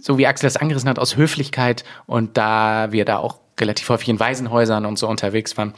so 0.00 0.18
wie 0.18 0.26
Axel 0.28 0.46
das 0.46 0.56
angerissen 0.56 0.88
hat, 0.88 1.00
aus 1.00 1.16
Höflichkeit 1.16 1.84
und 2.06 2.36
da 2.36 2.92
wir 2.92 3.04
da 3.04 3.16
auch 3.16 3.40
relativ 3.58 3.88
häufig 3.88 4.08
in 4.08 4.20
Waisenhäusern 4.20 4.86
und 4.86 4.98
so 4.98 5.08
unterwegs 5.08 5.56
waren, 5.56 5.74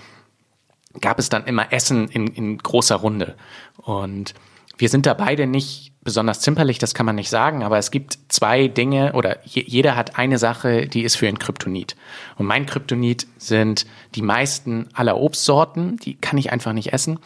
gab 1.00 1.18
es 1.18 1.28
dann 1.28 1.44
immer 1.44 1.72
Essen 1.72 2.08
in, 2.08 2.26
in 2.28 2.58
großer 2.58 2.96
Runde. 2.96 3.36
Und 3.76 4.34
wir 4.78 4.88
sind 4.88 5.06
da 5.06 5.14
beide 5.14 5.46
nicht 5.46 5.92
besonders 6.02 6.40
zimperlich, 6.40 6.78
das 6.78 6.94
kann 6.94 7.06
man 7.06 7.14
nicht 7.14 7.30
sagen, 7.30 7.62
aber 7.62 7.78
es 7.78 7.92
gibt 7.92 8.18
zwei 8.28 8.66
Dinge 8.66 9.12
oder 9.12 9.38
je, 9.46 9.62
jeder 9.64 9.94
hat 9.94 10.18
eine 10.18 10.38
Sache, 10.38 10.88
die 10.88 11.02
ist 11.02 11.16
für 11.16 11.28
ihn 11.28 11.38
Kryptonit. 11.38 11.94
Und 12.36 12.46
mein 12.46 12.66
Kryptonit 12.66 13.26
sind 13.38 13.86
die 14.16 14.22
meisten 14.22 14.88
aller 14.94 15.16
Obstsorten, 15.16 15.98
die 15.98 16.16
kann 16.16 16.38
ich 16.38 16.52
einfach 16.52 16.72
nicht 16.72 16.92
essen. 16.92 17.20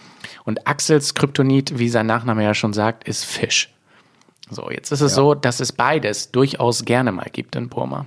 Und 0.45 0.67
Axels 0.67 1.15
Kryptonit, 1.15 1.79
wie 1.79 1.89
sein 1.89 2.07
Nachname 2.07 2.45
ja 2.45 2.53
schon 2.53 2.75
sagt, 2.75 3.09
ist 3.09 3.25
Fisch. 3.25 3.73
So, 4.51 4.71
jetzt 4.71 4.93
ist 4.93 5.01
es 5.01 5.15
so, 5.15 5.35
dass 5.35 5.61
es 5.61 5.73
beides 5.73 6.31
durchaus 6.31 6.85
gerne 6.85 7.13
mal 7.13 7.31
gibt 7.33 7.57
in 7.57 7.69
Burma. 7.69 8.07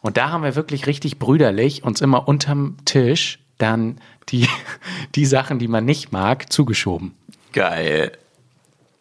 Und 0.00 0.16
da 0.16 0.30
haben 0.30 0.44
wir 0.44 0.54
wirklich 0.54 0.86
richtig 0.86 1.18
brüderlich 1.18 1.82
uns 1.82 2.00
immer 2.00 2.28
unterm 2.28 2.76
Tisch 2.84 3.40
dann 3.58 4.00
die, 4.30 4.48
die 5.14 5.26
Sachen, 5.26 5.58
die 5.58 5.68
man 5.68 5.84
nicht 5.84 6.12
mag, 6.12 6.52
zugeschoben. 6.52 7.14
Geil. 7.52 8.12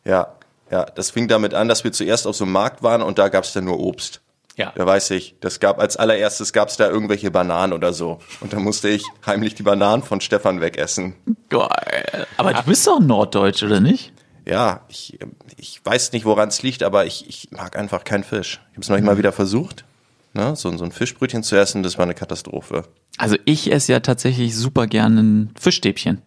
Ja, 0.06 0.34
ja, 0.72 0.86
das 0.86 1.12
fing 1.12 1.28
damit 1.28 1.54
an, 1.54 1.68
dass 1.68 1.84
wir 1.84 1.92
zuerst 1.92 2.28
auf 2.28 2.36
so 2.36 2.44
einem 2.44 2.54
Markt 2.54 2.84
waren 2.84 3.02
und 3.02 3.18
da 3.18 3.30
gab 3.30 3.44
es 3.44 3.54
dann 3.54 3.66
nur 3.66 3.80
Obst. 3.80 4.22
Ja. 4.56 4.74
Da 4.76 4.86
weiß 4.86 5.12
ich, 5.12 5.36
das 5.40 5.62
gab 5.62 5.80
als 5.80 5.96
allererstes 5.96 6.52
gab 6.52 6.68
es 6.68 6.76
da 6.76 6.90
irgendwelche 6.90 7.32
Bananen 7.32 7.72
oder 7.72 7.94
so. 7.94 8.20
Und 8.42 8.52
da 8.52 8.60
musste 8.60 8.90
ich 8.90 9.06
heimlich 9.26 9.56
die 9.56 9.64
Bananen 9.64 10.04
von 10.04 10.20
Stefan 10.20 10.60
wegessen. 10.60 11.16
Geil. 11.48 12.28
Aber 12.36 12.54
du 12.54 12.64
bist 12.64 12.86
doch 12.86 13.00
Norddeutsch, 13.00 13.64
oder 13.64 13.80
nicht? 13.80 14.12
Ja, 14.46 14.82
ich, 14.90 15.18
ich 15.56 15.80
weiß 15.84 16.12
nicht, 16.12 16.26
woran 16.26 16.50
es 16.50 16.62
liegt, 16.62 16.84
aber 16.84 17.06
ich, 17.06 17.30
ich 17.30 17.52
mag 17.52 17.78
einfach 17.78 18.04
keinen 18.04 18.26
Fisch. 18.26 18.60
Ich 18.72 18.76
habe 18.76 18.82
es 18.82 18.90
noch 18.90 18.98
nicht 18.98 19.06
mal 19.06 19.18
wieder 19.18 19.32
versucht, 19.32 19.86
ne? 20.34 20.56
so, 20.56 20.76
so 20.78 20.84
ein 20.84 20.92
Fischbrötchen 20.92 21.44
zu 21.44 21.56
essen, 21.56 21.84
das 21.84 21.98
war 21.98 22.04
eine 22.04 22.14
Katastrophe. 22.16 22.84
Also 23.18 23.36
ich 23.46 23.72
esse 23.72 23.92
ja 23.92 24.00
tatsächlich 24.00 24.56
super 24.56 24.88
gerne 24.88 25.22
ein 25.22 25.54
Fischstäbchen. 25.60 26.22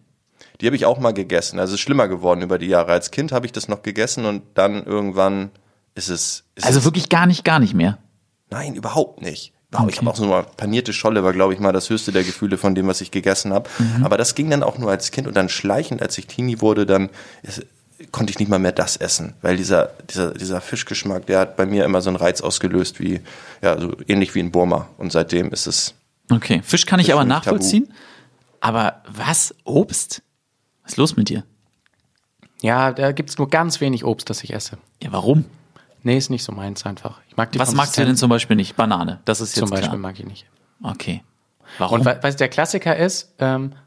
Die 0.61 0.67
habe 0.67 0.75
ich 0.75 0.85
auch 0.85 0.99
mal 0.99 1.13
gegessen. 1.13 1.59
Also 1.59 1.71
es 1.73 1.79
ist 1.79 1.83
schlimmer 1.83 2.07
geworden 2.07 2.41
über 2.41 2.59
die 2.59 2.67
Jahre. 2.67 2.91
Als 2.91 3.11
Kind 3.11 3.31
habe 3.31 3.45
ich 3.45 3.51
das 3.51 3.67
noch 3.67 3.81
gegessen 3.83 4.25
und 4.25 4.43
dann 4.53 4.83
irgendwann 4.85 5.49
ist 5.95 6.09
es. 6.09 6.43
Ist 6.55 6.65
Also 6.65 6.79
es, 6.79 6.85
wirklich 6.85 7.09
gar 7.09 7.25
nicht, 7.25 7.43
gar 7.43 7.59
nicht 7.59 7.73
mehr. 7.73 7.97
Nein, 8.49 8.75
überhaupt 8.75 9.21
nicht. 9.21 9.51
Wow, 9.71 9.81
Ich 9.89 9.95
Okay. 9.95 9.97
habe 9.97 10.09
auch 10.11 10.15
so 10.15 10.25
mal 10.25 10.43
panierte 10.43 10.93
Scholle, 10.93 11.23
war 11.23 11.33
glaube 11.33 11.53
ich 11.55 11.59
mal 11.59 11.73
das 11.73 11.89
höchste 11.89 12.11
der 12.11 12.23
Gefühle 12.23 12.59
von 12.59 12.75
dem, 12.75 12.87
was 12.87 13.01
ich 13.01 13.09
gegessen 13.09 13.51
habe. 13.51 13.67
Aber 14.03 14.17
das 14.17 14.35
ging 14.35 14.49
dann 14.51 14.61
auch 14.61 14.77
nur 14.77 14.91
als 14.91 15.09
Kind 15.09 15.27
und 15.27 15.35
dann 15.35 15.49
schleichend, 15.49 16.03
als 16.03 16.15
ich 16.19 16.27
Teenie 16.27 16.61
wurde, 16.61 16.85
dann 16.85 17.09
konnte 18.11 18.31
ich 18.31 18.39
nicht 18.39 18.49
mal 18.49 18.59
mehr 18.59 18.71
das 18.71 18.97
essen, 18.97 19.33
weil 19.41 19.57
dieser 19.57 19.91
dieser 20.09 20.33
dieser 20.33 20.61
Fischgeschmack, 20.61 21.25
der 21.25 21.39
hat 21.39 21.55
bei 21.57 21.65
mir 21.65 21.85
immer 21.85 22.01
so 22.01 22.09
einen 22.09 22.17
Reiz 22.17 22.41
ausgelöst 22.41 22.99
wie 22.99 23.21
ja 23.61 23.79
so 23.79 23.95
ähnlich 24.07 24.33
wie 24.35 24.39
in 24.39 24.51
Burma 24.51 24.89
und 24.97 25.11
seitdem 25.11 25.51
ist 25.51 25.67
es 25.67 25.93
Okay, 26.31 26.61
Fisch 26.63 26.85
kann 26.85 26.99
ich 26.99 27.11
aber 27.13 27.23
mich 27.25 27.33
tabu. 27.33 27.39
nachvollziehen. 27.55 27.91
Aber 28.61 29.01
was? 29.07 29.53
Obst? 29.65 30.21
Was 30.83 30.93
ist 30.93 30.97
los 30.97 31.15
mit 31.17 31.27
dir? 31.29 31.43
Ja, 32.61 32.91
da 32.93 33.11
gibt's 33.11 33.37
nur 33.37 33.49
ganz 33.49 33.81
wenig 33.81 34.05
Obst, 34.05 34.29
das 34.29 34.43
ich 34.43 34.53
esse. 34.53 34.77
Ja, 35.01 35.11
warum? 35.11 35.45
Nee, 36.01 36.17
ist 36.17 36.29
nicht 36.29 36.43
so 36.43 36.51
meins 36.53 36.85
einfach. 36.85 37.19
Ich 37.29 37.35
mag 37.37 37.51
die 37.51 37.59
Was 37.59 37.73
magst 37.73 37.97
du 37.97 38.05
denn 38.05 38.15
zum 38.15 38.29
Beispiel 38.29 38.55
nicht? 38.55 38.75
Banane. 38.75 39.19
Das 39.25 39.41
ist 39.41 39.49
jetzt 39.55 39.59
Zum 39.59 39.69
Beispiel 39.69 39.89
klar. 39.89 39.97
mag 39.99 40.17
ich 40.19 40.25
nicht. 40.25 40.45
Okay. 40.81 41.23
Warum? 41.77 41.99
Und 41.99 42.05
we- 42.05 42.19
weißt 42.21 42.39
du, 42.39 42.41
der 42.43 42.49
Klassiker 42.49 42.95
ist, 42.95 43.33
ähm, 43.39 43.73
Es, 43.73 43.77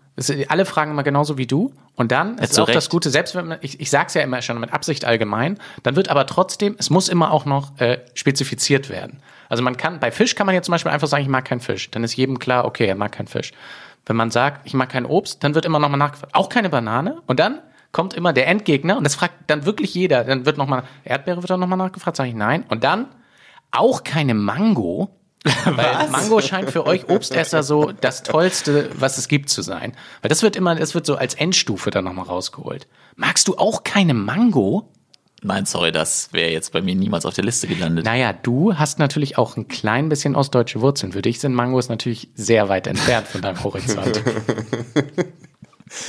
alle 0.48 0.64
fragen 0.64 0.92
immer 0.92 1.02
genauso 1.02 1.36
wie 1.36 1.46
du. 1.46 1.72
Und 1.94 2.12
dann 2.12 2.38
ist 2.38 2.54
zu 2.54 2.62
auch 2.62 2.66
das 2.66 2.76
Recht. 2.76 2.90
Gute, 2.90 3.10
selbst 3.10 3.34
wenn 3.34 3.48
man, 3.48 3.58
ich, 3.60 3.80
ich 3.80 3.90
sag's 3.90 4.14
ja 4.14 4.22
immer 4.22 4.40
schon 4.42 4.58
mit 4.58 4.72
Absicht 4.72 5.04
allgemein, 5.04 5.58
dann 5.82 5.96
wird 5.96 6.08
aber 6.08 6.26
trotzdem, 6.26 6.74
es 6.78 6.90
muss 6.90 7.08
immer 7.08 7.32
auch 7.32 7.44
noch 7.44 7.78
äh, 7.80 7.98
spezifiziert 8.14 8.88
werden. 8.88 9.20
Also 9.48 9.62
man 9.62 9.76
kann, 9.76 10.00
bei 10.00 10.10
Fisch 10.10 10.34
kann 10.34 10.46
man 10.46 10.54
jetzt 10.54 10.66
zum 10.66 10.72
Beispiel 10.72 10.90
einfach 10.90 11.08
sagen, 11.08 11.22
ich 11.22 11.28
mag 11.28 11.44
keinen 11.44 11.60
Fisch. 11.60 11.90
Dann 11.90 12.02
ist 12.02 12.16
jedem 12.16 12.38
klar, 12.38 12.64
okay, 12.64 12.86
er 12.86 12.94
mag 12.94 13.12
keinen 13.12 13.28
Fisch. 13.28 13.52
Wenn 14.06 14.16
man 14.16 14.30
sagt, 14.30 14.66
ich 14.66 14.74
mag 14.74 14.88
kein 14.88 15.04
Obst, 15.04 15.42
dann 15.44 15.54
wird 15.54 15.64
immer 15.64 15.78
nochmal 15.78 15.98
nachgefragt, 15.98 16.34
auch 16.34 16.48
keine 16.48 16.70
Banane. 16.70 17.22
Und 17.26 17.40
dann 17.40 17.60
kommt 17.92 18.14
immer 18.14 18.32
der 18.32 18.46
Endgegner 18.46 18.96
und 18.96 19.04
das 19.04 19.14
fragt 19.14 19.34
dann 19.48 19.64
wirklich 19.66 19.94
jeder. 19.94 20.24
Dann 20.24 20.46
wird 20.46 20.58
nochmal, 20.58 20.84
Erdbeere 21.04 21.42
wird 21.42 21.50
dann 21.50 21.60
nochmal 21.60 21.78
nachgefragt, 21.78 22.16
sage 22.16 22.28
ich 22.28 22.34
nein. 22.34 22.64
Und 22.68 22.84
dann 22.84 23.06
auch 23.70 24.04
keine 24.04 24.34
Mango. 24.34 25.10
Weil 25.64 26.08
Mango 26.10 26.40
scheint 26.40 26.70
für 26.70 26.86
euch 26.86 27.08
Obstesser 27.08 27.62
so 27.62 27.92
das 27.92 28.22
Tollste, 28.22 28.90
was 28.94 29.18
es 29.18 29.28
gibt 29.28 29.48
zu 29.48 29.62
sein. 29.62 29.92
Weil 30.22 30.28
das 30.28 30.42
wird 30.42 30.56
immer, 30.56 30.74
das 30.74 30.94
wird 30.94 31.06
so 31.06 31.16
als 31.16 31.34
Endstufe 31.34 31.90
dann 31.90 32.04
nochmal 32.04 32.26
rausgeholt. 32.26 32.86
Magst 33.14 33.48
du 33.48 33.56
auch 33.56 33.84
keine 33.84 34.14
Mango? 34.14 34.88
Nein, 35.42 35.66
sorry, 35.66 35.92
das 35.92 36.32
wäre 36.32 36.50
jetzt 36.50 36.72
bei 36.72 36.80
mir 36.80 36.94
niemals 36.94 37.26
auf 37.26 37.34
der 37.34 37.44
Liste 37.44 37.68
gelandet. 37.68 38.04
Naja, 38.04 38.32
du 38.32 38.74
hast 38.74 38.98
natürlich 38.98 39.38
auch 39.38 39.56
ein 39.56 39.68
klein 39.68 40.08
bisschen 40.08 40.34
ostdeutsche 40.34 40.80
Wurzeln. 40.80 41.12
Für 41.12 41.22
dich 41.22 41.40
sind 41.40 41.54
Mangos 41.54 41.88
natürlich 41.88 42.30
sehr 42.34 42.68
weit 42.68 42.86
entfernt 42.86 43.28
von 43.28 43.42
deinem 43.42 43.62
Horizont. 43.62 44.22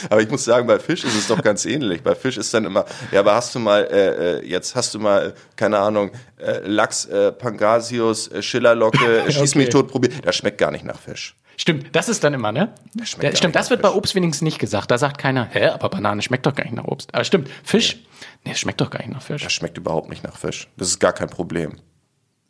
Aber 0.10 0.22
ich 0.22 0.30
muss 0.30 0.44
sagen, 0.46 0.68
bei 0.68 0.80
Fisch 0.80 1.04
ist 1.04 1.16
es 1.16 1.28
doch 1.28 1.42
ganz 1.42 1.66
ähnlich. 1.66 2.02
Bei 2.04 2.16
Fisch 2.16 2.38
ist 2.38 2.54
dann 2.54 2.66
immer, 2.66 2.86
ja, 3.12 3.20
aber 3.22 3.36
hast 3.36 3.54
du 3.56 3.60
mal, 3.60 3.84
äh, 3.84 4.40
äh, 4.40 4.46
jetzt 4.48 4.76
hast 4.76 4.94
du 4.94 5.00
mal, 5.00 5.34
keine 5.56 5.80
Ahnung, 5.80 6.12
äh, 6.38 6.60
Lachs, 6.68 7.06
äh, 7.06 7.32
Pangasius, 7.32 8.28
äh, 8.30 8.42
Schillerlocke, 8.42 9.24
äh, 9.28 9.32
Schieß 9.32 9.56
mich 9.56 9.68
Okay. 9.68 9.72
tot, 9.72 9.88
probier. 9.90 10.10
Das 10.24 10.36
schmeckt 10.36 10.58
gar 10.58 10.72
nicht 10.72 10.86
nach 10.86 11.00
Fisch. 11.00 11.36
Stimmt, 11.60 11.88
das 11.96 12.08
ist 12.08 12.24
dann 12.24 12.36
immer, 12.36 12.52
ne? 12.52 12.74
schmeckt 13.04 13.24
Ja, 13.24 13.30
gar 13.32 13.36
stimmt, 13.38 13.56
das 13.56 13.70
wird 13.72 13.82
bei 13.82 13.90
Fisch. 13.90 13.98
Obst 13.98 14.16
wenigstens 14.16 14.44
nicht 14.44 14.60
gesagt. 14.60 14.92
Da 14.92 14.98
sagt 15.00 15.18
keiner, 15.18 15.46
hä, 15.52 15.68
aber 15.70 15.90
Banane 15.90 16.22
schmeckt 16.22 16.46
doch 16.46 16.54
gar 16.54 16.64
nicht 16.64 16.76
nach 16.76 16.86
Obst. 16.86 17.14
Aber 17.16 17.24
stimmt, 17.24 17.50
Fisch, 17.64 17.98
nee, 18.46 18.52
es 18.52 18.60
schmeckt 18.60 18.80
doch 18.80 18.92
gar 18.92 19.00
nicht 19.00 19.12
nach 19.12 19.24
Fisch. 19.24 19.42
Das 19.44 19.52
schmeckt 19.54 19.78
überhaubt 19.78 20.10
nicht 20.10 20.24
nach 20.24 20.38
Fisch. 20.38 20.68
Das 20.78 20.88
ist 20.88 21.00
gar 21.00 21.14
kein 21.14 21.30
Problem. 21.30 21.78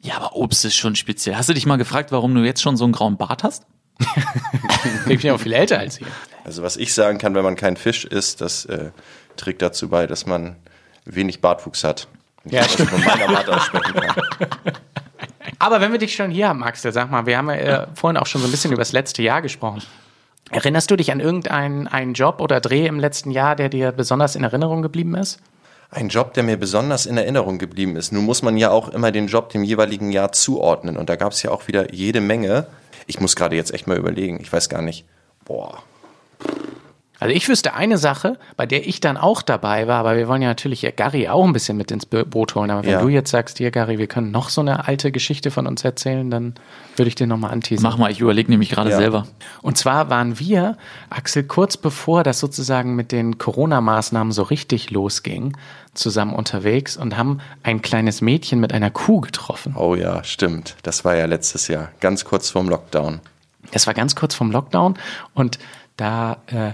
Ja, 0.01 0.17
aber 0.17 0.35
Obst 0.35 0.65
ist 0.65 0.75
schon 0.75 0.95
speziell. 0.95 1.37
Hast 1.37 1.47
du 1.49 1.53
dich 1.53 1.65
mal 1.65 1.77
gefragt, 1.77 2.11
warum 2.11 2.35
du 2.35 2.41
jetzt 2.41 2.61
schon 2.61 2.75
so 2.75 2.83
einen 2.83 2.93
grauen 2.93 3.17
Bart 3.17 3.43
hast? 3.43 3.63
Ich 5.09 5.21
bin 5.21 5.27
ja 5.29 5.33
auch 5.35 5.39
viel 5.39 5.53
älter 5.53 5.79
als 5.79 5.99
ihr. 5.99 6.07
Also 6.43 6.63
was 6.63 6.77
ich 6.77 6.93
sagen 6.93 7.17
kann, 7.17 7.33
wenn 7.35 7.43
man 7.43 7.55
kein 7.55 7.77
Fisch 7.77 8.05
isst, 8.05 8.41
das 8.41 8.65
äh, 8.65 8.91
trägt 9.37 9.61
dazu 9.61 9.89
bei, 9.89 10.07
dass 10.07 10.25
man 10.25 10.55
wenig 11.05 11.41
Bartwuchs 11.41 11.83
hat. 11.83 12.07
Wenn 12.43 12.53
Ja, 12.53 12.61
ich 12.65 12.75
das 12.75 12.87
von 12.87 13.03
meiner 13.03 13.27
Bart 13.27 13.49
aussprechen 13.49 13.93
kann. 13.93 14.15
Aber 15.59 15.81
wenn 15.81 15.91
wir 15.91 15.99
dich 15.99 16.15
schon 16.15 16.31
hier 16.31 16.49
haben, 16.49 16.63
Axel, 16.63 16.91
sag 16.91 17.09
mal, 17.09 17.25
wir 17.25 17.37
haben 17.37 17.49
ja 17.49 17.55
äh, 17.55 17.87
vorhin 17.95 18.17
auch 18.17 18.27
schon 18.27 18.41
so 18.41 18.47
ein 18.47 18.51
bisschen 18.51 18.71
über 18.71 18.81
das 18.81 18.91
letzte 18.91 19.21
Jahr 19.23 19.41
gesprochen. 19.41 19.81
Erinnerst 20.51 20.89
du 20.91 20.95
dich 20.95 21.11
an 21.11 21.19
irgendeinen 21.19 21.87
einen 21.87 22.13
Job 22.13 22.39
oder 22.39 22.61
Dreh 22.61 22.85
im 22.85 22.99
letzten 22.99 23.31
Jahr, 23.31 23.55
der 23.55 23.69
dir 23.69 23.91
besonders 23.91 24.35
in 24.35 24.43
Erinnerung 24.43 24.81
geblieben 24.81 25.15
ist? 25.15 25.39
Ein 25.89 26.09
Job, 26.09 26.33
der 26.33 26.43
mir 26.43 26.57
besonders 26.57 27.05
in 27.05 27.17
Erinnerung 27.17 27.59
geblieben 27.59 27.95
ist. 27.95 28.11
Nun 28.11 28.25
muss 28.25 28.41
man 28.41 28.57
ja 28.57 28.71
auch 28.71 28.89
immer 28.89 29.11
den 29.11 29.27
Job 29.27 29.49
dem 29.49 29.63
jeweiligen 29.63 30.11
Jahr 30.11 30.31
zuordnen. 30.31 30.97
Und 30.97 31.09
da 31.09 31.15
gab 31.15 31.31
es 31.31 31.43
ja 31.43 31.51
auch 31.51 31.67
wieder 31.67 31.93
jede 31.93 32.21
Menge. 32.21 32.67
Ich 33.07 33.19
muss 33.19 33.35
gerade 33.35 33.55
jetzt 33.55 33.73
echt 33.73 33.87
mal 33.87 33.97
überlegen. 33.97 34.39
Ich 34.41 34.51
weiß 34.51 34.69
gar 34.69 34.81
nicht. 34.81 35.05
Boah. 35.45 35.81
Also 37.19 37.33
ich 37.33 37.49
wüsste 37.49 37.73
eine 37.73 37.97
Sache, 37.97 38.37
bei 38.57 38.65
der 38.67 38.87
ich 38.87 38.99
dann 38.99 39.17
auch 39.17 39.41
dabei 39.41 39.87
war, 39.87 39.99
aber 39.99 40.17
wir 40.17 40.27
wollen 40.27 40.41
ja 40.43 40.49
natürlich 40.49 40.81
Gary 40.95 41.27
auch 41.27 41.43
ein 41.45 41.53
bisschen 41.53 41.75
mit 41.75 41.89
ins 41.89 42.05
Bo- 42.05 42.25
Boot 42.25 42.53
holen. 42.53 42.69
Aber 42.69 42.83
wenn 42.83 42.91
Ja. 42.91 43.01
du 43.01 43.07
jetzt 43.09 43.31
sagst, 43.31 43.57
hier 43.57 43.71
Gary, 43.71 43.97
wir 43.97 44.05
können 44.07 44.29
noch 44.29 44.49
so 44.49 44.61
eine 44.61 44.87
alte 44.87 45.11
Geschichte 45.11 45.49
von 45.49 45.65
uns 45.65 45.83
erzählen, 45.83 46.29
dann 46.29 46.53
würde 46.95 47.09
ich 47.09 47.15
dir 47.15 47.25
nochmal 47.25 47.51
anteasen. 47.51 47.81
Mach 47.83 47.97
mal, 47.97 48.11
ich 48.11 48.19
überlege 48.19 48.51
nämlich 48.51 48.69
gerade 48.69 48.91
Ja. 48.91 48.97
selber. 48.97 49.25
Und 49.63 49.77
zwar 49.77 50.09
waren 50.11 50.37
wir, 50.39 50.77
Axel, 51.09 51.43
kurz 51.43 51.75
bevor 51.77 52.23
das 52.23 52.39
sozusagen 52.39 52.95
mit 52.95 53.11
den 53.11 53.39
Corona-Maßnahmen 53.39 54.31
so 54.31 54.43
richtig 54.43 54.91
losging, 54.91 55.57
zusammen 55.95 56.33
unterwegs 56.35 56.97
und 56.97 57.17
haben 57.17 57.39
ein 57.63 57.81
kleines 57.81 58.21
Mädchen 58.21 58.59
mit 58.59 58.73
einer 58.73 58.91
Kuh 58.91 59.21
getroffen. 59.21 59.73
Oh 59.75 59.95
ja, 59.95 60.23
stimmt. 60.23 60.75
Das 60.83 61.03
war 61.03 61.15
ja 61.15 61.25
letztes 61.25 61.67
Jahr. 61.67 61.89
Ganz 61.99 62.25
kurz 62.25 62.51
vorm 62.51 62.69
Lockdown. 62.69 63.21
Das 63.71 63.87
war 63.87 63.95
ganz 63.95 64.15
kurz 64.15 64.35
vom 64.35 64.51
Lockdown 64.51 64.93
und 65.33 65.57
da 65.97 66.37
äh, 66.45 66.73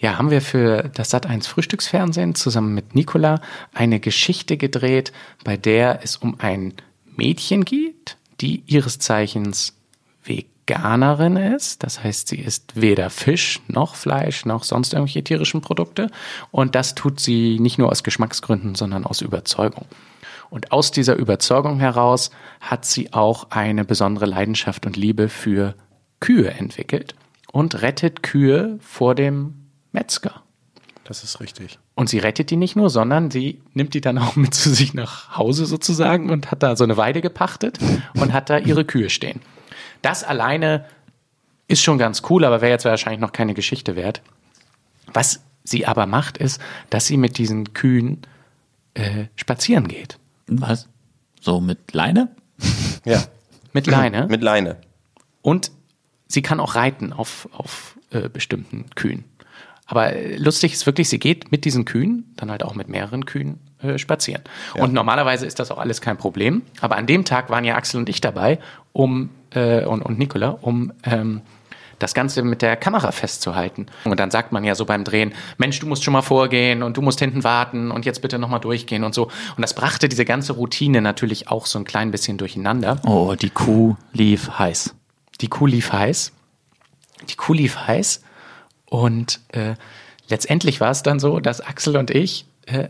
ja, 0.00 0.16
haben 0.16 0.30
wir 0.30 0.40
für 0.40 0.90
das 0.94 1.12
Sat1 1.12 1.46
Frühstücksfernsehen 1.46 2.34
zusammen 2.34 2.74
mit 2.74 2.94
Nicola 2.94 3.42
eine 3.74 4.00
Geschichte 4.00 4.56
gedreht, 4.56 5.12
bei 5.44 5.58
der 5.58 6.00
es 6.02 6.16
um 6.16 6.36
ein 6.40 6.72
Mädchen 7.04 7.66
geht, 7.66 8.16
die 8.40 8.62
ihres 8.66 8.98
Zeichens 8.98 9.76
Veganerin 10.24 11.36
ist. 11.36 11.82
Das 11.82 12.02
heißt, 12.02 12.28
sie 12.28 12.38
isst 12.38 12.80
weder 12.80 13.10
Fisch 13.10 13.60
noch 13.68 13.94
Fleisch 13.94 14.46
noch 14.46 14.64
sonst 14.64 14.94
irgendwelche 14.94 15.22
tierischen 15.22 15.60
Produkte. 15.60 16.10
Und 16.50 16.74
das 16.74 16.94
tut 16.94 17.20
sie 17.20 17.58
nicht 17.60 17.78
nur 17.78 17.90
aus 17.90 18.02
Geschmacksgründen, 18.02 18.76
sondern 18.76 19.04
aus 19.04 19.20
Überzeugung. 19.20 19.84
Und 20.48 20.72
aus 20.72 20.92
dieser 20.92 21.16
Überzeugung 21.16 21.78
heraus 21.78 22.30
hat 22.62 22.86
sie 22.86 23.12
auch 23.12 23.50
eine 23.50 23.84
besondere 23.84 24.26
Leidenschaft 24.26 24.86
und 24.86 24.96
Liebe 24.96 25.28
für 25.28 25.74
Kühe 26.20 26.50
entwickelt 26.50 27.14
und 27.52 27.82
rettet 27.82 28.22
Kühe 28.22 28.78
vor 28.80 29.14
dem 29.14 29.59
Metzger. 29.92 30.42
Das 31.04 31.24
ist 31.24 31.40
richtig. 31.40 31.78
Und 31.96 32.08
sie 32.08 32.18
rettet 32.18 32.50
die 32.50 32.56
nicht 32.56 32.76
nur, 32.76 32.88
sondern 32.88 33.30
sie 33.30 33.60
nimmt 33.74 33.94
die 33.94 34.00
dann 34.00 34.16
auch 34.18 34.36
mit 34.36 34.54
zu 34.54 34.72
sich 34.72 34.94
nach 34.94 35.36
Hause 35.36 35.66
sozusagen 35.66 36.30
und 36.30 36.50
hat 36.50 36.62
da 36.62 36.76
so 36.76 36.84
eine 36.84 36.96
Weide 36.96 37.20
gepachtet 37.20 37.78
und 38.14 38.32
hat 38.32 38.48
da 38.48 38.58
ihre 38.58 38.84
Kühe 38.84 39.10
stehen. 39.10 39.40
Das 40.02 40.22
alleine 40.22 40.86
ist 41.66 41.82
schon 41.82 41.98
ganz 41.98 42.22
cool, 42.30 42.44
aber 42.44 42.60
wäre 42.60 42.70
jetzt 42.70 42.84
wahrscheinlich 42.84 43.20
noch 43.20 43.32
keine 43.32 43.54
Geschichte 43.54 43.96
wert. 43.96 44.22
Was 45.12 45.40
sie 45.64 45.86
aber 45.86 46.06
macht, 46.06 46.38
ist, 46.38 46.60
dass 46.90 47.06
sie 47.06 47.16
mit 47.16 47.38
diesen 47.38 47.74
Kühen 47.74 48.22
äh, 48.94 49.26
spazieren 49.36 49.88
geht. 49.88 50.18
Was? 50.46 50.88
So 51.40 51.60
mit 51.60 51.92
Leine? 51.92 52.34
Ja. 53.04 53.24
Mit 53.72 53.86
Leine. 53.86 54.26
Mit 54.26 54.42
Leine. 54.42 54.78
Und 55.42 55.70
sie 56.26 56.42
kann 56.42 56.58
auch 56.58 56.74
reiten 56.74 57.12
auf, 57.12 57.48
auf 57.52 57.96
äh, 58.10 58.28
bestimmten 58.28 58.90
Kühen. 58.96 59.24
Aber 59.90 60.12
lustig 60.36 60.72
ist 60.72 60.86
wirklich, 60.86 61.08
sie 61.08 61.18
geht 61.18 61.50
mit 61.50 61.64
diesen 61.64 61.84
Kühen, 61.84 62.32
dann 62.36 62.48
halt 62.48 62.62
auch 62.62 62.76
mit 62.76 62.88
mehreren 62.88 63.26
Kühen 63.26 63.58
äh, 63.82 63.98
spazieren. 63.98 64.42
Und 64.82 64.92
normalerweise 64.92 65.46
ist 65.46 65.58
das 65.58 65.72
auch 65.72 65.78
alles 65.78 66.00
kein 66.00 66.16
Problem. 66.16 66.62
Aber 66.80 66.96
an 66.96 67.06
dem 67.06 67.24
Tag 67.24 67.50
waren 67.50 67.64
ja 67.64 67.74
Axel 67.74 67.98
und 67.98 68.08
ich 68.08 68.20
dabei, 68.20 68.60
um 68.92 69.30
äh, 69.50 69.84
und, 69.84 70.02
und 70.02 70.16
Nicola, 70.16 70.50
um 70.60 70.92
ähm, 71.02 71.42
das 71.98 72.14
Ganze 72.14 72.42
mit 72.44 72.62
der 72.62 72.76
Kamera 72.76 73.10
festzuhalten. 73.10 73.86
Und 74.04 74.20
dann 74.20 74.30
sagt 74.30 74.52
man 74.52 74.62
ja 74.62 74.76
so 74.76 74.84
beim 74.84 75.02
Drehen, 75.02 75.34
Mensch, 75.58 75.80
du 75.80 75.88
musst 75.88 76.04
schon 76.04 76.12
mal 76.12 76.22
vorgehen 76.22 76.84
und 76.84 76.96
du 76.96 77.02
musst 77.02 77.18
hinten 77.18 77.42
warten 77.42 77.90
und 77.90 78.06
jetzt 78.06 78.22
bitte 78.22 78.38
nochmal 78.38 78.60
durchgehen 78.60 79.02
und 79.02 79.12
so. 79.12 79.24
Und 79.24 79.62
das 79.62 79.74
brachte 79.74 80.08
diese 80.08 80.24
ganze 80.24 80.52
Routine 80.52 81.02
natürlich 81.02 81.48
auch 81.48 81.66
so 81.66 81.80
ein 81.80 81.84
klein 81.84 82.12
bisschen 82.12 82.38
durcheinander. 82.38 83.00
Oh, 83.04 83.34
die 83.34 83.50
Kuh 83.50 83.96
lief 84.12 84.50
heiß. 84.56 84.94
Die 85.40 85.48
Kuh 85.48 85.66
lief 85.66 85.92
heiß. 85.92 86.32
Die 87.28 87.34
Kuh 87.34 87.54
lief 87.54 87.76
heiß. 87.76 88.22
Und 88.90 89.40
äh, 89.48 89.76
letztendlich 90.28 90.80
war 90.80 90.90
es 90.90 91.02
dann 91.02 91.18
so, 91.18 91.40
dass 91.40 91.62
Axel 91.62 91.96
und 91.96 92.10
ich 92.10 92.44
äh, 92.66 92.88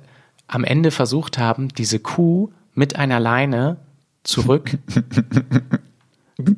am 0.49 0.65
Ende 0.65 0.91
versucht 0.91 1.39
haben, 1.39 1.69
diese 1.69 2.01
Kuh 2.01 2.51
mit 2.75 2.97
einer 2.97 3.21
Leine 3.21 3.77
zurück 4.25 4.79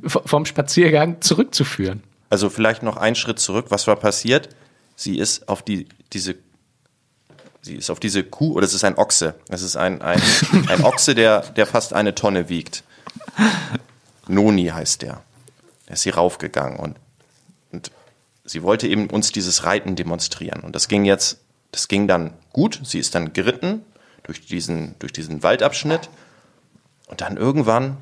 vom 0.07 0.47
Spaziergang 0.47 1.21
zurückzuführen. 1.21 2.03
Also 2.31 2.49
vielleicht 2.49 2.83
noch 2.83 2.97
einen 2.97 3.17
Schritt 3.17 3.41
zurück. 3.41 3.67
Was 3.69 3.87
war 3.87 3.97
passiert? 3.97 4.49
Sie 4.95 5.19
ist 5.19 5.49
auf 5.49 5.63
die, 5.63 5.89
diese, 6.13 6.37
sie 7.61 7.75
ist 7.75 7.91
auf 7.91 7.99
diese 7.99 8.23
Kuh, 8.23 8.53
oder 8.53 8.65
es 8.65 8.75
ist 8.75 8.85
ein 8.85 8.97
Ochse. 8.97 9.35
Es 9.49 9.63
ist 9.63 9.77
ein, 9.77 10.01
ein, 10.03 10.23
ein 10.69 10.85
Ochse, 10.85 11.15
der, 11.15 11.41
der 11.41 11.67
fast 11.67 11.93
eine 11.93 12.15
Tonne 12.15 12.49
wiegt. 12.49 12.85
Noni 14.29 14.67
heißt 14.69 15.03
der. 15.03 15.23
Der 15.89 15.95
ist 15.95 16.05
hier 16.05 16.15
raufgegangen 16.15 16.79
und 16.79 16.97
sie 18.45 18.63
wollte 18.63 18.89
eben 18.89 19.09
uns 19.11 19.33
dieses 19.33 19.65
Reiten 19.65 19.97
demonstrieren. 19.97 20.63
Und 20.63 20.75
das 20.75 20.89
ging 20.89 21.05
jetzt, 21.05 21.41
das 21.71 21.89
ging 21.89 22.09
dann 22.09 22.33
gut. 22.53 22.81
Sie 22.85 22.99
ist 22.99 23.15
dann 23.15 23.33
geritten 23.33 23.85
durch 24.25 24.45
diesen, 24.47 24.95
durch 24.99 25.13
diesen 25.13 25.43
Waldabschnitt. 25.43 26.09
Und 27.07 27.21
dann 27.21 27.37
irgendwann 27.37 27.99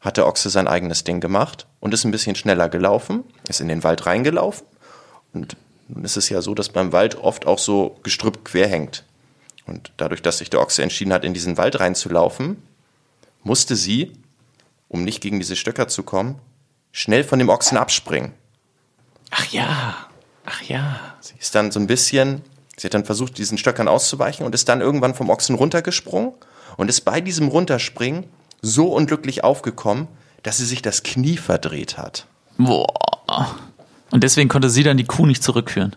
hat 0.00 0.16
der 0.16 0.26
Ochse 0.26 0.50
sein 0.50 0.68
eigenes 0.68 1.04
Ding 1.04 1.20
gemacht 1.20 1.66
und 1.80 1.94
ist 1.94 2.04
ein 2.04 2.10
bisschen 2.10 2.36
schneller 2.36 2.68
gelaufen, 2.68 3.24
ist 3.48 3.60
in 3.60 3.68
den 3.68 3.82
Wald 3.82 4.06
reingelaufen. 4.06 4.66
Und 5.32 5.56
nun 5.88 6.04
ist 6.04 6.16
es 6.16 6.28
ja 6.28 6.42
so, 6.42 6.54
dass 6.54 6.68
beim 6.68 6.92
Wald 6.92 7.16
oft 7.16 7.46
auch 7.46 7.58
so 7.58 7.98
Gestrüpp 8.02 8.44
quer 8.44 8.68
hängt. 8.68 9.04
Und 9.66 9.92
dadurch, 9.96 10.20
dass 10.20 10.38
sich 10.38 10.50
der 10.50 10.60
Ochse 10.60 10.82
entschieden 10.82 11.12
hat, 11.12 11.24
in 11.24 11.32
diesen 11.32 11.56
Wald 11.56 11.80
reinzulaufen, 11.80 12.62
musste 13.42 13.76
sie, 13.76 14.12
um 14.88 15.04
nicht 15.04 15.22
gegen 15.22 15.38
diese 15.38 15.56
Stöcker 15.56 15.88
zu 15.88 16.02
kommen, 16.02 16.38
schnell 16.92 17.24
von 17.24 17.38
dem 17.38 17.48
Ochsen 17.48 17.78
abspringen. 17.78 18.32
Ach 19.30 19.46
ja, 19.46 19.96
ach 20.44 20.62
ja. 20.62 21.00
Sie 21.20 21.34
ist 21.38 21.54
dann 21.54 21.70
so 21.70 21.80
ein 21.80 21.86
bisschen, 21.86 22.42
sie 22.76 22.86
hat 22.86 22.94
dann 22.94 23.04
versucht, 23.04 23.38
diesen 23.38 23.58
Stöckern 23.58 23.88
auszuweichen 23.88 24.44
und 24.46 24.54
ist 24.54 24.68
dann 24.68 24.80
irgendwann 24.80 25.14
vom 25.14 25.30
Ochsen 25.30 25.56
runtergesprungen 25.56 26.32
und 26.76 26.88
ist 26.88 27.02
bei 27.02 27.20
diesem 27.20 27.48
Runterspringen 27.48 28.24
so 28.62 28.88
unglücklich 28.92 29.44
aufgekommen, 29.44 30.08
dass 30.42 30.58
sie 30.58 30.66
sich 30.66 30.82
das 30.82 31.02
Knie 31.02 31.36
verdreht 31.36 31.98
hat. 31.98 32.26
Boah. 32.58 33.56
Und 34.10 34.22
deswegen 34.22 34.48
konnte 34.48 34.70
sie 34.70 34.82
dann 34.82 34.96
die 34.96 35.04
Kuh 35.04 35.26
nicht 35.26 35.42
zurückführen. 35.42 35.96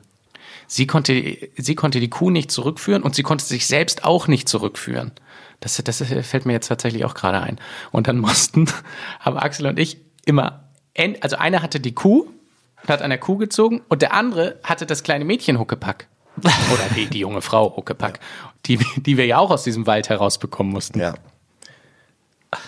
Sie 0.68 0.86
konnte, 0.86 1.38
sie 1.56 1.76
konnte 1.76 2.00
die 2.00 2.10
Kuh 2.10 2.30
nicht 2.30 2.52
zurückführen 2.52 3.04
und 3.04 3.16
sie 3.16 3.24
konnte 3.24 3.46
sich 3.46 3.68
selbst 3.68 4.04
auch 4.04 4.28
nicht 4.28 4.50
zurückführen. 4.50 5.12
Das, 5.60 5.82
das 5.84 6.02
fällt 6.02 6.46
mir 6.46 6.54
jetzt 6.54 6.68
tatsächlich 6.68 7.06
auch 7.06 7.14
gerade 7.14 7.42
ein. 7.42 7.58
Und 7.92 8.08
dann 8.08 8.18
mussten, 8.18 8.68
haben 9.20 9.38
Axel 9.38 9.68
und 9.68 9.80
ich 9.80 10.02
immer, 10.26 10.70
also 11.22 11.38
einer 11.38 11.62
hatte 11.62 11.80
die 11.80 11.96
Kuh, 11.96 12.28
hat 12.88 13.02
an 13.02 13.10
der 13.10 13.20
Kuh 13.20 13.38
gezogen 13.38 13.82
und 13.88 14.02
der 14.02 14.14
andere 14.14 14.60
hatte 14.64 14.86
das 14.86 15.04
kleine 15.04 15.26
Mädchen 15.26 15.60
Huckepack. 15.60 16.08
Oder 16.38 16.84
die, 16.96 17.08
die 17.08 17.20
junge 17.20 17.42
Frau 17.42 17.76
Huckepack, 17.76 18.20
die, 18.66 18.80
die 18.98 19.18
wir 19.18 19.26
ja 19.26 19.40
auch 19.40 19.50
aus 19.50 19.64
diesem 19.64 19.88
Wald 19.88 20.10
herausbekommen 20.10 20.72
mussten. 20.72 21.00
Ja. 21.00 21.16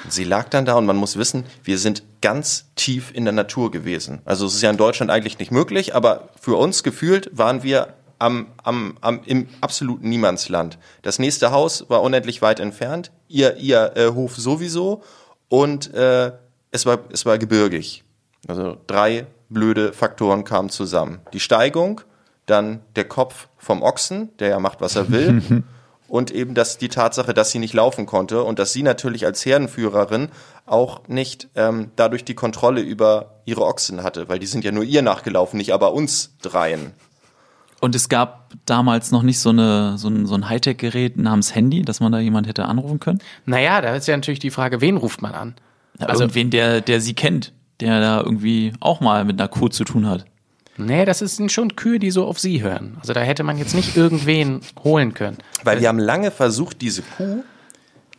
Sie 0.10 0.24
lag 0.24 0.50
dann 0.50 0.66
da 0.66 0.74
und 0.74 0.86
man 0.86 0.98
muss 0.98 1.18
wissen, 1.18 1.46
wir 1.64 1.78
sind 1.78 2.04
ganz 2.22 2.66
tief 2.76 3.12
in 3.14 3.24
der 3.26 3.34
Natur 3.34 3.72
gewesen. 3.72 4.22
Also 4.26 4.46
es 4.46 4.56
ist 4.56 4.62
ja 4.62 4.70
in 4.70 4.78
Deutschland 4.78 5.12
eigentlich 5.12 5.40
nicht 5.40 5.52
möglich, 5.52 5.96
aber 5.96 6.30
für 6.40 6.58
uns 6.58 6.84
gefühlt 6.84 7.30
waren 7.32 7.64
wir 7.64 7.94
am, 8.18 8.48
am, 8.64 8.98
am, 9.00 9.22
im 9.26 9.48
absoluten 9.62 10.10
Niemandsland. 10.10 10.78
Das 11.02 11.20
nächste 11.20 11.52
Haus 11.52 11.90
war 11.90 12.02
unendlich 12.02 12.42
weit 12.42 12.60
entfernt, 12.60 13.12
ihr, 13.30 13.56
ihr 13.58 13.94
äh, 13.96 14.08
Hof 14.10 14.36
sowieso 14.36 15.04
und 15.48 15.94
äh, 15.94 16.34
es, 16.72 16.86
war, 16.86 17.00
es 17.12 17.26
war 17.26 17.38
gebirgig. 17.38 18.04
Also 18.48 18.78
drei 18.88 19.28
blöde 19.50 19.94
Faktoren 19.94 20.44
kamen 20.44 20.70
zusammen. 20.70 21.20
Die 21.34 21.40
Steigung, 21.40 22.02
dann 22.46 22.82
der 22.96 23.06
Kopf 23.06 23.48
vom 23.58 23.82
Ochsen, 23.82 24.30
der 24.40 24.50
ja 24.50 24.60
macht, 24.60 24.82
was 24.82 24.96
er 24.96 25.10
will. 25.12 25.64
und 26.08 26.32
eben 26.32 26.56
das, 26.56 26.78
die 26.78 26.90
Tatsache, 26.90 27.34
dass 27.34 27.52
sie 27.52 27.60
nicht 27.60 27.74
laufen 27.74 28.06
konnte 28.06 28.44
und 28.44 28.60
dass 28.60 28.74
sie 28.74 28.84
natürlich 28.84 29.26
als 29.26 29.46
Herdenführerin 29.46 30.30
auch 30.66 31.08
nicht 31.08 31.50
ähm, 31.56 31.92
dadurch 31.96 32.24
die 32.24 32.36
Kontrolle 32.36 32.82
über 32.82 33.42
ihre 33.46 33.66
Ochsen 33.66 34.04
hatte, 34.04 34.30
weil 34.30 34.40
die 34.40 34.46
sind 34.46 34.64
ja 34.64 34.72
nur 34.72 34.84
ihr 34.84 35.02
nachgelaufen, 35.02 35.58
nicht 35.58 35.74
aber 35.74 35.94
uns 35.94 36.36
dreien. 36.42 36.94
Und 37.82 37.96
es 37.96 38.10
gab 38.10 38.52
damals 38.66 39.12
noch 39.12 39.24
nicht 39.24 39.40
so, 39.40 39.50
eine, 39.50 39.98
so 39.98 40.10
ein, 40.10 40.26
so 40.26 40.36
ein 40.36 40.50
Hightech-Gerät 40.50 41.18
namens 41.18 41.56
Handy, 41.56 41.84
dass 41.84 42.02
man 42.02 42.12
da 42.12 42.20
jemand 42.20 42.48
hätte 42.48 42.66
anrufen 42.66 43.00
können. 43.00 43.20
Naja, 43.46 43.80
da 43.82 43.96
ist 43.96 44.08
ja 44.08 44.18
natürlich 44.18 44.40
die 44.40 44.52
Frage, 44.52 44.82
wen 44.82 44.98
ruft 44.98 45.22
man 45.22 45.34
an? 45.34 45.56
Also 45.98 46.24
irgendwen, 46.24 46.50
der, 46.50 46.82
der 46.82 47.02
sie 47.02 47.14
kennt, 47.14 47.54
der 47.82 48.00
da 48.02 48.22
irgendwie 48.22 48.74
auch 48.80 49.00
mal 49.00 49.26
mit 49.26 49.40
einer 49.40 49.48
Kuh 49.48 49.70
zu 49.70 49.84
tun 49.84 50.08
hat. 50.08 50.26
Nee, 50.78 51.04
das 51.04 51.20
sind 51.20 51.52
schon 51.52 51.76
Kühe, 51.76 52.00
die 52.00 52.10
so 52.10 52.26
auf 52.26 52.40
sie 52.40 52.64
hören. 52.64 52.98
Also 53.02 53.12
da 53.12 53.20
hätte 53.20 53.44
man 53.44 53.58
jetzt 53.58 53.76
nicht 53.76 53.98
irgendwen 53.98 54.62
holen 54.84 55.14
können. 55.14 55.38
Weil 55.64 55.82
wir 55.82 55.90
haben 55.90 56.00
lange 56.00 56.32
versucht, 56.32 56.82
diese 56.82 57.02
Kuh 57.02 57.44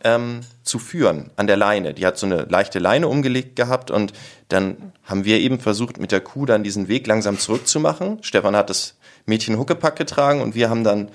ähm, 0.03 0.41
zu 0.61 0.77
führen 0.77 1.31
an 1.37 1.47
der 1.47 1.57
Leine. 1.57 1.95
Die 1.95 2.05
hat 2.05 2.19
so 2.19 2.27
eine 2.27 2.43
leichte 2.43 2.77
Leine 2.77 3.07
umgelegt 3.07 3.55
gehabt 3.55 3.89
und 3.89 4.13
dann 4.49 4.93
haben 5.03 5.25
wir 5.25 5.39
eben 5.39 5.59
versucht, 5.59 5.99
mit 5.99 6.11
der 6.11 6.21
Kuh 6.21 6.45
dann 6.45 6.63
diesen 6.63 6.87
Weg 6.87 7.07
langsam 7.07 7.39
zurückzumachen. 7.39 8.19
Stefan 8.21 8.55
hat 8.55 8.69
das 8.69 8.95
Mädchen 9.25 9.57
Huckepack 9.57 9.95
getragen 9.95 10.41
und 10.41 10.53
wir 10.53 10.69
haben 10.69 10.83
dann 10.83 11.09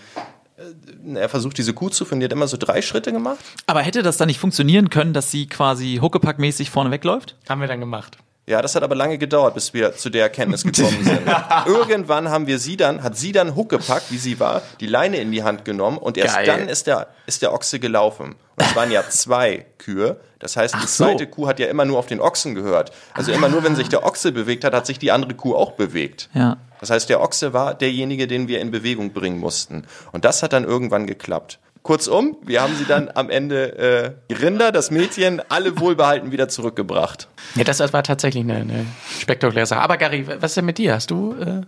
äh, 0.56 1.14
er 1.14 1.28
versucht, 1.28 1.58
diese 1.58 1.74
Kuh 1.74 1.90
zu 1.90 2.04
führen. 2.04 2.20
Die 2.20 2.24
hat 2.24 2.32
immer 2.32 2.48
so 2.48 2.56
drei 2.56 2.82
Schritte 2.82 3.12
gemacht. 3.12 3.38
Aber 3.66 3.82
hätte 3.82 4.02
das 4.02 4.16
dann 4.16 4.26
nicht 4.26 4.40
funktionieren 4.40 4.90
können, 4.90 5.12
dass 5.12 5.30
sie 5.30 5.46
quasi 5.46 6.00
Huckepack-mäßig 6.00 6.70
vorne 6.70 6.90
wegläuft? 6.90 7.36
Haben 7.48 7.60
wir 7.60 7.68
dann 7.68 7.80
gemacht. 7.80 8.18
Ja, 8.48 8.62
das 8.62 8.76
hat 8.76 8.84
aber 8.84 8.94
lange 8.94 9.18
gedauert, 9.18 9.54
bis 9.54 9.74
wir 9.74 9.96
zu 9.96 10.08
der 10.08 10.22
Erkenntnis 10.22 10.62
gekommen 10.62 11.02
sind. 11.02 11.20
Irgendwann 11.66 12.30
haben 12.30 12.46
wir 12.46 12.60
sie 12.60 12.76
dann, 12.76 13.02
hat 13.02 13.16
sie 13.16 13.32
dann 13.32 13.56
Huckepack, 13.56 14.04
wie 14.10 14.18
sie 14.18 14.38
war, 14.38 14.62
die 14.78 14.86
Leine 14.86 15.16
in 15.16 15.32
die 15.32 15.42
Hand 15.42 15.64
genommen 15.64 15.98
und 15.98 16.16
erst 16.16 16.36
Geil. 16.36 16.46
dann 16.46 16.68
ist 16.68 16.86
der, 16.86 17.08
ist 17.26 17.42
der 17.42 17.52
Ochse 17.52 17.80
gelaufen. 17.80 18.36
Und 18.54 18.64
es 18.64 18.76
waren 18.76 18.92
ja 18.92 19.02
zwei 19.10 19.66
Kühe. 19.78 20.20
Das 20.38 20.56
heißt, 20.56 20.76
die 20.76 20.86
so. 20.86 21.04
zweite 21.04 21.26
Kuh 21.26 21.48
hat 21.48 21.58
ja 21.58 21.66
immer 21.66 21.84
nur 21.84 21.98
auf 21.98 22.06
den 22.06 22.20
Ochsen 22.20 22.54
gehört. 22.54 22.92
Also 23.14 23.32
immer 23.32 23.48
nur, 23.48 23.64
wenn 23.64 23.74
sich 23.74 23.88
der 23.88 24.04
Ochse 24.04 24.30
bewegt 24.30 24.62
hat, 24.62 24.74
hat 24.74 24.86
sich 24.86 25.00
die 25.00 25.10
andere 25.10 25.34
Kuh 25.34 25.56
auch 25.56 25.72
bewegt. 25.72 26.28
Ja. 26.32 26.58
Das 26.78 26.90
heißt, 26.90 27.08
der 27.08 27.20
Ochse 27.20 27.52
war 27.52 27.74
derjenige, 27.74 28.28
den 28.28 28.46
wir 28.46 28.60
in 28.60 28.70
Bewegung 28.70 29.12
bringen 29.12 29.40
mussten. 29.40 29.86
Und 30.12 30.24
das 30.24 30.44
hat 30.44 30.52
dann 30.52 30.62
irgendwann 30.62 31.08
geklappt. 31.08 31.58
Kurzum, 31.86 32.36
wir 32.42 32.62
haben 32.62 32.74
sie 32.74 32.84
dann 32.84 33.10
am 33.14 33.30
Ende, 33.30 33.78
äh, 33.78 34.12
die 34.28 34.34
Rinder, 34.34 34.72
das 34.72 34.90
Mädchen, 34.90 35.40
alle 35.48 35.78
wohlbehalten 35.78 36.32
wieder 36.32 36.48
zurückgebracht. 36.48 37.28
Ja, 37.54 37.62
das 37.62 37.80
war 37.92 38.02
tatsächlich 38.02 38.42
eine, 38.42 38.56
eine 38.56 38.86
spektakuläre 39.20 39.66
Sache. 39.66 39.82
Aber 39.82 39.96
Gary, 39.96 40.26
was 40.26 40.50
ist 40.50 40.56
denn 40.56 40.64
mit 40.64 40.78
dir? 40.78 40.94
Hast 40.94 41.12
du 41.12 41.34
äh, 41.34 41.60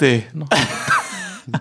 Nee. 0.00 0.24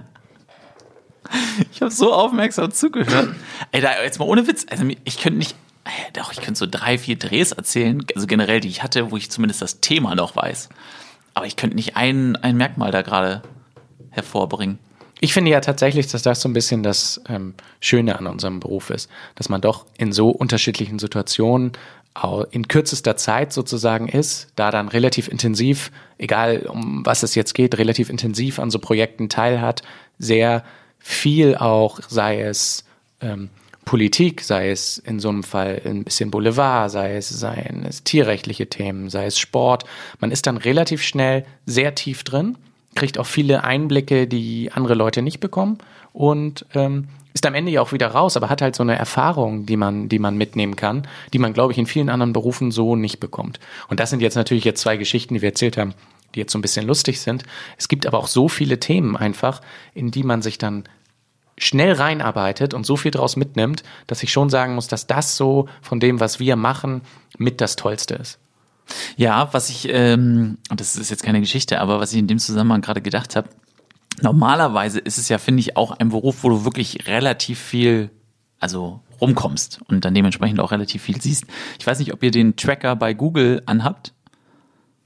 ich 1.72 1.82
habe 1.82 1.92
so 1.92 2.14
aufmerksam 2.14 2.72
zugehört. 2.72 3.36
Ey, 3.72 3.82
da, 3.82 4.02
jetzt 4.04 4.20
mal 4.20 4.26
ohne 4.26 4.48
Witz. 4.48 4.66
Also 4.70 4.86
ich 5.04 5.20
könnte 5.20 5.40
nicht, 5.40 5.56
doch, 6.14 6.32
ich 6.32 6.40
könnte 6.42 6.58
so 6.58 6.68
drei, 6.70 6.98
vier 6.98 7.18
Drehs 7.18 7.52
erzählen, 7.52 8.04
also 8.16 8.26
generell, 8.26 8.62
die 8.62 8.70
ich 8.70 8.84
hatte, 8.84 9.12
wo 9.12 9.18
ich 9.18 9.30
zumindest 9.30 9.62
das 9.62 9.82
Thema 9.82 10.16
noch 10.16 10.36
weiß. 10.36 10.70
Aber 11.34 11.46
ich 11.46 11.56
könnte 11.56 11.76
nicht 11.76 11.98
ein, 11.98 12.38
ein 12.38 12.56
Merkmal 12.56 12.92
da 12.92 13.02
gerade 13.02 13.42
hervorbringen. 14.12 14.80
Ich 15.22 15.34
finde 15.34 15.52
ja 15.52 15.62
tatsächlich, 15.62 16.08
dass 16.08 16.24
das 16.24 16.42
so 16.42 16.50
ein 16.50 16.54
bisschen 16.54 16.84
das 16.84 17.22
ähm, 17.30 17.54
Schöne 17.80 18.20
an 18.20 18.28
unserem 18.28 18.60
Beruf 18.60 18.90
ist, 18.90 19.10
dass 19.36 19.50
man 19.50 19.62
doch 19.62 19.86
in 19.98 20.12
so 20.12 20.30
unterschiedlichen 20.30 21.00
Situationen 21.00 21.72
in 22.52 22.68
kürzester 22.70 23.18
Zeit 23.18 23.52
sozusagen 23.52 24.08
ist, 24.08 24.48
da 24.56 24.72
dann 24.72 24.88
relativ 24.88 25.28
intensiv, 25.28 25.92
egal 26.18 26.66
um 26.70 27.06
was 27.06 27.24
es 27.24 27.36
jetzt 27.36 27.54
geht, 27.54 27.78
relativ 27.78 28.10
intensiv 28.10 28.58
an 28.60 28.72
so 28.72 28.80
Projekten 28.80 29.28
teilhat, 29.28 29.82
sehr 30.18 30.64
viel 30.98 31.56
auch, 31.58 32.00
sei 32.08 32.42
es 32.42 32.86
ähm, 33.20 33.50
Politik, 33.84 34.42
sei 34.42 34.72
es 34.72 34.98
in 34.98 35.20
so 35.20 35.30
einem 35.30 35.44
Fall 35.44 35.82
ein 35.86 36.06
bisschen 36.06 36.32
Boulevard, 36.32 36.90
sei 36.90 37.18
es, 37.18 37.30
seien 37.30 37.86
es 37.86 38.04
tierrechtliche 38.04 38.68
Themen, 38.68 39.10
sei 39.10 39.26
es 39.26 39.38
Sport. 39.38 39.84
Man 40.20 40.32
ist 40.32 40.48
dann 40.48 40.58
relativ 40.58 41.04
schnell 41.04 41.46
sehr 41.66 41.96
tief 41.96 42.24
drin, 42.24 42.58
kriegt 42.96 43.20
auch 43.20 43.26
viele 43.26 43.64
Einblicke, 43.64 44.28
die 44.28 44.72
andere 44.74 44.96
Leute 44.96 45.22
nicht 45.22 45.40
bekommen 45.40 45.78
und 46.14 46.66
ähm, 46.74 47.10
ist 47.34 47.46
am 47.46 47.54
Ende 47.54 47.72
ja 47.72 47.82
auch 47.82 47.92
wieder 47.92 48.08
raus, 48.08 48.38
aber 48.38 48.50
hat 48.50 48.62
halt 48.62 48.76
so 48.76 48.84
eine 48.84 48.98
Erfahrung, 48.98 49.66
die 49.66 49.76
man, 49.76 50.08
die 50.08 50.20
man 50.20 50.38
mitnehmen 50.38 50.78
kann, 50.78 51.06
die 51.34 51.40
man, 51.40 51.52
glaube 51.52 51.74
ich, 51.74 51.78
in 51.78 51.86
vielen 51.86 52.10
anderen 52.10 52.32
Berufen 52.32 52.72
so 52.72 52.96
nicht 52.96 53.20
bekommt. 53.20 53.60
Und 53.90 54.00
das 54.00 54.10
sind 54.10 54.22
jetzt 54.22 54.36
natürlich 54.36 54.64
jetzt 54.64 54.82
zwei 54.82 54.96
Geschichten, 54.96 55.34
die 55.34 55.42
wir 55.42 55.50
erzählt 55.50 55.78
haben, 55.78 55.94
die 56.34 56.40
jetzt 56.40 56.54
so 56.54 56.58
ein 56.58 56.62
bisschen 56.62 56.88
lustig 56.88 57.20
sind. 57.20 57.44
Es 57.78 57.90
gibt 57.90 58.08
aber 58.08 58.18
auch 58.18 58.28
so 58.28 58.48
viele 58.48 58.80
Themen 58.80 59.18
einfach, 59.18 59.62
in 59.94 60.12
die 60.12 60.24
man 60.24 60.42
sich 60.42 60.58
dann 60.58 60.86
schnell 61.58 61.92
reinarbeitet 61.92 62.74
und 62.74 62.86
so 62.86 62.96
viel 62.96 63.12
draus 63.12 63.36
mitnimmt, 63.36 63.84
dass 64.08 64.24
ich 64.24 64.32
schon 64.32 64.50
sagen 64.50 64.76
muss, 64.76 64.88
dass 64.88 65.06
das 65.06 65.36
so 65.36 65.68
von 65.82 66.00
dem, 66.00 66.22
was 66.22 66.40
wir 66.40 66.56
machen, 66.56 67.02
mit 67.38 67.60
das 67.60 67.76
Tollste 67.76 68.16
ist. 68.16 68.40
Ja, 69.18 69.50
was 69.54 69.70
ich, 69.70 69.88
ähm, 69.90 70.58
das 70.76 70.96
ist 70.96 71.10
jetzt 71.10 71.24
keine 71.24 71.40
Geschichte, 71.40 71.80
aber 71.82 72.00
was 72.00 72.14
ich 72.14 72.20
in 72.20 72.28
dem 72.28 72.40
Zusammenhang 72.40 72.82
gerade 72.82 73.02
gedacht 73.02 73.36
habe, 73.36 73.50
normalerweise 74.22 75.00
ist 75.00 75.18
es 75.18 75.30
ja, 75.30 75.38
finde 75.38 75.62
ich, 75.62 75.78
auch 75.78 75.92
ein 75.92 76.10
Beruf, 76.10 76.44
wo 76.44 76.50
du 76.50 76.66
wirklich 76.66 77.08
relativ 77.08 77.60
viel, 77.60 78.10
also 78.60 79.02
rumkommst 79.22 79.80
und 79.88 80.06
dann 80.06 80.14
dementsprechend 80.14 80.60
auch 80.60 80.72
relativ 80.72 81.04
viel 81.04 81.22
siehst. 81.22 81.46
Ich 81.80 81.88
weiß 81.88 82.00
nicht, 82.00 82.14
ob 82.14 82.22
ihr 82.24 82.32
den 82.32 82.56
Tracker 82.56 82.96
bei 82.96 83.14
Google 83.14 83.62
anhabt. 83.66 84.14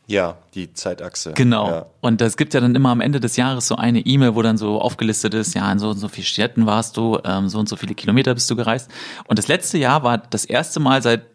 Ja, 0.07 0.38
die 0.55 0.73
Zeitachse. 0.73 1.34
Genau. 1.36 1.69
Ja. 1.69 1.86
Und 2.01 2.19
es 2.23 2.36
gibt 2.36 2.55
ja 2.55 2.61
dann 2.61 2.73
immer 2.73 2.89
am 2.89 2.99
Ende 2.99 3.19
des 3.19 3.38
Jahres 3.38 3.67
so 3.67 3.75
eine 3.75 3.99
E-Mail, 3.99 4.34
wo 4.34 4.41
dann 4.41 4.57
so 4.57 4.82
aufgelistet 4.82 5.36
ist, 5.36 5.53
ja, 5.53 5.71
in 5.71 5.77
so 5.77 5.91
und 5.91 5.99
so 5.99 6.07
vielen 6.07 6.25
Städten 6.25 6.65
warst 6.65 6.97
du, 6.97 7.19
ähm, 7.23 7.47
so 7.47 7.59
und 7.59 7.69
so 7.69 7.75
viele 7.75 7.93
Kilometer 7.93 8.34
bist 8.34 8.49
du 8.49 8.55
gereist. 8.55 8.89
Und 9.27 9.38
das 9.38 9.47
letzte 9.47 9.77
Jahr 9.77 10.01
war 10.01 10.17
das 10.17 10.45
erste 10.45 10.80
Mal 10.80 11.03
seit, 11.03 11.27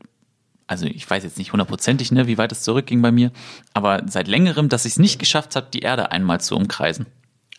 also 0.67 0.87
ich 0.87 1.09
weiß 1.09 1.25
jetzt 1.25 1.39
nicht 1.39 1.53
hundertprozentig, 1.53 2.11
ne, 2.13 2.27
wie 2.27 2.39
weit 2.39 2.53
es 2.53 2.63
zurückging 2.63 3.03
bei 3.03 3.13
mir, 3.13 3.31
aber 3.75 4.03
seit 4.07 4.29
längerem, 4.29 4.69
dass 4.69 4.85
ich 4.85 4.93
es 4.93 4.99
nicht 4.99 5.19
geschafft 5.19 5.57
habe, 5.57 5.67
die 5.73 5.81
Erde 5.81 6.11
einmal 6.13 6.41
zu 6.41 6.57
umkreisen. 6.57 7.07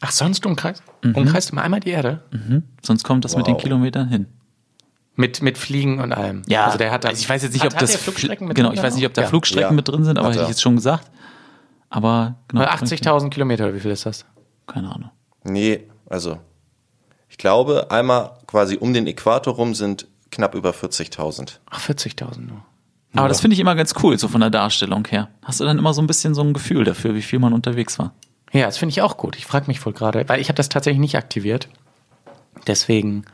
Ach, 0.01 0.11
sonst 0.11 0.45
umkreist? 0.45 0.83
Umkreist 1.03 1.51
du 1.51 1.55
mal 1.55 1.61
einmal 1.61 1.79
die 1.79 1.89
Erde? 1.91 2.23
Sonst 2.81 3.03
kommt 3.03 3.23
das 3.25 3.35
mit 3.37 3.47
den 3.47 3.55
Wow. 3.55 3.61
Kilometern 3.61 4.09
hin. 4.09 4.25
Mit, 5.15 5.41
mit 5.41 5.57
Fliegen 5.57 6.01
und 6.01 6.11
allem. 6.11 6.41
Ja, 6.47 6.65
also 6.65 6.77
der 6.77 6.91
hat 6.91 7.05
dann, 7.05 7.11
also 7.11 7.21
ich 7.21 7.29
weiß 7.29 7.43
jetzt 7.43 7.53
nicht, 7.53 7.61
hat, 7.63 7.69
ob 7.71 7.75
hat 7.75 7.81
das 7.83 7.91
der 7.91 7.99
Flugstrecken 8.01 8.47
mit 8.49 8.57
genau, 8.57 8.69
drin 8.69 8.77
ich 8.77 8.83
weiß 8.83 8.95
nicht, 8.95 9.05
ob 9.05 9.13
da 9.13 9.21
Ja. 9.21 9.27
Flugstrecken 9.29 9.69
Ja. 9.69 9.75
mit 9.75 9.87
drin 9.87 10.03
sind, 10.03 10.19
aber 10.19 10.29
hätte 10.31 10.41
ich 10.43 10.49
jetzt 10.49 10.61
schon 10.61 10.75
gesagt. 10.75 11.09
Aber 11.89 12.35
genau. 12.49 12.63
Oder 12.63 12.73
80.000 12.73 13.29
Kilometer, 13.29 13.63
oder 13.65 13.75
wie 13.75 13.79
viel 13.79 13.91
ist 13.91 14.05
das? 14.05 14.25
Keine 14.67 14.93
Ahnung. 14.93 15.11
Nee, 15.45 15.87
also 16.09 16.39
ich 17.29 17.37
glaube, 17.37 17.91
einmal 17.91 18.31
quasi 18.47 18.75
um 18.77 18.93
den 18.93 19.07
Äquator 19.07 19.53
rum 19.55 19.73
sind 19.75 20.07
knapp 20.31 20.53
über 20.55 20.71
40.000. 20.71 21.59
Ach, 21.69 21.79
40.000 21.79 22.39
nur. 22.41 22.65
Aber 23.15 23.27
das 23.27 23.41
finde 23.41 23.53
ich 23.53 23.59
immer 23.59 23.75
ganz 23.75 23.93
cool, 24.03 24.17
so 24.17 24.27
von 24.27 24.41
der 24.41 24.49
Darstellung 24.49 25.07
her. 25.07 25.29
Hast 25.43 25.59
du 25.59 25.65
dann 25.65 25.77
immer 25.77 25.93
so 25.93 26.01
ein 26.01 26.07
bisschen 26.07 26.33
so 26.33 26.41
ein 26.41 26.53
Gefühl 26.53 26.83
dafür, 26.83 27.15
wie 27.15 27.21
viel 27.21 27.39
man 27.39 27.53
unterwegs 27.53 27.97
war? 27.99 28.13
Ja, 28.51 28.65
das 28.65 28.77
finde 28.77 28.91
ich 28.91 29.01
auch 29.01 29.17
gut. 29.17 29.35
Ich 29.37 29.45
frage 29.45 29.67
mich 29.67 29.85
wohl 29.85 29.93
gerade, 29.93 30.27
weil 30.27 30.39
ich 30.39 30.49
habe 30.49 30.57
das 30.57 30.69
tatsächlich 30.69 30.99
nicht 30.99 31.17
aktiviert. 31.17 31.67
Deswegen 32.67 33.25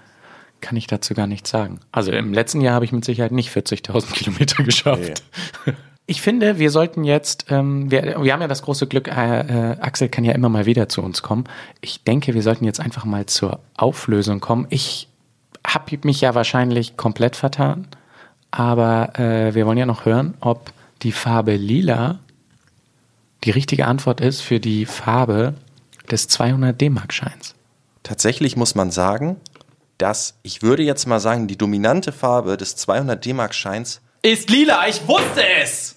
kann 0.62 0.78
ich 0.78 0.88
dazu 0.88 1.14
gar 1.14 1.28
nichts 1.28 1.50
sagen. 1.50 1.80
Also 1.92 2.12
im 2.12 2.34
letzten 2.34 2.62
Jahr 2.62 2.76
habe 2.76 2.86
ich 2.86 2.92
mit 2.92 3.04
Sicherheit 3.04 3.32
nicht 3.32 3.56
40.000 3.56 4.12
Kilometer 4.14 4.64
geschafft. 4.64 5.24
Ich 6.06 6.22
finde, 6.22 6.60
wir 6.60 6.72
sollten 6.72 7.04
jetzt, 7.04 7.46
ähm, 7.50 7.90
wir, 7.92 8.22
wir 8.22 8.34
haben 8.34 8.42
ja 8.42 8.48
das 8.48 8.64
große 8.64 8.88
Glück, 8.88 9.08
äh, 9.08 9.72
äh, 9.72 9.78
Axel 9.80 10.10
kann 10.10 10.24
ja 10.24 10.34
immer 10.34 10.50
mal 10.50 10.66
wieder 10.66 10.90
zu 10.90 11.02
uns 11.02 11.22
kommen. 11.22 11.46
Ich 11.82 12.04
denke, 12.04 12.34
wir 12.34 12.42
sollten 12.42 12.66
jetzt 12.66 12.80
einfach 12.80 13.06
mal 13.06 13.26
zur 13.28 13.60
Auflösung 13.76 14.40
kommen. 14.40 14.68
Ich 14.70 15.08
habe 15.66 15.98
mich 16.04 16.22
ja 16.22 16.36
wahrscheinlich 16.36 16.98
komplett 16.98 17.36
vertan, 17.36 17.88
aber 18.52 19.18
äh, 19.20 19.56
wir 19.56 19.66
wollen 19.66 19.78
ja 19.78 19.86
noch 19.86 20.06
hören, 20.06 20.36
ob 20.42 20.72
die 21.02 21.12
Farbe 21.12 21.56
lila 21.56 22.20
Die 23.44 23.52
richtige 23.52 23.88
Antwort 23.88 24.22
ist 24.22 24.42
für 24.42 24.60
die 24.60 24.86
Farbe 24.86 25.56
des 26.12 26.28
200 26.28 26.80
D-Mark-Scheins. 26.80 27.56
Tatsächlich 28.04 28.56
muss 28.56 28.76
man 28.76 28.92
sagen, 28.92 29.38
dass, 29.98 30.36
ich 30.44 30.62
würde 30.62 30.84
jetzt 30.84 31.08
mal 31.08 31.20
sagen, 31.20 31.48
die 31.48 31.58
dominante 31.58 32.12
Farbe 32.12 32.58
des 32.58 32.76
200 32.76 33.24
D-Mark-Scheins 33.26 34.02
Ist 34.22 34.50
lila, 34.50 34.88
ich 34.88 35.08
wusste 35.08 35.44
es! 35.64 35.96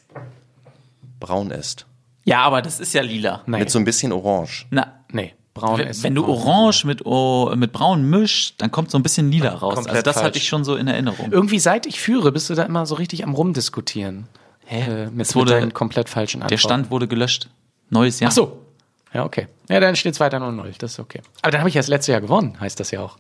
braun 1.21 1.51
ist. 1.51 1.87
Ja, 2.25 2.41
aber 2.43 2.61
das 2.63 2.81
ist 2.81 2.93
ja 2.95 3.03
lila. 3.03 3.43
Nein. 3.47 3.61
Mit 3.61 3.71
so 3.71 3.79
ein 3.79 3.85
bisschen 3.85 4.13
Orange. 4.13 4.67
Na, 4.71 5.01
nee, 5.11 5.35
braun 5.55 5.79
wenn, 5.79 5.89
ist. 5.89 6.03
wenn 6.03 6.15
du 6.15 6.27
orange 6.27 6.85
mit, 6.85 7.07
O- 7.07 7.55
mit 7.57 7.73
braun 7.73 8.09
mischst, 8.11 8.55
dann 8.61 8.71
kommt 8.71 8.91
so 8.91 8.99
ein 8.99 9.03
bisschen 9.03 9.31
lila 9.31 9.51
raus. 9.51 9.75
Komplett 9.77 9.95
Also 9.97 10.03
das 10.03 10.17
hatte 10.17 10.25
falsch. 10.27 10.37
ich 10.39 10.49
schon 10.49 10.65
so 10.65 10.77
in 10.77 10.89
Erinnerung. 10.89 11.31
Irgendwie 11.33 11.59
seit 11.59 11.87
ich 11.87 12.01
führe, 12.01 12.33
bist 12.33 12.51
du 12.51 12.55
da 12.55 12.65
immer 12.65 12.85
so 12.87 12.95
richtig 12.97 13.25
am 13.25 13.35
rumdiskutieren. 13.35 14.27
Hä? 14.67 15.05
Äh, 15.05 15.11
mit, 15.11 15.27
Es 15.27 15.35
wurde- 15.35 15.61
mit 15.61 15.75
komplett 15.75 16.09
falschen 16.09 16.39
Antworten. 16.43 16.51
Der 16.51 16.59
Stand 16.59 16.91
wurde 16.91 17.07
gelöscht. 17.09 17.49
Neues 17.91 18.21
Jahr. 18.21 18.31
Ach 18.31 18.35
so. 18.35 18.59
Ja, 19.13 19.25
okay. 19.25 19.47
Ja, 19.69 19.79
dann 19.81 19.95
steht 19.95 20.15
es 20.15 20.21
weiter 20.21 20.39
0-0. 20.39 20.75
Das 20.79 20.93
ist 20.93 20.99
okay. 20.99 21.21
Aber 21.43 21.53
dann 21.53 21.61
habe 21.61 21.69
ich 21.69 21.75
ja 21.77 21.81
das 21.81 21.89
letzte 21.89 22.13
Jahr 22.13 22.21
gewonnen, 22.21 22.59
heißt 22.61 22.81
das 22.81 22.91
ja 22.91 23.01
auch. 23.01 23.17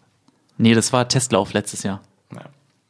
Nee, 0.58 0.74
das 0.74 0.92
war 0.92 1.06
Testlauf 1.08 1.52
letztes 1.52 1.82
Jahr. 1.84 2.00
Naja. 2.30 2.46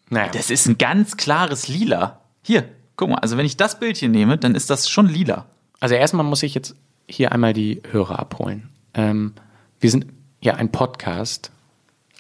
naja. 0.09 0.30
Das 0.32 0.51
ist 0.51 0.66
ein 0.66 0.78
ganz 0.78 1.16
klares 1.16 1.68
Lila. 1.68 2.20
Hier, 2.42 2.64
guck 2.97 3.11
mal, 3.11 3.16
also 3.18 3.36
wenn 3.36 3.45
ich 3.47 3.57
das 3.57 3.78
Bildchen 3.78 4.11
nehme, 4.12 4.38
dann 4.38 4.55
ist 4.55 4.70
das 4.70 4.88
schon 4.88 5.09
lila. 5.09 5.47
Also 5.80 5.95
erstmal 5.97 6.24
muss 6.24 6.42
ich 6.42 6.55
jetzt 6.55 6.74
hier 7.09 7.32
einmal 7.32 7.53
die 7.53 7.82
Hörer 7.90 8.18
abholen. 8.18 8.70
Ähm, 8.95 9.34
wir 9.80 9.90
sind 9.90 10.07
ja 10.40 10.55
ein 10.55 10.70
Podcast, 10.72 11.51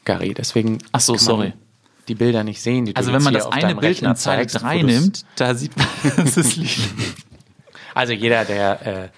Gary, 0.04 0.34
deswegen 0.34 0.78
Ach 0.92 1.00
so, 1.00 1.16
sorry. 1.16 1.52
die 2.08 2.14
Bilder 2.14 2.44
nicht 2.44 2.60
sehen. 2.60 2.84
Die 2.86 2.92
du 2.94 2.98
Also 2.98 3.12
wenn 3.12 3.22
man 3.22 3.34
das 3.34 3.46
eine 3.46 3.74
Bild 3.74 3.84
Rechner 3.96 4.10
in 4.10 4.16
Zeile 4.16 4.46
zeigst, 4.46 4.62
3 4.62 4.76
wo 4.76 4.80
du's- 4.82 4.90
nimmt, 4.92 5.24
da 5.36 5.54
sieht 5.54 5.76
man, 5.76 5.86
das 6.16 6.36
ist 6.36 6.56
lila. 6.56 6.70
Also 7.94 8.12
jeder, 8.12 8.44
der 8.44 8.86
äh, 8.86 9.08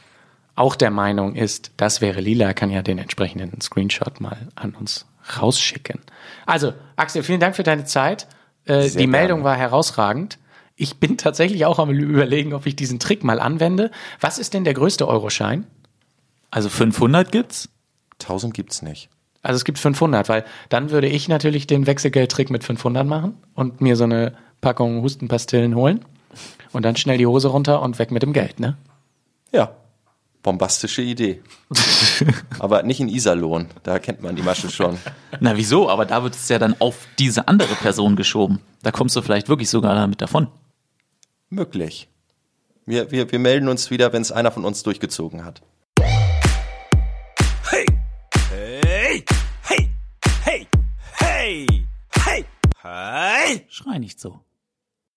auch 0.55 0.77
der 0.77 0.91
Meinung 0.91 1.35
ist, 1.35 1.73
das 1.77 2.01
wäre 2.01 2.21
lila, 2.21 2.53
kann 2.53 2.71
ja 2.71 2.83
den 2.83 2.99
entsprechenden 2.99 3.61
Screenshot 3.61 4.21
mal 4.21 4.49
an 4.55 4.75
uns 4.75 5.07
rausschicken. 5.39 6.01
Also 6.47 6.73
Axel, 6.97 7.23
vielen 7.23 7.41
Dank 7.41 7.57
für 7.57 7.63
deine 7.63 7.85
Zeit. 7.85 8.27
Äh, 8.65 8.89
die 8.91 9.07
Meldung 9.07 9.39
gerne. 9.41 9.45
war 9.51 9.57
herausragend. 9.57 10.39
Ich 10.77 10.97
bin 10.99 11.17
tatsächlich 11.17 11.65
auch 11.65 11.79
am 11.79 11.91
überlegen, 11.91 12.53
ob 12.53 12.67
ich 12.67 12.77
diesen 12.77 12.99
Trick 12.99 13.25
mal 13.25 13.41
anwende. 13.41 13.91
Was 14.21 14.39
ist 14.39 14.53
denn 14.55 14.65
der 14.65 14.75
größte 14.75 15.09
Euroschein? 15.09 15.67
Also 16.57 16.71
500 16.71 17.31
gibt's? 17.33 17.69
1000 18.23 18.55
gibt's 18.55 18.81
nicht. 18.81 19.11
Also 19.43 19.57
es 19.57 19.67
gibt 19.67 19.79
500, 19.79 20.31
weil 20.31 20.43
dann 20.71 20.91
würde 20.91 21.07
ich 21.07 21.29
natürlich 21.29 21.67
den 21.67 21.87
Wechselgeldtrick 21.87 22.49
mit 22.49 22.65
500 22.65 23.07
machen 23.07 23.37
und 23.53 23.83
mir 23.83 23.95
so 23.95 24.05
eine 24.05 24.33
Packung 24.63 25.03
Hustenpastillen 25.03 25.75
holen 25.75 26.03
und 26.73 26.87
dann 26.87 26.97
schnell 26.97 27.19
die 27.19 27.27
Hose 27.27 27.49
runter 27.49 27.83
und 27.83 27.99
weg 27.99 28.11
mit 28.11 28.23
dem 28.23 28.33
Geld, 28.33 28.59
ne? 28.59 28.79
Ja. 29.53 29.77
Bombastische 30.43 31.03
Idee. 31.03 31.43
Aber 32.59 32.83
nicht 32.85 33.01
in 33.01 33.11
Iserlohn. 33.11 33.67
Da 33.83 33.99
kennt 33.99 34.23
man 34.23 34.35
die 34.35 34.43
Masche 34.43 34.71
schon. 34.71 34.97
Na 35.41 35.59
wieso? 35.59 35.91
Aber 35.91 36.07
da 36.07 36.23
wird 36.23 36.37
es 36.37 36.49
ja 36.49 36.59
dann 36.59 36.75
auf 36.79 37.07
diese 37.19 37.49
andere 37.49 37.75
Person 37.75 38.17
geschoben. 38.17 38.61
Da 38.83 38.93
kommst 38.93 39.15
du 39.15 39.21
vielleicht 39.21 39.51
wirklich 39.51 39.69
sogar 39.69 39.95
damit 39.95 40.23
davon. 40.23 40.49
Möglich. 41.51 42.09
Wir, 42.87 43.11
wir, 43.11 43.31
wir 43.31 43.39
melden 43.41 43.69
uns 43.69 43.91
wieder, 43.91 44.15
wenn 44.15 44.23
es 44.23 44.33
einer 44.33 44.53
von 44.53 44.65
uns 44.65 44.83
durchgezogen 44.85 45.45
hat. 45.45 45.61
Hey! 52.87 53.67
Schrei 53.69 53.99
nicht 53.99 54.21
so. 54.21 54.46